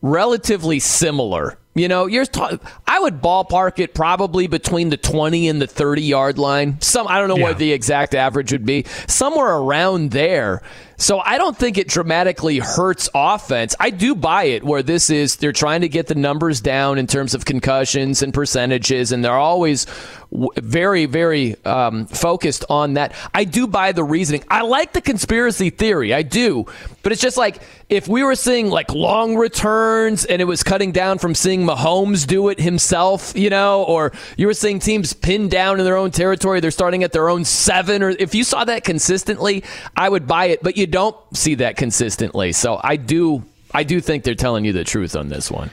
[0.02, 1.56] relatively similar.
[1.76, 6.02] You know, you're ta- I would ballpark it probably between the 20 and the 30
[6.02, 6.80] yard line.
[6.80, 7.44] Some I don't know Yeah.
[7.44, 8.86] what the exact average would be.
[9.06, 10.62] Somewhere around there.
[11.00, 13.74] So I don't think it dramatically hurts offense.
[13.80, 17.06] I do buy it where this is they're trying to get the numbers down in
[17.06, 19.86] terms of concussions and percentages and they're always
[20.30, 23.14] very very um, focused on that.
[23.32, 24.44] I do buy the reasoning.
[24.48, 26.12] I like the conspiracy theory.
[26.12, 26.66] I do.
[27.02, 30.92] But it's just like if we were seeing like long returns and it was cutting
[30.92, 35.50] down from seeing Mahomes do it himself, you know, or you were seeing teams pinned
[35.50, 38.64] down in their own territory, they're starting at their own seven, or if you saw
[38.64, 39.64] that consistently,
[39.96, 40.62] I would buy it.
[40.62, 44.72] But you don't see that consistently, so I do, I do think they're telling you
[44.72, 45.70] the truth on this one.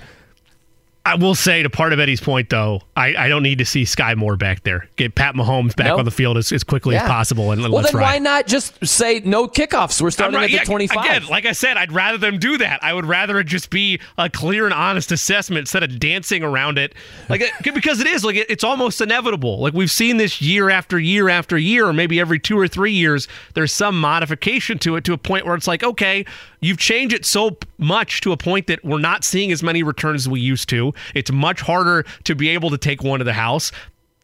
[1.08, 3.84] I will say to part of Eddie's point, though, I, I don't need to see
[3.84, 4.88] Skyy Moore back there.
[4.98, 6.00] Get Pat Mahomes back Nope.
[6.00, 7.04] on the field as, as quickly Yeah.
[7.04, 8.02] as possible, and Well, then ride.
[8.02, 10.02] why not just say no kickoffs?
[10.02, 11.06] We're starting I'm at the yeah, 25.
[11.06, 12.84] Again, like I said, I'd rather them do that.
[12.84, 16.78] I would rather it just be a clear and honest assessment instead of dancing around
[16.78, 16.94] it.
[17.30, 17.44] Like
[17.74, 19.60] because it is like it- it's almost inevitable.
[19.60, 22.92] Like we've seen this year after year after year, or maybe every two or three
[22.94, 23.28] years.
[23.54, 26.26] There's some modification to it to a point where it's like, okay,
[26.60, 30.24] you've changed it so much to a point that we're not seeing as many returns
[30.24, 30.94] as we used to.
[31.14, 33.72] It's much harder to be able to take one to the house.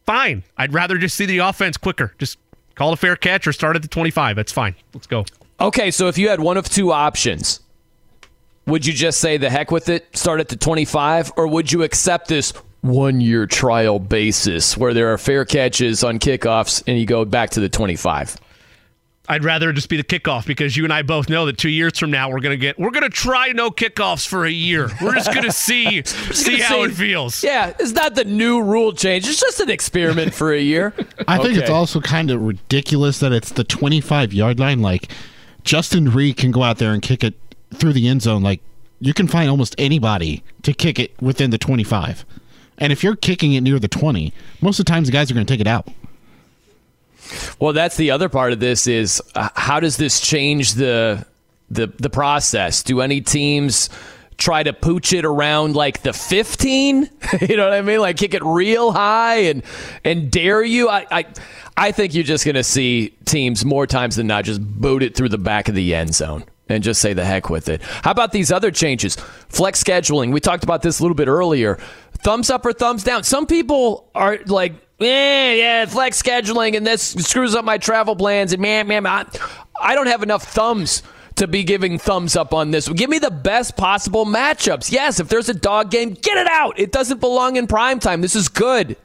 [0.06, 0.44] Fine.
[0.56, 2.12] I'd rather just see the offense quicker.
[2.18, 2.38] Just
[2.74, 4.36] call a fair catch or start at the 25.
[4.36, 4.74] That's fine.
[4.92, 5.24] Let's go.
[5.60, 7.60] Okay, so if you had one of two options,
[8.66, 11.82] would you just say the heck with it, start at the 25, or would you
[11.82, 17.06] accept this one year trial basis where there are fair catches on kickoffs and you
[17.06, 18.36] go back to the 25?
[19.26, 21.98] I'd rather just be the kickoff because you and I both know that two years
[21.98, 24.90] from now we're gonna get we're gonna try no kickoffs for a year.
[25.00, 27.42] We're just gonna see see gonna how see- it feels.
[27.42, 29.26] Yeah, it's not the new rule change.
[29.26, 30.92] It's just an experiment for a year.
[31.28, 34.82] I think it's also kind of ridiculous that it's the 25 yard line.
[34.82, 35.08] Like
[35.62, 37.34] Justin Reid can go out there and kick it
[37.74, 38.42] through the end zone.
[38.42, 38.60] Like
[39.00, 42.26] you can find almost anybody to kick it within the 25.
[42.76, 45.34] And if you're kicking it near the 20, most of the times the guys are
[45.34, 45.88] going to take it out.
[47.58, 51.26] Well, that's the other part of this is uh, how does this change the
[51.70, 52.82] the the process?
[52.82, 53.90] Do any teams
[54.36, 57.10] try to pooch it around like the 15?
[57.40, 58.00] you know what I mean?
[58.00, 59.62] Like kick it real high and
[60.04, 60.88] and dare you?
[60.88, 61.24] I I,
[61.76, 65.16] I think you're just going to see teams more times than not just boot it
[65.16, 66.44] through the back of the end zone.
[66.66, 67.82] And just say the heck with it.
[67.82, 69.16] How about these other changes?
[69.16, 70.32] Flex scheduling.
[70.32, 71.78] We talked about this a little bit earlier.
[72.22, 73.22] Thumbs up or thumbs down.
[73.22, 78.52] Some people are like, Eh, yeah, flex scheduling, and this screws up my travel plans.
[78.52, 79.26] And man, man, I,
[79.80, 81.02] I don't have enough thumbs
[81.36, 82.88] to be giving thumbs up on this.
[82.88, 84.92] Give me the best possible matchups.
[84.92, 86.78] Yes, if there's a dog game, get it out.
[86.78, 88.20] It doesn't belong in prime time.
[88.20, 88.96] This is good.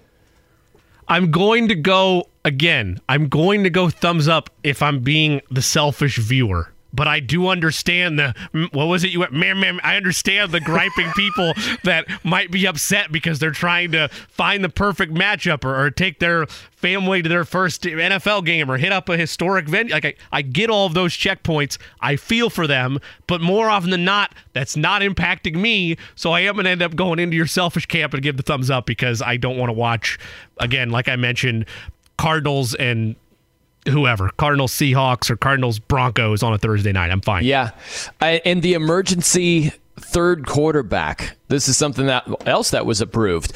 [1.08, 3.00] I'm going to go again.
[3.10, 7.48] I'm going to go thumbs up if I'm being the selfish viewer but I do
[7.48, 8.34] understand the
[8.72, 11.54] what was it you went man man I understand the griping people
[11.84, 16.20] that might be upset because they're trying to find the perfect matchup or, or, take
[16.20, 16.46] their
[16.76, 19.92] family to their first NFL game or hit up a historic venue.
[19.92, 21.78] Like I, I get all of those checkpoints.
[22.00, 25.98] I feel for them but more often than not that's not impacting me.
[26.16, 28.44] So I am going to end up going into your selfish camp and give the
[28.44, 30.18] thumbs up because I don't want to watch
[30.58, 31.66] again like I mentioned
[32.18, 33.16] Cardinals and
[33.88, 37.12] whoever Cardinals Seahawks or Cardinals Broncos on a Thursday night.
[37.12, 37.46] I'm fine.
[37.46, 37.72] Yeah,
[38.22, 41.38] I, and the emergency third quarterback.
[41.48, 43.54] This is something that else that was approved.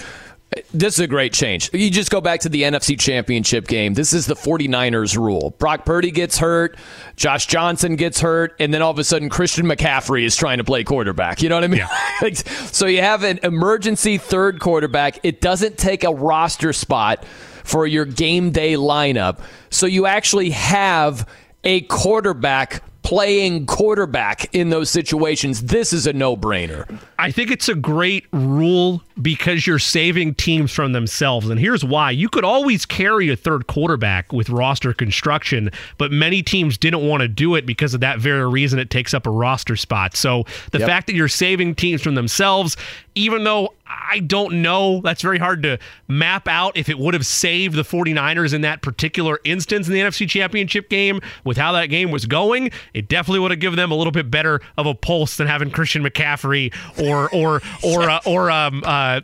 [0.71, 1.71] This is a great change.
[1.73, 3.95] You just go back to the NFC Championship game.
[3.95, 5.55] This is the 49ers rule.
[5.57, 6.77] Brock Purdy gets hurt,
[7.15, 10.63] Josh Johnson gets hurt, and then all of a sudden Christian McCaffrey is trying to
[10.63, 11.41] play quarterback.
[11.41, 11.79] You know what I mean?
[12.21, 12.33] Yeah.
[12.33, 15.19] so you have an emergency third quarterback.
[15.23, 17.25] It doesn't take a roster spot
[17.63, 19.39] for your game day lineup.
[19.69, 21.27] So you actually have
[21.63, 25.63] a quarterback playing quarterback in those situations.
[25.63, 26.99] This is a no brainer.
[27.19, 31.49] I think it's a great rule because you're saving teams from themselves.
[31.49, 36.41] And here's why you could always carry a third quarterback with roster construction, but many
[36.41, 39.31] teams didn't want to do it because of that very reason it takes up a
[39.31, 40.15] roster spot.
[40.15, 40.87] So the yep.
[40.87, 42.77] fact that you're saving teams from themselves,
[43.15, 45.01] even though I don't know.
[45.01, 45.77] That's very hard to
[46.07, 49.99] map out if it would have saved the 49ers in that particular instance in the
[49.99, 52.71] NFC Championship game with how that game was going.
[52.93, 55.69] It definitely would have given them a little bit better of a pulse than having
[55.69, 56.73] Christian McCaffrey
[57.03, 59.21] or or or uh, or um uh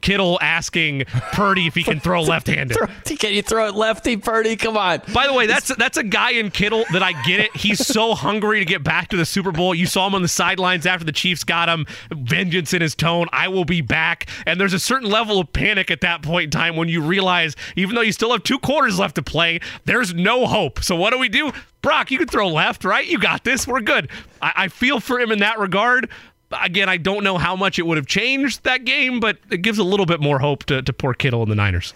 [0.00, 2.76] Kittle asking Purdy if he can throw left-handed.
[3.18, 4.56] can you throw it lefty, Purdy?
[4.56, 5.02] Come on.
[5.12, 7.56] By the way, that's that's a guy in Kittle that I get it.
[7.56, 9.74] He's so hungry to get back to the Super Bowl.
[9.74, 11.86] You saw him on the sidelines after the Chiefs got him.
[12.10, 13.26] Vengeance in his tone.
[13.32, 14.28] I will be back.
[14.46, 17.54] And there's a certain level of panic at that point in time when you realize,
[17.76, 20.82] even though you still have two quarters left to play, there's no hope.
[20.82, 21.52] So what do we do?
[21.82, 23.06] Brock, you can throw left, right?
[23.06, 23.66] You got this.
[23.66, 24.10] We're good.
[24.42, 26.10] I, I feel for him in that regard
[26.52, 29.78] again, I don't know how much it would have changed that game, but it gives
[29.78, 31.94] a little bit more hope to, to poor Kittle and the Niners.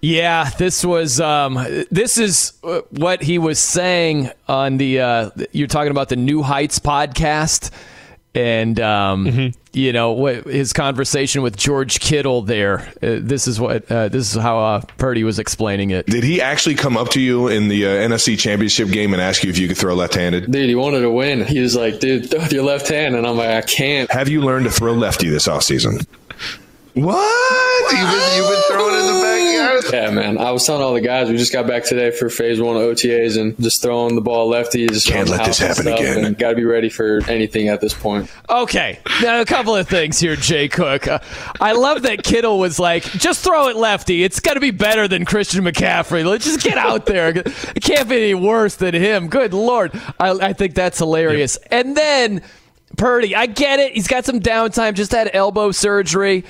[0.00, 1.54] Yeah, this was um,
[1.90, 5.00] this is uh, what he was saying on the.
[5.00, 7.70] Uh, you're talking about the New Heights podcast
[8.34, 9.58] and um, mm-hmm.
[9.76, 12.88] You know what his conversation with George Kittle there.
[13.02, 16.06] Uh, this is what uh, this is how uh, Purdy was explaining it.
[16.06, 19.44] Did he actually come up to you in the uh, NFC Championship game and ask
[19.44, 20.50] you if you could throw left-handed?
[20.50, 21.44] Dude, he wanted to win.
[21.44, 24.28] He was like, "Dude, throw with your left hand," and I'm like, "I can't." Have
[24.28, 26.06] you learned to throw lefty this offseason?
[26.96, 27.92] What?
[27.92, 29.84] You've been, you've been throwing in the backyard?
[29.92, 30.38] Yeah, man.
[30.38, 32.82] I was telling all the guys, we just got back today for phase one of
[32.82, 34.86] OTAs and just throwing the ball lefty.
[34.86, 36.32] Just Can't let this happen again.
[36.32, 38.32] Got to be ready for anything at this point.
[38.48, 38.98] Okay.
[39.20, 41.06] Now, a couple of things here, Jay Cook.
[41.06, 41.18] Uh,
[41.60, 44.24] I love that Kittle was like, just throw it lefty.
[44.24, 46.24] It's got to be better than Christian McCaffrey.
[46.24, 47.28] Let's just get out there.
[47.28, 49.28] It can't be any worse than him.
[49.28, 49.92] Good Lord.
[50.18, 51.58] I, I think that's hilarious.
[51.60, 51.68] Yep.
[51.72, 52.42] And then
[52.96, 53.92] Purdy, I get it.
[53.92, 56.44] He's got some downtime, just had elbow surgery.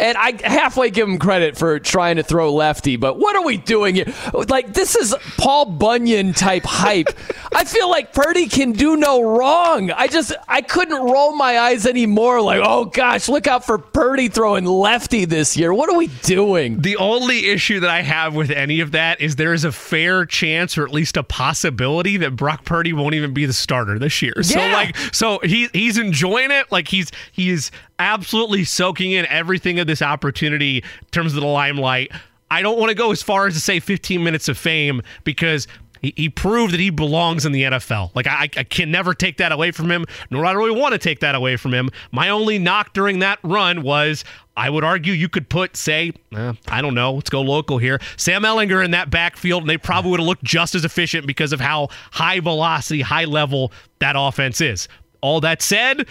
[0.00, 3.58] And I halfway give him credit for trying to throw lefty, but what are we
[3.58, 4.12] doing here?
[4.32, 7.08] Like, this is Paul Bunyan type hype.
[7.54, 9.90] I feel like Purdy can do no wrong.
[9.90, 12.40] I just, I couldn't roll my eyes anymore.
[12.40, 15.74] Like, oh gosh, look out for Purdy throwing lefty this year.
[15.74, 16.80] What are we doing?
[16.80, 20.24] The only issue that I have with any of that is there is a fair
[20.24, 24.22] chance, or at least a possibility, that Brock Purdy won't even be the starter this
[24.22, 24.32] year.
[24.36, 24.42] Yeah.
[24.42, 26.72] So, like, so he, he's enjoying it.
[26.72, 27.70] Like, he's, he's,
[28.00, 32.10] absolutely soaking in everything of this opportunity in terms of the limelight.
[32.50, 35.68] I don't want to go as far as to say 15 minutes of fame because
[36.02, 38.10] he, he proved that he belongs in the NFL.
[38.14, 40.98] Like I, I can never take that away from him, nor I really want to
[40.98, 41.90] take that away from him.
[42.10, 44.24] My only knock during that run was
[44.56, 48.00] I would argue you could put, say, eh, I don't know, let's go local here,
[48.16, 51.52] Sam Ehlinger in that backfield, and they probably would have looked just as efficient because
[51.52, 54.88] of how high velocity, high level that offense is.
[55.22, 56.06] All that said,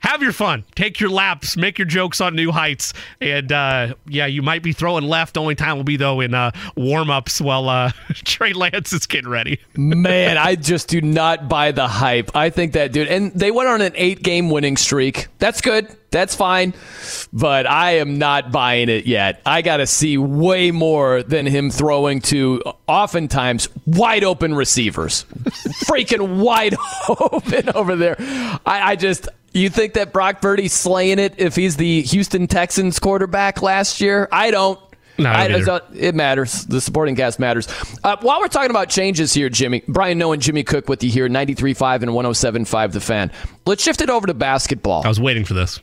[0.00, 0.64] have your fun.
[0.74, 1.56] Take your laps.
[1.56, 2.92] Make your jokes on new heights.
[3.20, 5.36] And uh, yeah, you might be throwing left.
[5.36, 9.30] Only time will be though in uh, warm ups while uh, Trey Lance is getting
[9.30, 9.60] ready.
[9.76, 12.34] Man, I just do not buy the hype.
[12.34, 15.28] I think that dude, and they went on an eight game winning streak.
[15.38, 15.94] That's good.
[16.10, 16.74] That's fine.
[17.32, 19.40] But I am not buying it yet.
[19.46, 25.24] I got to see way more than him throwing to oftentimes wide open receivers.
[25.84, 26.74] Freaking wide
[27.08, 28.16] open over there.
[28.18, 32.98] I, I just, you think that Brock Purdy's slaying it if he's the Houston Texans
[32.98, 34.28] quarterback last year?
[34.30, 34.78] I don't.
[35.18, 35.64] No, I I- don't either.
[35.66, 36.64] so it matters.
[36.66, 37.68] The supporting cast matters.
[38.02, 41.10] Uh, while we're talking about changes here, Jimmy, Brian Noe and Jimmy Cook with you
[41.10, 43.30] here, 93.5 and 107.5 The Fan.
[43.66, 45.02] Let's shift it over to basketball.
[45.04, 45.80] I was waiting for this.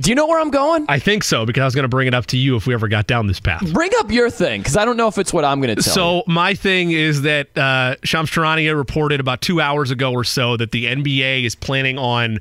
[0.00, 0.86] Do you know where I'm going?
[0.88, 2.72] I think so because I was going to bring it up to you if we
[2.72, 3.70] ever got down this path.
[3.74, 5.90] Bring up your thing, because I don't know if it's what I'm going to tell
[5.92, 6.22] you.
[6.22, 10.56] So my thing is that uh, Shams Charania reported about two hours ago or so
[10.56, 12.38] that the NBA is planning on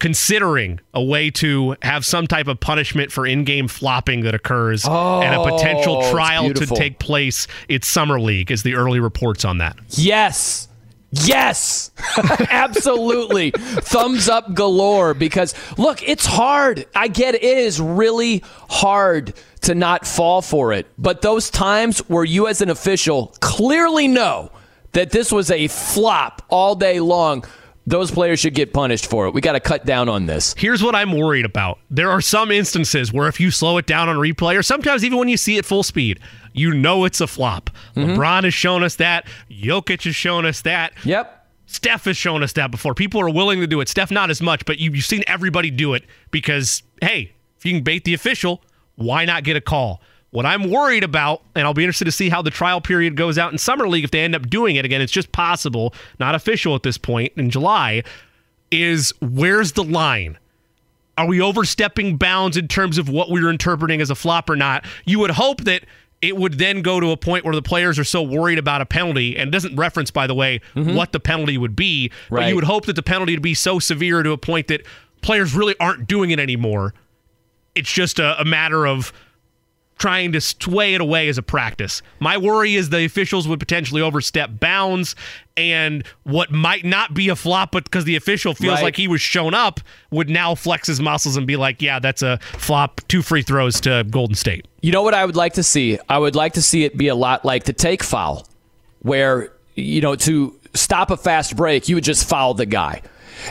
[0.00, 4.92] considering a way to have some type of punishment for in-game flopping that occurs and
[4.92, 7.46] a Oh, potential trial to take place.
[7.68, 9.76] It's summer league, is the early reports on that.
[9.90, 10.66] Yes.
[11.12, 11.90] Yes.
[12.50, 13.50] Absolutely.
[13.52, 16.86] Thumbs up galore because look, it's hard.
[16.94, 17.42] I get it.
[17.42, 20.86] It is really hard to not fall for it.
[20.98, 24.50] But those times where you as an official clearly know
[24.92, 27.44] that this was a flop all day long,
[27.86, 29.34] those players should get punished for it.
[29.34, 30.54] We got to cut down on this.
[30.56, 31.78] Here's what I'm worried about.
[31.90, 35.18] There are some instances where if you slow it down on replay, or sometimes even
[35.18, 36.20] when you see it full speed,
[36.52, 37.70] you know it's a flop.
[37.96, 38.12] Mm-hmm.
[38.12, 39.26] LeBron has shown us that.
[39.50, 40.92] Jokic has shown us that.
[41.04, 41.36] Yep.
[41.66, 42.94] Steph has shown us that before.
[42.94, 43.88] People are willing to do it.
[43.88, 47.72] Steph, not as much, but you, you've seen everybody do it because, hey, if you
[47.72, 48.62] can bait the official,
[48.96, 50.02] why not get a call?
[50.30, 53.36] What I'm worried about, and I'll be interested to see how the trial period goes
[53.36, 56.34] out in Summer League if they end up doing it again, it's just possible, not
[56.34, 58.04] official at this point in July,
[58.70, 60.38] is where's the line?
[61.18, 64.56] Are we overstepping bounds in terms of what we were interpreting as a flop or
[64.56, 64.84] not?
[65.04, 65.84] You would hope that
[66.22, 68.86] it would then go to a point where the players are so worried about a
[68.86, 70.94] penalty, and it doesn't reference, by the way, mm-hmm.
[70.94, 72.10] what the penalty would be.
[72.30, 74.86] But you would hope that the penalty would be so severe to a point that
[75.22, 76.94] players really aren't doing it anymore.
[77.74, 79.12] It's just a, a matter of
[80.00, 82.00] trying to sway it away as a practice.
[82.18, 85.14] My worry is the officials would potentially overstep bounds
[85.58, 88.82] and what might not be a flop but because the official feels Right.
[88.84, 89.78] like he was shown up
[90.10, 93.78] would now flex his muscles and be like, "Yeah, that's a flop, two free throws
[93.82, 95.98] to Golden State." You know what I would like to see?
[96.08, 98.48] I would like to see it be a lot like the take foul,
[99.02, 103.02] where, you know, to stop a fast break, you would just foul the guy.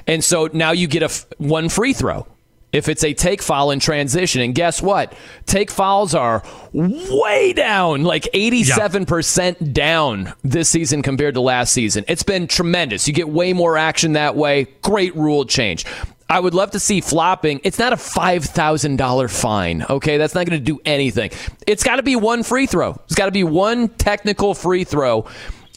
[0.07, 2.25] And so now you get a f- one free throw
[2.71, 4.41] if it's a take foul in transition.
[4.41, 5.13] And guess what?
[5.45, 6.43] Take fouls are
[6.73, 12.05] way down, like 87% down this season compared to last season.
[12.07, 13.07] It's been tremendous.
[13.07, 14.67] You get way more action that way.
[14.81, 15.85] Great rule change.
[16.31, 17.59] I would love to see flopping.
[17.63, 20.17] It's not a $5,000 fine, okay?
[20.17, 21.31] That's not going to do anything.
[21.65, 23.01] It's got to be one free throw.
[23.05, 25.25] It's got to be one technical free throw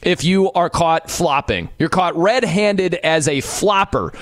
[0.03, 1.71] if you are caught flopping.
[1.79, 4.13] You're caught red handed as a flopper.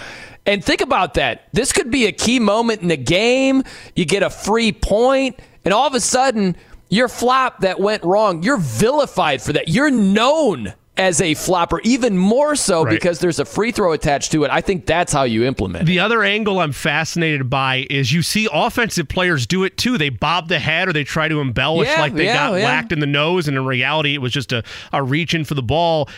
[0.50, 1.48] And think about that.
[1.52, 3.62] This could be a key moment in the game.
[3.94, 6.56] You get a free point, and all of a sudden,
[6.88, 9.68] your flop that went wrong, you're vilified for that.
[9.68, 12.90] You're known as a flopper, even more so Right.
[12.90, 14.50] because there's a free throw attached to it.
[14.50, 15.86] I think that's how you implement it.
[15.86, 19.96] The other angle I'm fascinated by is you see offensive players do it too.
[19.96, 22.64] They bob the head or they try to embellish Yeah, like they yeah, got yeah.
[22.64, 24.62] whacked in the nose, and in reality, it was just a,
[24.92, 26.08] a reach in for the ball.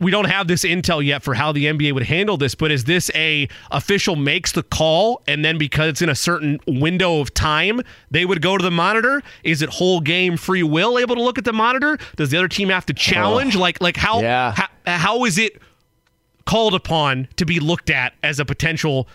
[0.00, 2.84] We don't have this intel yet for how the NBA would handle this, but is
[2.84, 7.34] this a official makes the call and then because it's in a certain window of
[7.34, 9.22] time, they would go to the monitor?
[9.42, 11.98] Is it whole game free will able to look at the monitor?
[12.14, 13.56] Does the other team have to challenge?
[13.56, 14.52] Like like how, Yeah.
[14.52, 15.60] how how is it
[16.46, 19.08] called upon to be looked at as a potential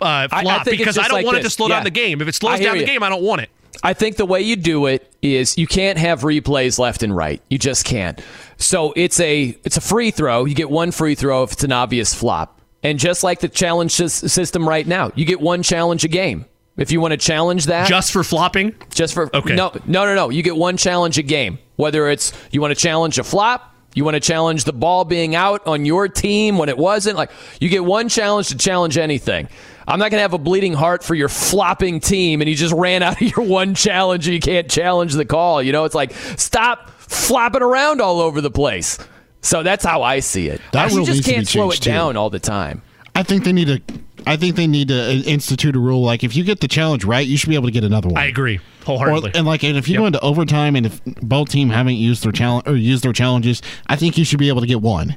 [0.00, 1.74] uh, I- I flop because I, don't like want it to slow Yeah.
[1.74, 2.22] down the game.
[2.22, 2.86] If it slows down the you.
[2.86, 3.50] game, I don't want it.
[3.82, 7.40] I think the way you do it is you can't have replays left and right.
[7.48, 8.20] You just can't.
[8.58, 10.44] So it's a it's a free throw.
[10.44, 12.60] You get one free throw if it's an obvious flop.
[12.82, 16.46] And just like the challenge system right now, you get one challenge a game.
[16.76, 18.74] If you want to challenge that, Just for flopping?
[18.90, 19.54] just for Okay.
[19.54, 21.58] no no no no, you get one challenge a game.
[21.76, 25.34] Whether it's you want to challenge a flop, you want to challenge the ball being
[25.34, 27.16] out on your team when it wasn't.
[27.16, 27.30] Like
[27.60, 29.48] you get one challenge to challenge anything.
[29.90, 32.72] I'm not going to have a bleeding heart for your flopping team and you just
[32.74, 35.62] ran out of your one challenge and you can't challenge the call.
[35.62, 38.98] You know, it's like stop flopping around all over the place.
[39.42, 40.60] So that's how I see it.
[40.72, 41.90] That you just can't slow it changed, too.
[41.90, 42.82] down all the time.
[43.14, 43.80] I think they need to.
[44.26, 47.04] I think they need to uh, institute a rule like if you get the challenge
[47.06, 48.18] right, you should be able to get another one.
[48.18, 49.32] I agree Or, wholeheartedly.
[49.34, 50.00] and like, and if you Yep.
[50.02, 53.62] go into overtime and if both team haven't used their challenge or used their challenges,
[53.86, 55.16] I think you should be able to get one.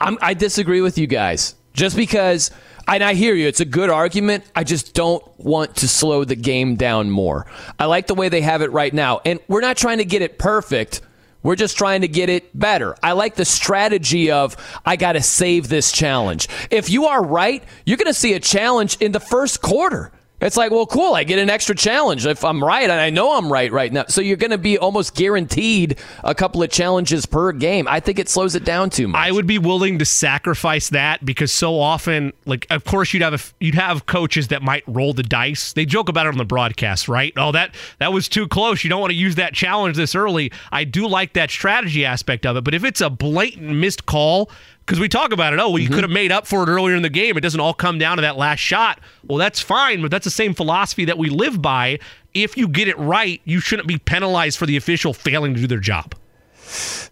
[0.00, 1.56] I'm, I disagree with you guys.
[1.76, 2.50] Just because,
[2.88, 4.44] and I hear you, it's a good argument.
[4.56, 7.46] I just don't want to slow the game down more.
[7.78, 9.20] I like the way they have it right now.
[9.24, 11.02] And we're not trying to get it perfect.
[11.42, 12.96] We're just trying to get it better.
[13.02, 16.48] I like the strategy of, I got to save this challenge.
[16.70, 20.10] If you are right, you're going to see a challenge in the first quarter.
[20.38, 21.14] It's like, well, cool.
[21.14, 24.04] I get an extra challenge if I'm right, and I know I'm right right now.
[24.08, 27.88] So you're going to be almost guaranteed a couple of challenges per game.
[27.88, 29.18] I think it slows it down too much.
[29.18, 33.34] I would be willing to sacrifice that because so often, like, of course, you'd have
[33.34, 35.72] a, you'd have coaches that might roll the dice.
[35.72, 37.32] They joke about it on the broadcast, right?
[37.38, 38.84] Oh, that that was too close.
[38.84, 40.52] You don't want to use that challenge this early.
[40.70, 44.50] I do like that strategy aspect of it, but if it's a blatant missed call
[44.86, 45.58] because we talk about it.
[45.58, 45.94] Oh, well, you mm-hmm.
[45.94, 47.36] could have made up for it earlier in the game.
[47.36, 49.00] It doesn't all come down to that last shot.
[49.24, 51.98] Well, that's fine, but that's the same philosophy that we live by.
[52.34, 55.66] If you get it right, you shouldn't be penalized for the official failing to do
[55.66, 56.14] their job.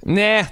[0.05, 0.45] Nah,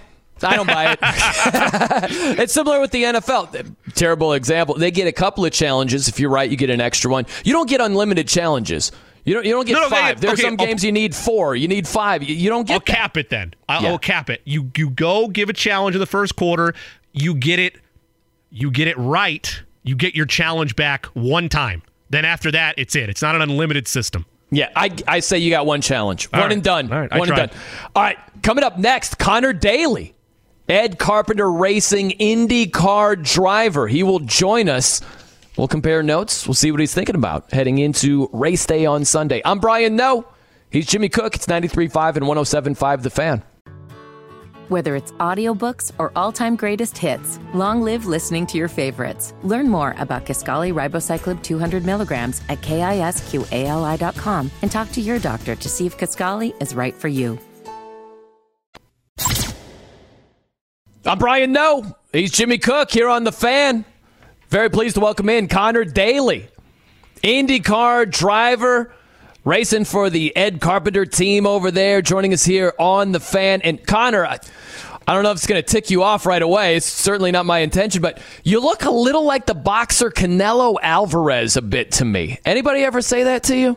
[0.42, 0.98] I don't buy it.
[2.40, 3.74] it's similar with the NFL.
[3.94, 4.74] Terrible example.
[4.74, 6.08] They get a couple of challenges.
[6.08, 7.26] If you're right, you get an extra one.
[7.44, 8.90] You don't get unlimited challenges.
[9.24, 9.46] You don't.
[9.46, 10.20] You don't get no, five.
[10.20, 11.54] There are okay, some games you need four.
[11.54, 12.24] You need five.
[12.24, 12.72] You, you don't get.
[12.72, 12.86] I'll that.
[12.86, 13.54] cap it then.
[13.68, 13.90] I'll, yeah.
[13.90, 14.40] I'll cap it.
[14.44, 16.74] You you go give a challenge in the first quarter
[17.12, 17.76] you get it
[18.52, 21.82] you get it right, you get your challenge back one time.
[22.10, 23.08] Then after that, it's it.
[23.08, 24.26] It's not an unlimited system.
[24.50, 26.28] Yeah, I, I say you got one challenge.
[26.32, 26.52] All one right.
[26.52, 26.92] and done.
[26.92, 27.50] All right, one and done.
[27.96, 30.14] All right, coming up next, Conor Daly,
[30.68, 33.88] Ed Carpenter Racing IndyCar driver.
[33.88, 35.00] He will join us.
[35.56, 36.46] We'll compare notes.
[36.46, 39.40] We'll see what he's thinking about heading into race day on Sunday.
[39.44, 40.26] I'm Brian Noe.
[40.68, 41.34] He's Jimmy Cook.
[41.34, 43.42] It's 93.5 and 107.5 The Fan.
[44.72, 49.34] Whether it's audiobooks or all-time greatest hits, long live listening to your favorites.
[49.42, 55.68] Learn more about Kisqali Ribociclib 200 milligrams at kisqali.com and talk to your doctor to
[55.68, 57.38] see if Kisqali is right for you.
[61.04, 61.94] I'm Brian Noe.
[62.10, 63.84] He's Jimmy Cook here on The Fan.
[64.48, 66.48] Very pleased to welcome in Conor Daly,
[67.22, 68.94] IndyCar driver,
[69.44, 73.60] racing for the Ed Carpenter team over there, joining us here on The Fan.
[73.62, 74.38] And Conor, I
[75.14, 76.76] don't know if it's going to tick you off right away.
[76.76, 81.56] It's certainly not my intention, but you look a little like the boxer Canelo Alvarez
[81.56, 82.38] a bit to me.
[82.44, 83.76] Anybody ever say that to you?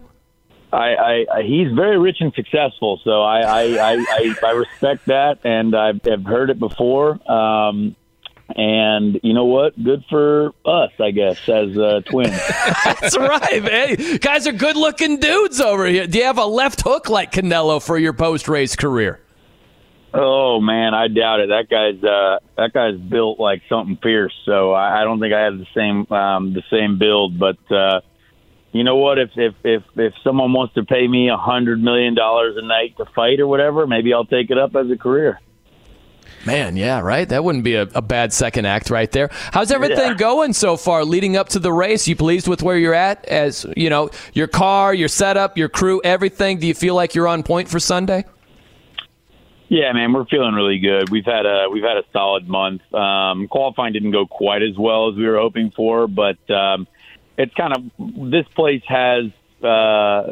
[0.72, 5.74] I, I, he's very rich and successful, so I, I, I, I, respect that, and
[5.74, 7.12] I've, I've heard it before.
[7.32, 7.96] Um,
[8.50, 9.82] and you know what?
[9.82, 12.40] Good for us, I guess, as uh, twins.
[12.84, 14.18] That's right, man.
[14.18, 16.06] Guys are good-looking dudes over here.
[16.08, 19.20] Do you have a left hook like Canelo for your post-race career?
[20.18, 21.50] Oh man, I doubt it.
[21.50, 24.34] That guy's uh, that guy's built like something fierce.
[24.46, 27.38] So I, I don't think I have the same um, the same build.
[27.38, 28.00] But uh,
[28.72, 29.20] you know what?
[29.20, 32.96] If if if if someone wants to pay me a hundred million dollars a night
[32.96, 35.42] to fight or whatever, maybe I'll take it up as a career.
[36.46, 37.28] Man, yeah, right.
[37.28, 39.30] That wouldn't be a, a bad second act right there.
[39.52, 40.14] How's everything Yeah.
[40.14, 42.08] going so far, leading up to the race?
[42.08, 43.26] You pleased with where you're at?
[43.26, 46.60] As you know, your car, your setup, your crew, everything.
[46.60, 48.26] Do you feel like you're on point for Sunday?
[49.70, 51.10] Yeah, man, we're feeling really good.
[51.10, 52.82] We've had a we've had a solid month.
[52.94, 56.88] Um, qualifying didn't go quite as well as we were hoping for, but um,
[57.38, 59.26] it's kind of this place has
[59.64, 60.24] uh,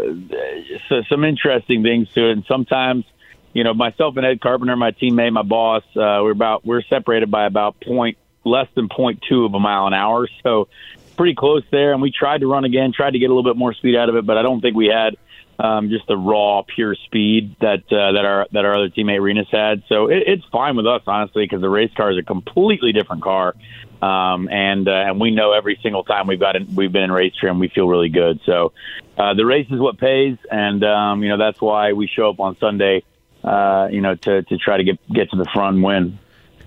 [0.90, 3.06] so, some interesting things to it, and sometimes.
[3.54, 7.30] You know, myself and Ed Carpenter, my teammate, my boss, uh, we're about we're separated
[7.30, 10.68] by about point less than point two of a mile an hour, so
[11.16, 11.94] pretty close there.
[11.94, 14.10] And we tried to run again, tried to get a little bit more speed out
[14.10, 15.16] of it, but I don't think we had
[15.60, 19.48] um, just the raw, pure speed that uh, that our that our other teammate Rinus
[19.52, 19.84] had.
[19.88, 23.22] So it, it's fine with us, honestly, because the race car is a completely different
[23.22, 23.56] car,
[24.02, 27.12] um, and uh, and we know every single time we've got in, we've been in
[27.12, 28.42] race trim, we feel really good.
[28.46, 28.74] So
[29.18, 32.40] uh, the race is what pays, and um, you know that's why we show up
[32.40, 33.04] on Sunday,
[33.44, 36.20] uh, you know, to to try to get get to the front and win.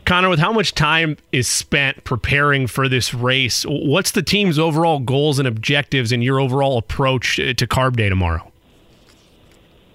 [0.05, 5.01] Conor, with how much time is spent preparing for this race, what's the team's overall
[5.01, 8.53] goals and objectives and your overall approach to Carb Day tomorrow?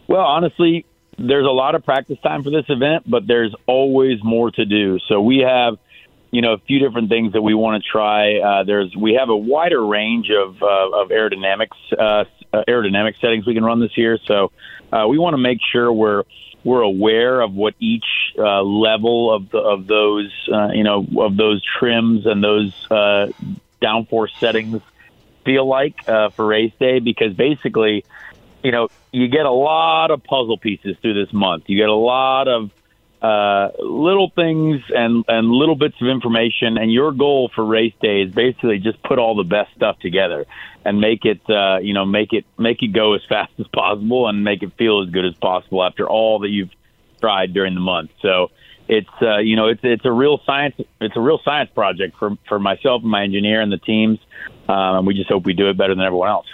[0.10, 0.86] Well, honestly,
[1.18, 5.00] there's a lot of practice time for this event, but there's always more to do.
[5.08, 5.78] So we have,
[6.32, 8.40] you know, a few different things that we want to try.
[8.40, 12.26] Uh, there's we have a wider range of uh, of aerodynamics uh,
[12.68, 14.18] aerodynamic settings we can run this year.
[14.26, 14.52] So
[14.92, 16.24] uh, we want to make sure we're
[16.64, 18.06] we're aware of what each
[18.38, 23.28] uh, level of the, of those uh, you know of those trims and those uh,
[23.82, 24.82] downforce settings
[25.44, 28.06] feel like uh, for race day because basically
[28.64, 31.64] you know, you get a lot of puzzle pieces through this month.
[31.68, 32.72] You get a lot of
[33.22, 36.78] uh, little things and and little bits of information.
[36.78, 40.46] And your goal for race day is basically just put all the best stuff together
[40.84, 44.28] and make it uh, you know make it make it go as fast as possible
[44.28, 46.72] and make it feel as good as possible after all that you've
[47.20, 48.12] tried during the month.
[48.22, 48.50] So
[48.88, 52.38] it's uh, you know it's it's a real science it's a real science project for
[52.48, 54.20] for myself and my engineer and the teams,
[54.68, 56.48] um, and we just hope we do it better than everyone else.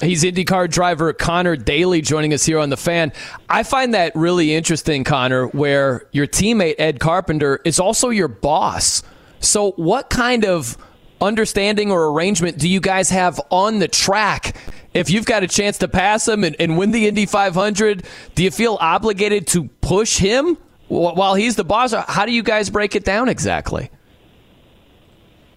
[0.00, 3.12] He's IndyCar driver Conor Daly joining us here on the fan.
[3.48, 9.02] I find that really interesting, Conor, where your teammate Ed Carpenter is also your boss.
[9.40, 10.78] So, what kind of
[11.20, 14.56] understanding or arrangement do you guys have on the track
[14.94, 18.04] if you've got a chance to pass him and, and win the Indy 500,
[18.34, 20.56] do you feel obligated to push him
[20.88, 21.92] while he's the boss?
[21.92, 23.90] How do you guys break it down exactly?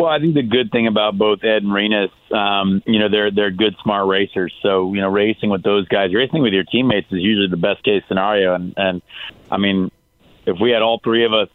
[0.04, 3.32] Well, I think the good thing about both Ed and Rinus, um, you know, they're
[3.32, 4.54] they're good, smart racers.
[4.62, 7.86] So you know, racing with those guys, racing with your teammates is usually the best
[7.86, 8.54] case scenario.
[8.54, 9.02] And and
[9.50, 9.92] I mean,
[10.46, 11.48] if we had all three of us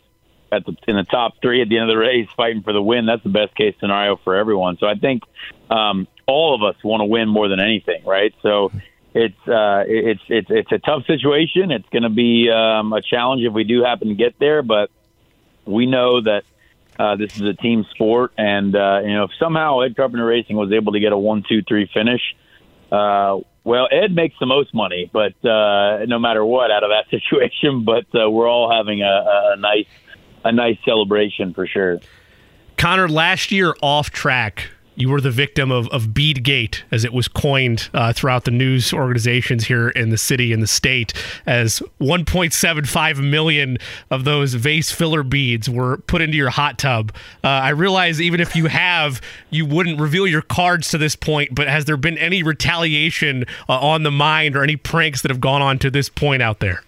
[0.50, 2.80] at the in the top three at the end of the race fighting for the
[2.80, 4.78] win, that's the best case scenario for everyone.
[4.78, 5.24] So I think
[5.68, 8.34] um, all of us want to win more than anything, right?
[8.40, 8.72] So
[9.12, 11.70] it's uh, it's it's it's a tough situation.
[11.70, 14.90] It's going to be um, a challenge if we do happen to get there, but
[15.66, 16.44] we know that
[16.98, 20.56] uh, this is a team sport, and uh, you know if somehow Ed Carpenter Racing
[20.56, 22.22] was able to get a one, two, three finish,
[22.90, 27.10] uh, well, Ed makes the most money, but uh, no matter what, out of that
[27.10, 27.84] situation.
[27.84, 29.86] But uh, we're all having a, a nice
[30.44, 32.00] a nice celebration for sure.
[32.76, 37.28] Conor, last year off track you were the victim of, of Beadgate, as it was
[37.28, 41.14] coined uh, throughout the news organizations here in the city and the state,
[41.46, 43.78] as 1.75 million
[44.10, 47.12] of those vase filler beads were put into your hot tub.
[47.44, 49.20] Uh, I realize even if you have,
[49.50, 53.78] you wouldn't reveal your cards to this point, but has there been any retaliation uh,
[53.78, 56.82] on the mind or any pranks that have gone on to this point out there?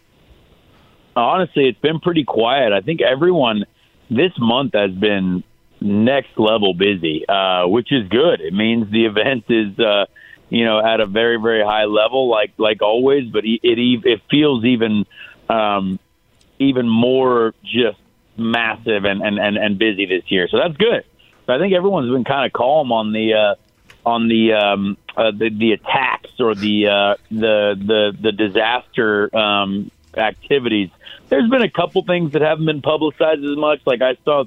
[1.14, 2.72] Honestly, it's been pretty quiet.
[2.72, 3.66] I think everyone
[4.10, 5.44] this month has been
[5.80, 8.40] next level busy, uh, which is good.
[8.40, 10.06] It means the event is, uh,
[10.48, 13.30] you know, at a very very high level, like like always.
[13.30, 15.06] But it it, it feels even
[15.48, 15.98] um,
[16.58, 17.98] even more just
[18.36, 20.48] massive and, and, and, and busy this year.
[20.48, 21.04] So that's good.
[21.48, 23.54] I think everyone's been kind of calm on the uh,
[24.06, 29.90] on the um, uh, the, the attacks or the uh, the the the disaster um,
[30.16, 30.90] activities.
[31.28, 33.80] There's been a couple things that haven't been publicized as much.
[33.84, 34.44] Like I saw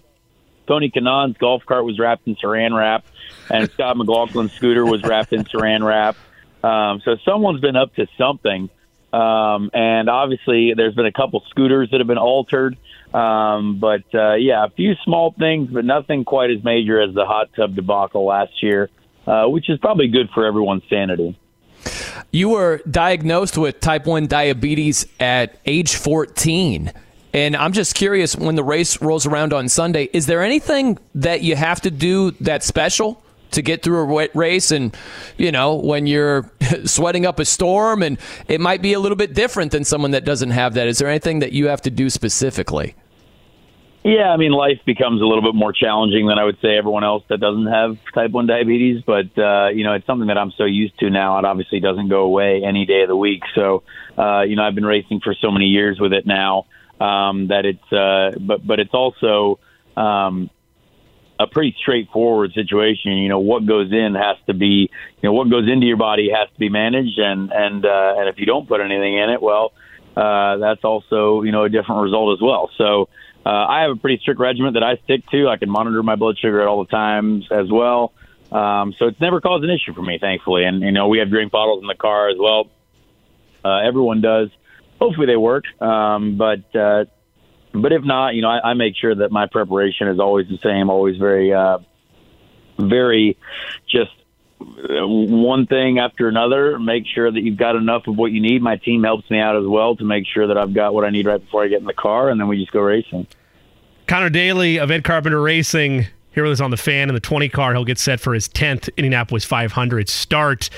[0.67, 3.05] Tony Kanaan's golf cart was wrapped in saran wrap,
[3.49, 6.15] and Scott McLaughlin's scooter was wrapped in saran wrap.
[6.63, 8.69] Um, so someone's been up to something.
[9.11, 12.77] Um, and obviously, there's been a couple scooters that have been altered.
[13.13, 17.25] Um, but uh, yeah, a few small things, but nothing quite as major as the
[17.25, 18.89] hot tub debacle last year,
[19.27, 21.37] uh, which is probably good for everyone's sanity.
[22.31, 26.91] You were diagnosed with type 1 diabetes at age 14.
[27.33, 31.41] And I'm just curious when the race rolls around on Sunday, is there anything that
[31.41, 34.69] you have to do that's special to get through a wet race?
[34.69, 34.95] And,
[35.37, 36.51] you know, when you're
[36.85, 40.25] sweating up a storm and it might be a little bit different than someone that
[40.25, 40.87] doesn't have that.
[40.87, 42.93] Is there anything that you have to do specifically?
[44.03, 47.05] Yeah, I mean, life becomes a little bit more challenging than I would say everyone
[47.05, 49.01] else that doesn't have type 1 diabetes.
[49.03, 51.39] But, uh, you know, it's something that I'm so used to now.
[51.39, 53.41] It obviously doesn't go away any day of the week.
[53.55, 53.81] So,
[54.17, 56.65] uh, you know, I've been racing for so many years with it now
[57.03, 59.59] um, that it's uh, but but it's also
[59.97, 60.49] um,
[61.39, 63.17] a pretty straightforward situation.
[63.17, 64.89] You know, what goes in has to be,
[65.21, 68.29] you know, what goes into your body has to be managed, and and uh, and
[68.29, 69.73] if you don't put anything in it, well,
[70.15, 72.69] uh, that's also you know a different result as well.
[72.77, 73.09] So.
[73.45, 75.49] Uh, I have a pretty strict regimen that I stick to.
[75.49, 78.13] I can monitor my blood sugar at all the times as well.
[78.53, 80.63] Um, so it's never caused an issue for me, thankfully.
[80.63, 82.69] And, you know, we have drink bottles in the car as well.
[83.65, 84.47] Uh, everyone does
[85.03, 85.65] hopefully they work.
[85.81, 87.05] Um, but uh,
[87.73, 90.59] but if not, you know, I, I make sure that my preparation is always the
[90.63, 91.79] same, always very uh,
[92.79, 93.37] very
[93.89, 94.11] just
[94.61, 96.79] uh, one thing after another.
[96.79, 98.61] Make sure that you've got enough of what you need.
[98.61, 101.09] My team helps me out as well to make sure that I've got what I
[101.09, 103.27] need right before I get in the car, and then we just go racing.
[104.07, 107.47] Conor Daly of Ed Carpenter Racing here with us on the fan in the 20
[107.49, 107.73] car.
[107.73, 110.69] He'll get set for his 10th Indianapolis 500 start.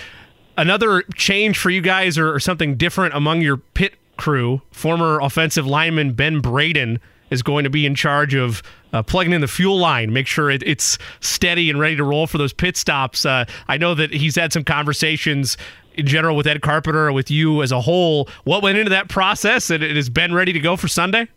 [0.58, 5.66] Another change for you guys or, or something different among your pit crew, former offensive
[5.66, 8.62] lineman Ben Braden is going to be in charge of
[8.94, 12.28] uh, plugging in the fuel line, make sure it, it's steady and ready to roll
[12.28, 13.26] for those pit stops.
[13.26, 15.58] Uh, I know that he's had some conversations
[15.96, 18.30] in general with Ed Carpenter, with you as a whole.
[18.44, 21.28] What went into that process, and is Ben ready to go for Sunday?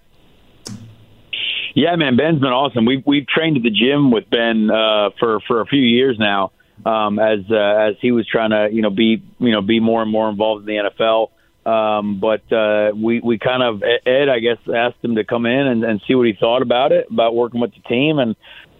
[1.74, 2.84] Yeah, man, Ben's been awesome.
[2.84, 6.50] We've we've trained at the gym with Ben uh, for for a few years now,
[6.84, 10.02] um, as uh, as he was trying to you know be you know be more
[10.02, 11.30] and more involved in the NFL.
[11.66, 15.66] Um, but uh, we we kind of Ed, I guess, asked him to come in
[15.66, 18.18] and, and see what he thought about it, about working with the team.
[18.18, 18.36] And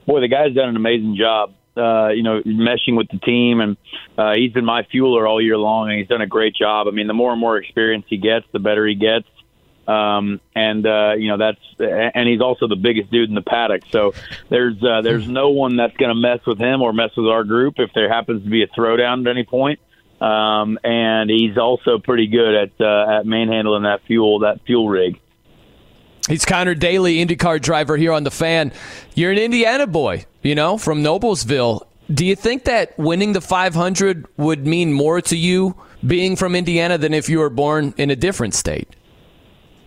[0.06, 1.54] boy, the guy's done an amazing job.
[1.76, 3.76] Uh, you know, meshing with the team, and
[4.16, 6.88] uh, he's been my fueler all year long, and he's done a great job.
[6.88, 9.28] I mean, the more and more experience he gets, the better he gets.
[9.86, 13.82] Um, and uh, you know that's, and he's also the biggest dude in the paddock.
[13.90, 14.12] So
[14.50, 17.44] there's uh, there's no one that's going to mess with him or mess with our
[17.44, 19.80] group if there happens to be a throwdown at any point.
[20.20, 25.20] Um, and he's also pretty good at uh, at manhandling that fuel that fuel rig.
[26.28, 28.72] He's Conor Daly, IndyCar driver here on the fan.
[29.14, 31.86] You're an Indiana boy, you know, from Noblesville.
[32.12, 35.74] Do you think that winning the 500 would mean more to you
[36.06, 38.94] being from Indiana than if you were born in a different state?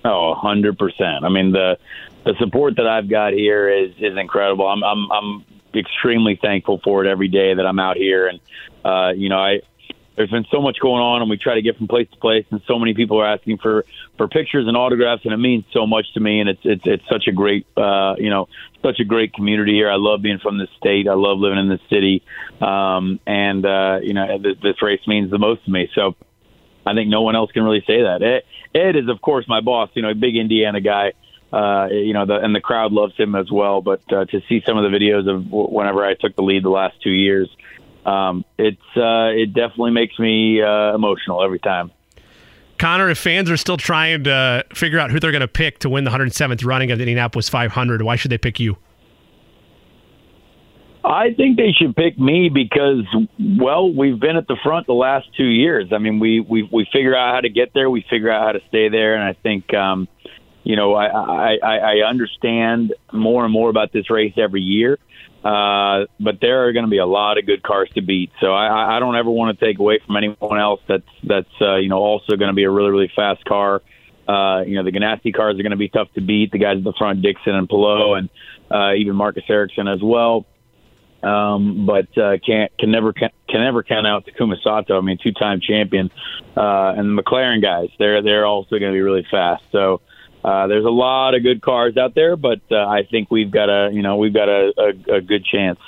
[0.04, 1.24] Oh, hundred percent.
[1.24, 1.78] I mean the
[2.26, 4.68] the support that I've got here is is incredible.
[4.68, 5.46] I'm I'm I'm
[5.76, 8.40] extremely thankful for it every day that I'm out here, and
[8.84, 9.62] uh, you know I
[10.22, 12.46] there's been so much going on, and we try to get from place to place,
[12.52, 13.86] and so many people are asking for
[14.18, 17.04] for pictures and autographs, and it means so much to me, and it's it's it's
[17.10, 18.48] such a great uh, you know
[18.84, 19.90] such a great community here.
[19.90, 21.08] I love being from this state.
[21.08, 22.24] I love living in this city,
[22.62, 25.90] um, and uh, you know this, this race means the most to me.
[25.96, 26.16] So
[26.86, 28.22] I think no one else can really say that.
[28.22, 29.90] Ed, Ed is of course my boss.
[29.96, 31.14] You know, a big Indiana guy.
[31.52, 33.82] Uh, you know, the, and the crowd loves him as well.
[33.82, 36.70] But uh, to see some of the videos of whenever I took the lead the
[36.70, 37.50] last two years,
[38.06, 41.92] um, it's uh, it definitely makes me uh, emotional every time.
[42.78, 45.90] Conor, if fans are still trying to figure out who they're going to pick to
[45.90, 48.76] win the 107th running of the Indianapolis 500, why should they pick you?
[51.04, 53.06] I think they should pick me because,
[53.40, 55.90] well, we've been at the front the last two years.
[55.92, 58.52] I mean, we we we figure out how to get there, we figure out how
[58.52, 60.08] to stay there, and I think, um,
[60.64, 65.00] you know, I, I I understand more and more about this race every year.
[65.44, 68.32] Uh, but there are going to be a lot of good cars to beat.
[68.40, 71.78] So I, I don't ever want to take away from anyone else that's that's uh,
[71.78, 73.82] you know also going to be a really really fast car.
[74.28, 76.52] Uh, you know the Ganassi cars are going to be tough to beat.
[76.52, 78.30] The guys at the front, Dixon and Palou, and
[78.70, 80.46] uh, even Marcus Ericsson as well.
[81.24, 84.98] Um, but uh, can't can never can, can never count out Takuma Sato.
[84.98, 86.12] I mean, two time champion,
[86.56, 87.90] uh, and the McLaren guys.
[87.98, 89.64] They're they're also going to be really fast.
[89.72, 90.02] So
[90.44, 93.70] uh, there's a lot of good cars out there, but uh, I think we've got
[93.70, 95.80] a you know we've got a, a, a good chance.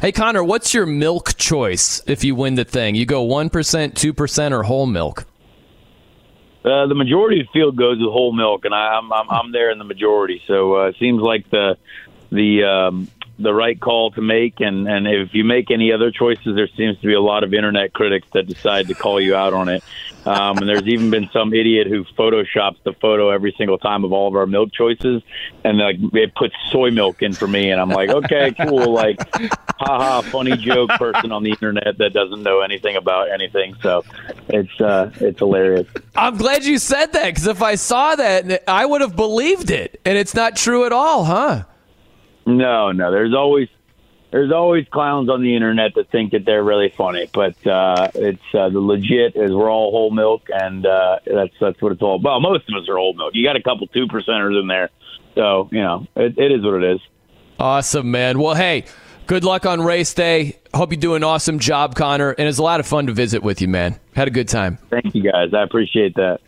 [0.00, 2.94] Hey Conor, what's your milk choice if you win the thing?
[2.94, 5.26] You go one percent, two percent, or whole milk?
[6.64, 9.52] Uh, the majority of the field goes with whole milk, and I, I'm, I'm I'm
[9.52, 10.42] there in the majority.
[10.46, 11.76] So uh, it seems like the
[12.30, 13.08] the um,
[13.38, 14.60] the right call to make.
[14.60, 17.54] And, and if you make any other choices, there seems to be a lot of
[17.54, 19.84] internet critics that decide to call you out on it.
[20.26, 24.12] Um, and there's even been some idiot who photoshops the photo every single time of
[24.12, 25.22] all of our milk choices,
[25.64, 29.18] and like it puts soy milk in for me, and I'm like, okay, cool, like,
[29.78, 33.76] haha, funny joke person on the internet that doesn't know anything about anything.
[33.80, 34.04] So
[34.48, 35.86] it's uh, it's hilarious.
[36.16, 40.00] I'm glad you said that because if I saw that, I would have believed it,
[40.04, 41.64] and it's not true at all, huh?
[42.44, 43.10] No, no.
[43.12, 43.68] There's always
[44.30, 48.42] there's always clowns on the internet that think that they're really funny, but uh, it's
[48.54, 52.16] uh, the legit is we're all whole milk, and uh, that's that's what it's all
[52.16, 52.40] about.
[52.40, 53.34] Most of us are whole milk.
[53.34, 54.90] You got a couple two percenters in there,
[55.34, 57.00] so you know it, it is what it is.
[57.58, 58.38] Awesome, man.
[58.38, 58.84] Well, hey,
[59.26, 60.58] good luck on race day.
[60.74, 63.42] Hope you do an awesome job, Conor, and it's a lot of fun to visit
[63.42, 63.98] with you, man.
[64.14, 64.78] Had a good time.
[64.90, 65.54] Thank you, guys.
[65.54, 66.40] I appreciate that.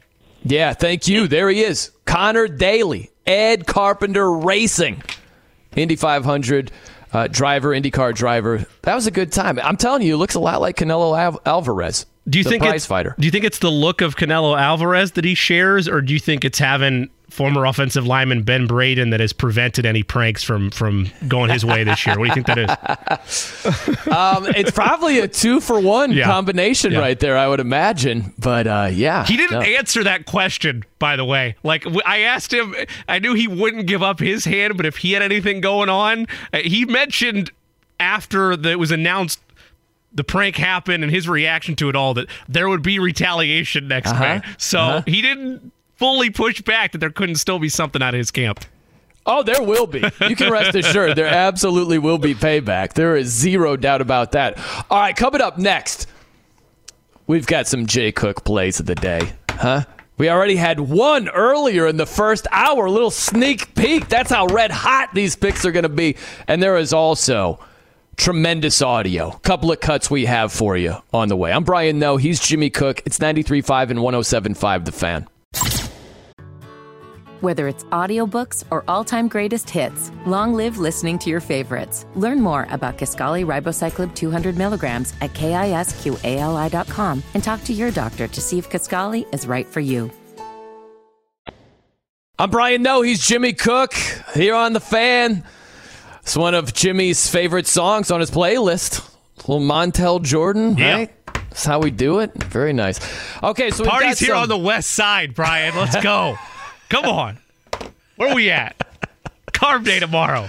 [0.43, 1.29] Yeah, thank you.
[1.29, 5.03] There he is, Conor Daly, Ed Carpenter Racing.
[5.77, 6.73] Indy 500
[7.13, 8.65] uh, driver, IndyCar driver.
[8.83, 9.59] That was a good time.
[9.59, 12.07] I'm telling you, it looks a lot like Canelo Al- Alvarez.
[12.29, 13.15] Do you think prize it's, fighter?
[13.19, 16.21] Do you think it's the look of Canelo Alvarez that he shares, or do you
[16.21, 21.09] think it's having former offensive lineman Ben Braden that has prevented any pranks from from
[21.29, 22.19] going his way this year?
[22.19, 24.07] What do you think that is?
[24.09, 26.25] um, it's probably a two for one Yeah.
[26.27, 26.99] combination Yeah.
[26.99, 28.35] right there, I would imagine.
[28.39, 29.63] But uh, yeah, He didn't no.
[29.63, 31.57] answer that question, by the way.
[31.63, 32.75] Like I asked him,
[33.09, 36.27] I knew he wouldn't give up his hand, but if he had anything going on,
[36.53, 37.51] uh, he mentioned
[37.99, 39.41] after the, it was announced
[40.13, 44.11] the prank happened and his reaction to it all that there would be retaliation next
[44.11, 44.21] Uh-huh.
[44.25, 44.41] May.
[44.59, 45.03] So Uh-huh.
[45.07, 48.65] he didn't fully push back that there couldn't still be something out of his camp.
[49.27, 50.03] Oh, there will be.
[50.27, 52.95] You can rest assured there absolutely will be payback.
[52.95, 54.59] There is zero doubt about that.
[54.91, 56.09] All right, coming up next,
[57.27, 59.85] we've got some Jay Cook plays of the day, huh?
[60.17, 64.09] We already had one earlier in the first hour, little sneak peek.
[64.09, 66.17] That's how red hot these picks are going to be.
[66.49, 67.59] And there is also
[68.17, 69.33] tremendous audio.
[69.43, 71.53] Couple of cuts we have for you on the way.
[71.53, 72.17] I'm Brian Noe.
[72.17, 73.03] He's Jimmy Cook.
[73.05, 75.27] It's 93.5 and 107.5 The Fan.
[77.41, 82.05] Whether it's audiobooks or all-time greatest hits, long live listening to your favorites.
[82.15, 88.41] Learn more about Kisqali Ribociclib 200 milligrams at kisqali.com and talk to your doctor to
[88.43, 90.11] see if Kaskali is right for you.
[92.39, 93.03] I'm Brian Noe.
[93.03, 93.95] He's Jimmy Cook
[94.35, 95.45] here on the fan.
[96.23, 98.99] It's one of Jimmy's favorite songs on his playlist.
[99.39, 100.95] A little Montel Jordan, Yeah.
[100.95, 101.11] right?
[101.35, 102.33] That's how we do it.
[102.45, 103.01] Very nice.
[103.43, 105.75] Okay, so we've Party's got here some- on the west side, Brian.
[105.75, 106.37] Let's go.
[106.91, 107.39] Come on.
[108.17, 108.77] Where are we at?
[109.53, 110.49] Carb day tomorrow.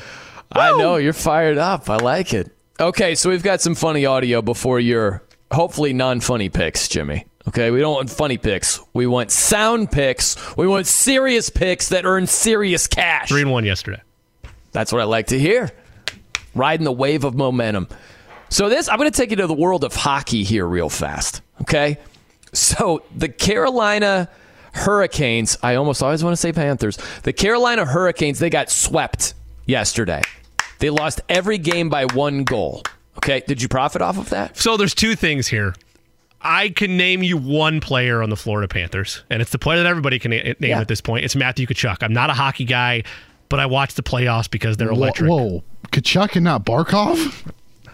[0.52, 1.90] I know you're fired up.
[1.90, 2.52] I like it.
[2.80, 7.26] Okay, so we've got some funny audio before your hopefully non-funny picks, Jimmy.
[7.48, 8.80] Okay, we don't want funny picks.
[8.94, 10.36] We want sound picks.
[10.58, 13.30] We want serious picks that earn serious cash.
[13.30, 14.02] Three and one yesterday.
[14.72, 15.72] That's what I like to hear.
[16.56, 17.88] Riding the wave of momentum.
[18.50, 21.42] So this, I'm going to take you to the world of hockey here real fast.
[21.62, 21.98] Okay,
[22.52, 24.28] so the Carolina
[24.74, 25.58] Hurricanes.
[25.64, 26.98] I almost always want to say Panthers.
[27.24, 28.40] The Carolina Hurricanes.
[28.40, 29.34] They got swept
[29.66, 30.22] yesterday.
[30.80, 32.84] They lost every game by one goal.
[33.18, 34.58] Okay, did you profit off of that?
[34.58, 35.76] So there's two things here.
[36.42, 39.86] I can name you one player on the Florida Panthers, and it's the player that
[39.86, 40.80] everybody can name Yeah.
[40.80, 41.24] at this point.
[41.24, 41.98] It's Matthew Tkachuk.
[42.02, 43.04] I'm not a hockey guy,
[43.50, 45.30] but I watch the playoffs because they're electric.
[45.30, 45.64] Whoa, whoa.
[45.92, 47.46] Kachuk and not Barkov?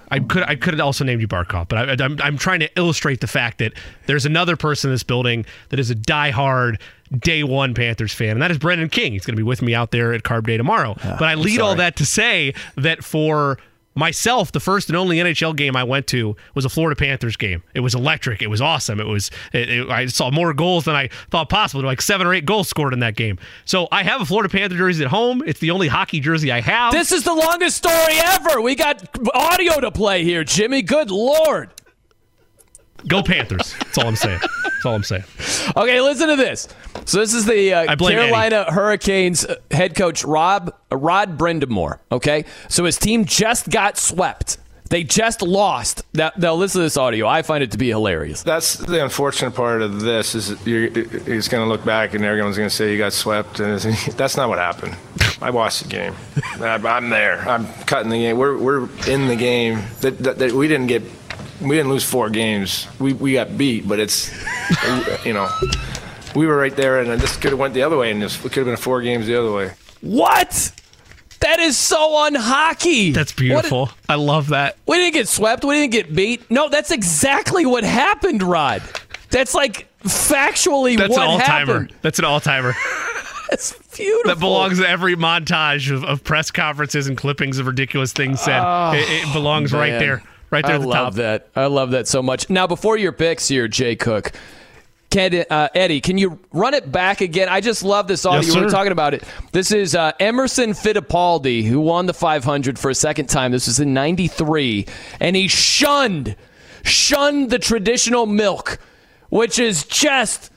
[0.10, 2.70] I could I could have also named you Barkov, but I, I'm I'm trying to
[2.78, 3.74] illustrate the fact that
[4.06, 6.80] there's another person in this building that is a diehard
[7.18, 9.14] day one Panthers fan, and that is Brendan King.
[9.14, 10.96] He's going to be with me out there at Carb Day tomorrow.
[11.04, 13.58] Ah, but I lead all that to say that for
[13.98, 17.64] myself, the first and only NHL game I went to was a Florida Panthers game.
[17.74, 18.42] It was electric.
[18.42, 19.00] It was awesome.
[19.00, 19.32] It was.
[19.54, 21.84] It, it- I saw more goals than I thought possible.
[21.84, 23.40] Like seven or eight goals scored in that game.
[23.66, 25.42] So I have a Florida Panther jersey at home.
[25.46, 26.92] It's the only hockey jersey I have.
[26.94, 28.62] This is the longest story ever.
[28.62, 30.82] We got audio to play here, Jimmy.
[30.82, 31.70] Good lord.
[33.08, 33.74] Go Panthers.
[33.80, 34.40] That's all I'm saying.
[34.64, 35.24] That's all I'm saying.
[35.76, 36.68] Okay, listen to this.
[37.06, 41.38] So this is the uh, I blame Carolina Hurricanes uh, head coach Rob uh, Rod
[41.38, 42.00] Brind'Amour.
[42.12, 44.58] Okay, so his team just got swept.
[44.90, 46.04] They just lost.
[46.14, 47.28] Now, now listen to this audio.
[47.28, 48.42] I find it to be hilarious.
[48.44, 52.56] That's the unfortunate part of this is you're, he's going to look back and everyone's
[52.56, 54.96] going to say you got swept, and it's- that's not what happened.
[55.42, 56.16] I watched the game.
[56.62, 57.40] I'm I'm there.
[57.48, 58.38] I'm cutting the game.
[58.38, 59.84] We're we're in the game.
[60.02, 61.04] That, that, that we didn't get.
[61.62, 62.88] We didn't lose four games.
[63.00, 64.32] We we got beat, but it's
[65.26, 65.50] you know
[66.36, 68.54] we were right there, and this could have went the other way, and this could
[68.54, 69.74] have been four games the other way.
[70.02, 70.72] What?
[71.40, 73.14] That is so unhockey.
[73.14, 73.90] That's beautiful.
[74.10, 74.78] I love that.
[74.88, 75.64] We didn't get swept.
[75.64, 76.50] We didn't get beat.
[76.50, 78.82] No, that's exactly what happened, Rod.
[79.30, 81.74] That's like factually what That's what an all timer.
[81.74, 81.94] happened.
[82.02, 82.74] That's an all timer.
[83.50, 84.30] That's beautiful.
[84.30, 88.60] That belongs to every montage of, of press conferences and clippings of ridiculous things said.
[88.62, 90.22] Oh, it, it belongs right there.
[90.50, 91.14] Right there I at the love top.
[91.16, 91.50] that.
[91.56, 92.50] I love that so much.
[92.50, 94.32] Now, before your picks here, Jay Cook,
[95.10, 97.48] can, uh, Eddie, can you run it back again?
[97.50, 98.42] I just love this audio.
[98.42, 99.24] Yes, we were talking about it.
[99.52, 103.52] This is uh, Emerson Fittipaldi, who won the 500 for a second time.
[103.52, 104.86] This was in 93.
[105.20, 106.36] And he shunned,
[106.84, 108.80] shunned the traditional milk,
[109.30, 110.52] which is just,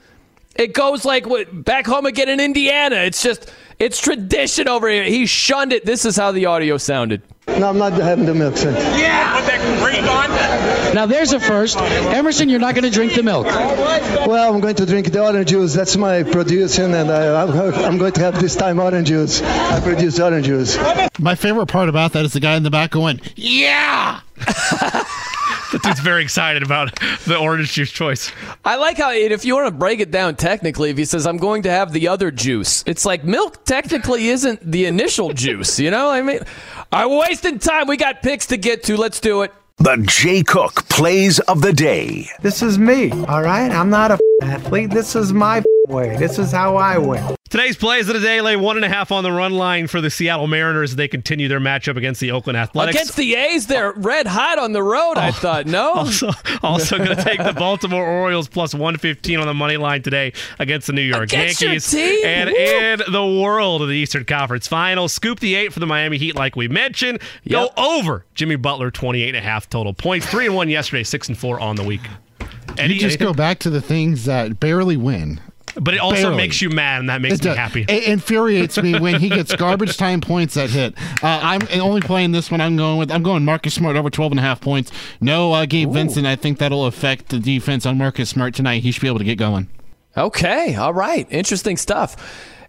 [0.57, 2.97] it goes like back home again in Indiana.
[2.97, 5.05] It's just, it's tradition over here.
[5.05, 5.85] He shunned it.
[5.85, 7.23] This is how the audio sounded.
[7.59, 8.75] No, I'm not having the milk, son.
[8.75, 10.95] Yeah, put that ring on.
[10.95, 11.77] Now there's a first.
[11.79, 13.47] Emerson, you're not going to drink the milk.
[13.47, 15.75] Well, I'm going to drink the orange juice.
[15.75, 19.43] That's my producing, and I, I'm, I'm going to have this time orange juice.
[19.43, 20.79] I produce orange juice.
[21.19, 24.21] My favorite part about that is the guy in the back going, Yeah.
[24.41, 28.33] that dude's very excited about the orange juice choice.
[28.65, 31.37] I like how if you want to break it down technically, if he says I'm
[31.37, 35.79] going to have the other juice, it's like milk technically isn't the initial juice.
[35.79, 36.41] You know, I mean,
[36.93, 37.87] I'm wasting time.
[37.87, 38.97] We got picks to get to.
[38.97, 39.53] Let's do it.
[39.79, 42.29] The Jay Cook Plays of the Day.
[42.43, 43.71] This is me, all right?
[43.71, 44.91] I'm not a athlete.
[44.91, 46.17] This is my way.
[46.17, 47.37] This is how I win.
[47.51, 50.01] Today's plays of the day lay one and a half on the run line for
[50.01, 52.95] the Seattle Mariners as they continue their matchup against the Oakland Athletics.
[52.95, 55.15] Against the A's, they're red hot on the road.
[55.19, 55.95] I oh, thought no.
[56.01, 56.31] Also,
[56.63, 60.87] also going to take the Baltimore Orioles plus 115 on the money line today against
[60.87, 61.91] the New York Against your Yankees.
[61.91, 62.25] team?
[62.25, 62.57] And Woo.
[62.57, 66.37] in the world of the Eastern Conference Finals, scoop the eight for the Miami Heat,
[66.37, 67.21] like we mentioned.
[67.49, 70.25] Go over Jimmy Butler, 28 and a half total points.
[70.27, 72.03] Three and one yesterday, six and four on the week.
[72.79, 73.27] Eddie, you just anything?
[73.27, 75.41] go back to the things that barely win.
[75.81, 76.37] But it also Barely.
[76.37, 77.57] makes you mad, and that makes It me does.
[77.57, 77.85] happy.
[77.89, 80.95] It infuriates me when he gets garbage time points that hit.
[81.23, 82.61] Uh, I'm only playing this one.
[82.61, 83.13] I'm going with.
[83.13, 84.91] I'm going Marcus Smart over 12 and a half points.
[85.21, 86.27] No, uh, Gabe Vincent.
[86.27, 88.83] I think that'll affect the defense on Marcus Smart tonight.
[88.83, 89.69] He should be able to get going.
[90.17, 91.27] Okay, all right.
[91.31, 92.17] Interesting stuff.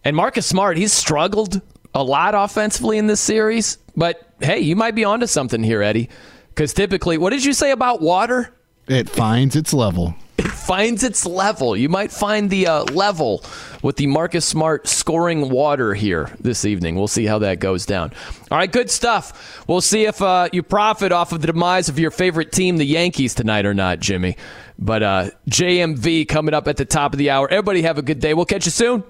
[0.05, 1.59] And Marcus Smart, he's struggled
[1.95, 6.07] a lot offensively in this series, but hey, you might be onto something here, Eddie.
[6.49, 8.53] Because typically, what did you say about water?
[8.87, 10.15] It finds its level.
[10.37, 11.77] It finds its level.
[11.77, 13.43] You might find the uh, level
[13.83, 16.95] with the Marcus Smart scoring water here this evening.
[16.95, 18.11] We'll see how that goes down.
[18.49, 19.63] All right, good stuff.
[19.67, 22.85] We'll see if uh, you profit off of the demise of your favorite team, the
[22.85, 24.35] Yankees, tonight or not, Jimmy.
[24.79, 27.47] But uh, JMV coming up at the top of the hour.
[27.47, 28.33] Everybody have a good day.
[28.33, 29.03] We'll catch you soon.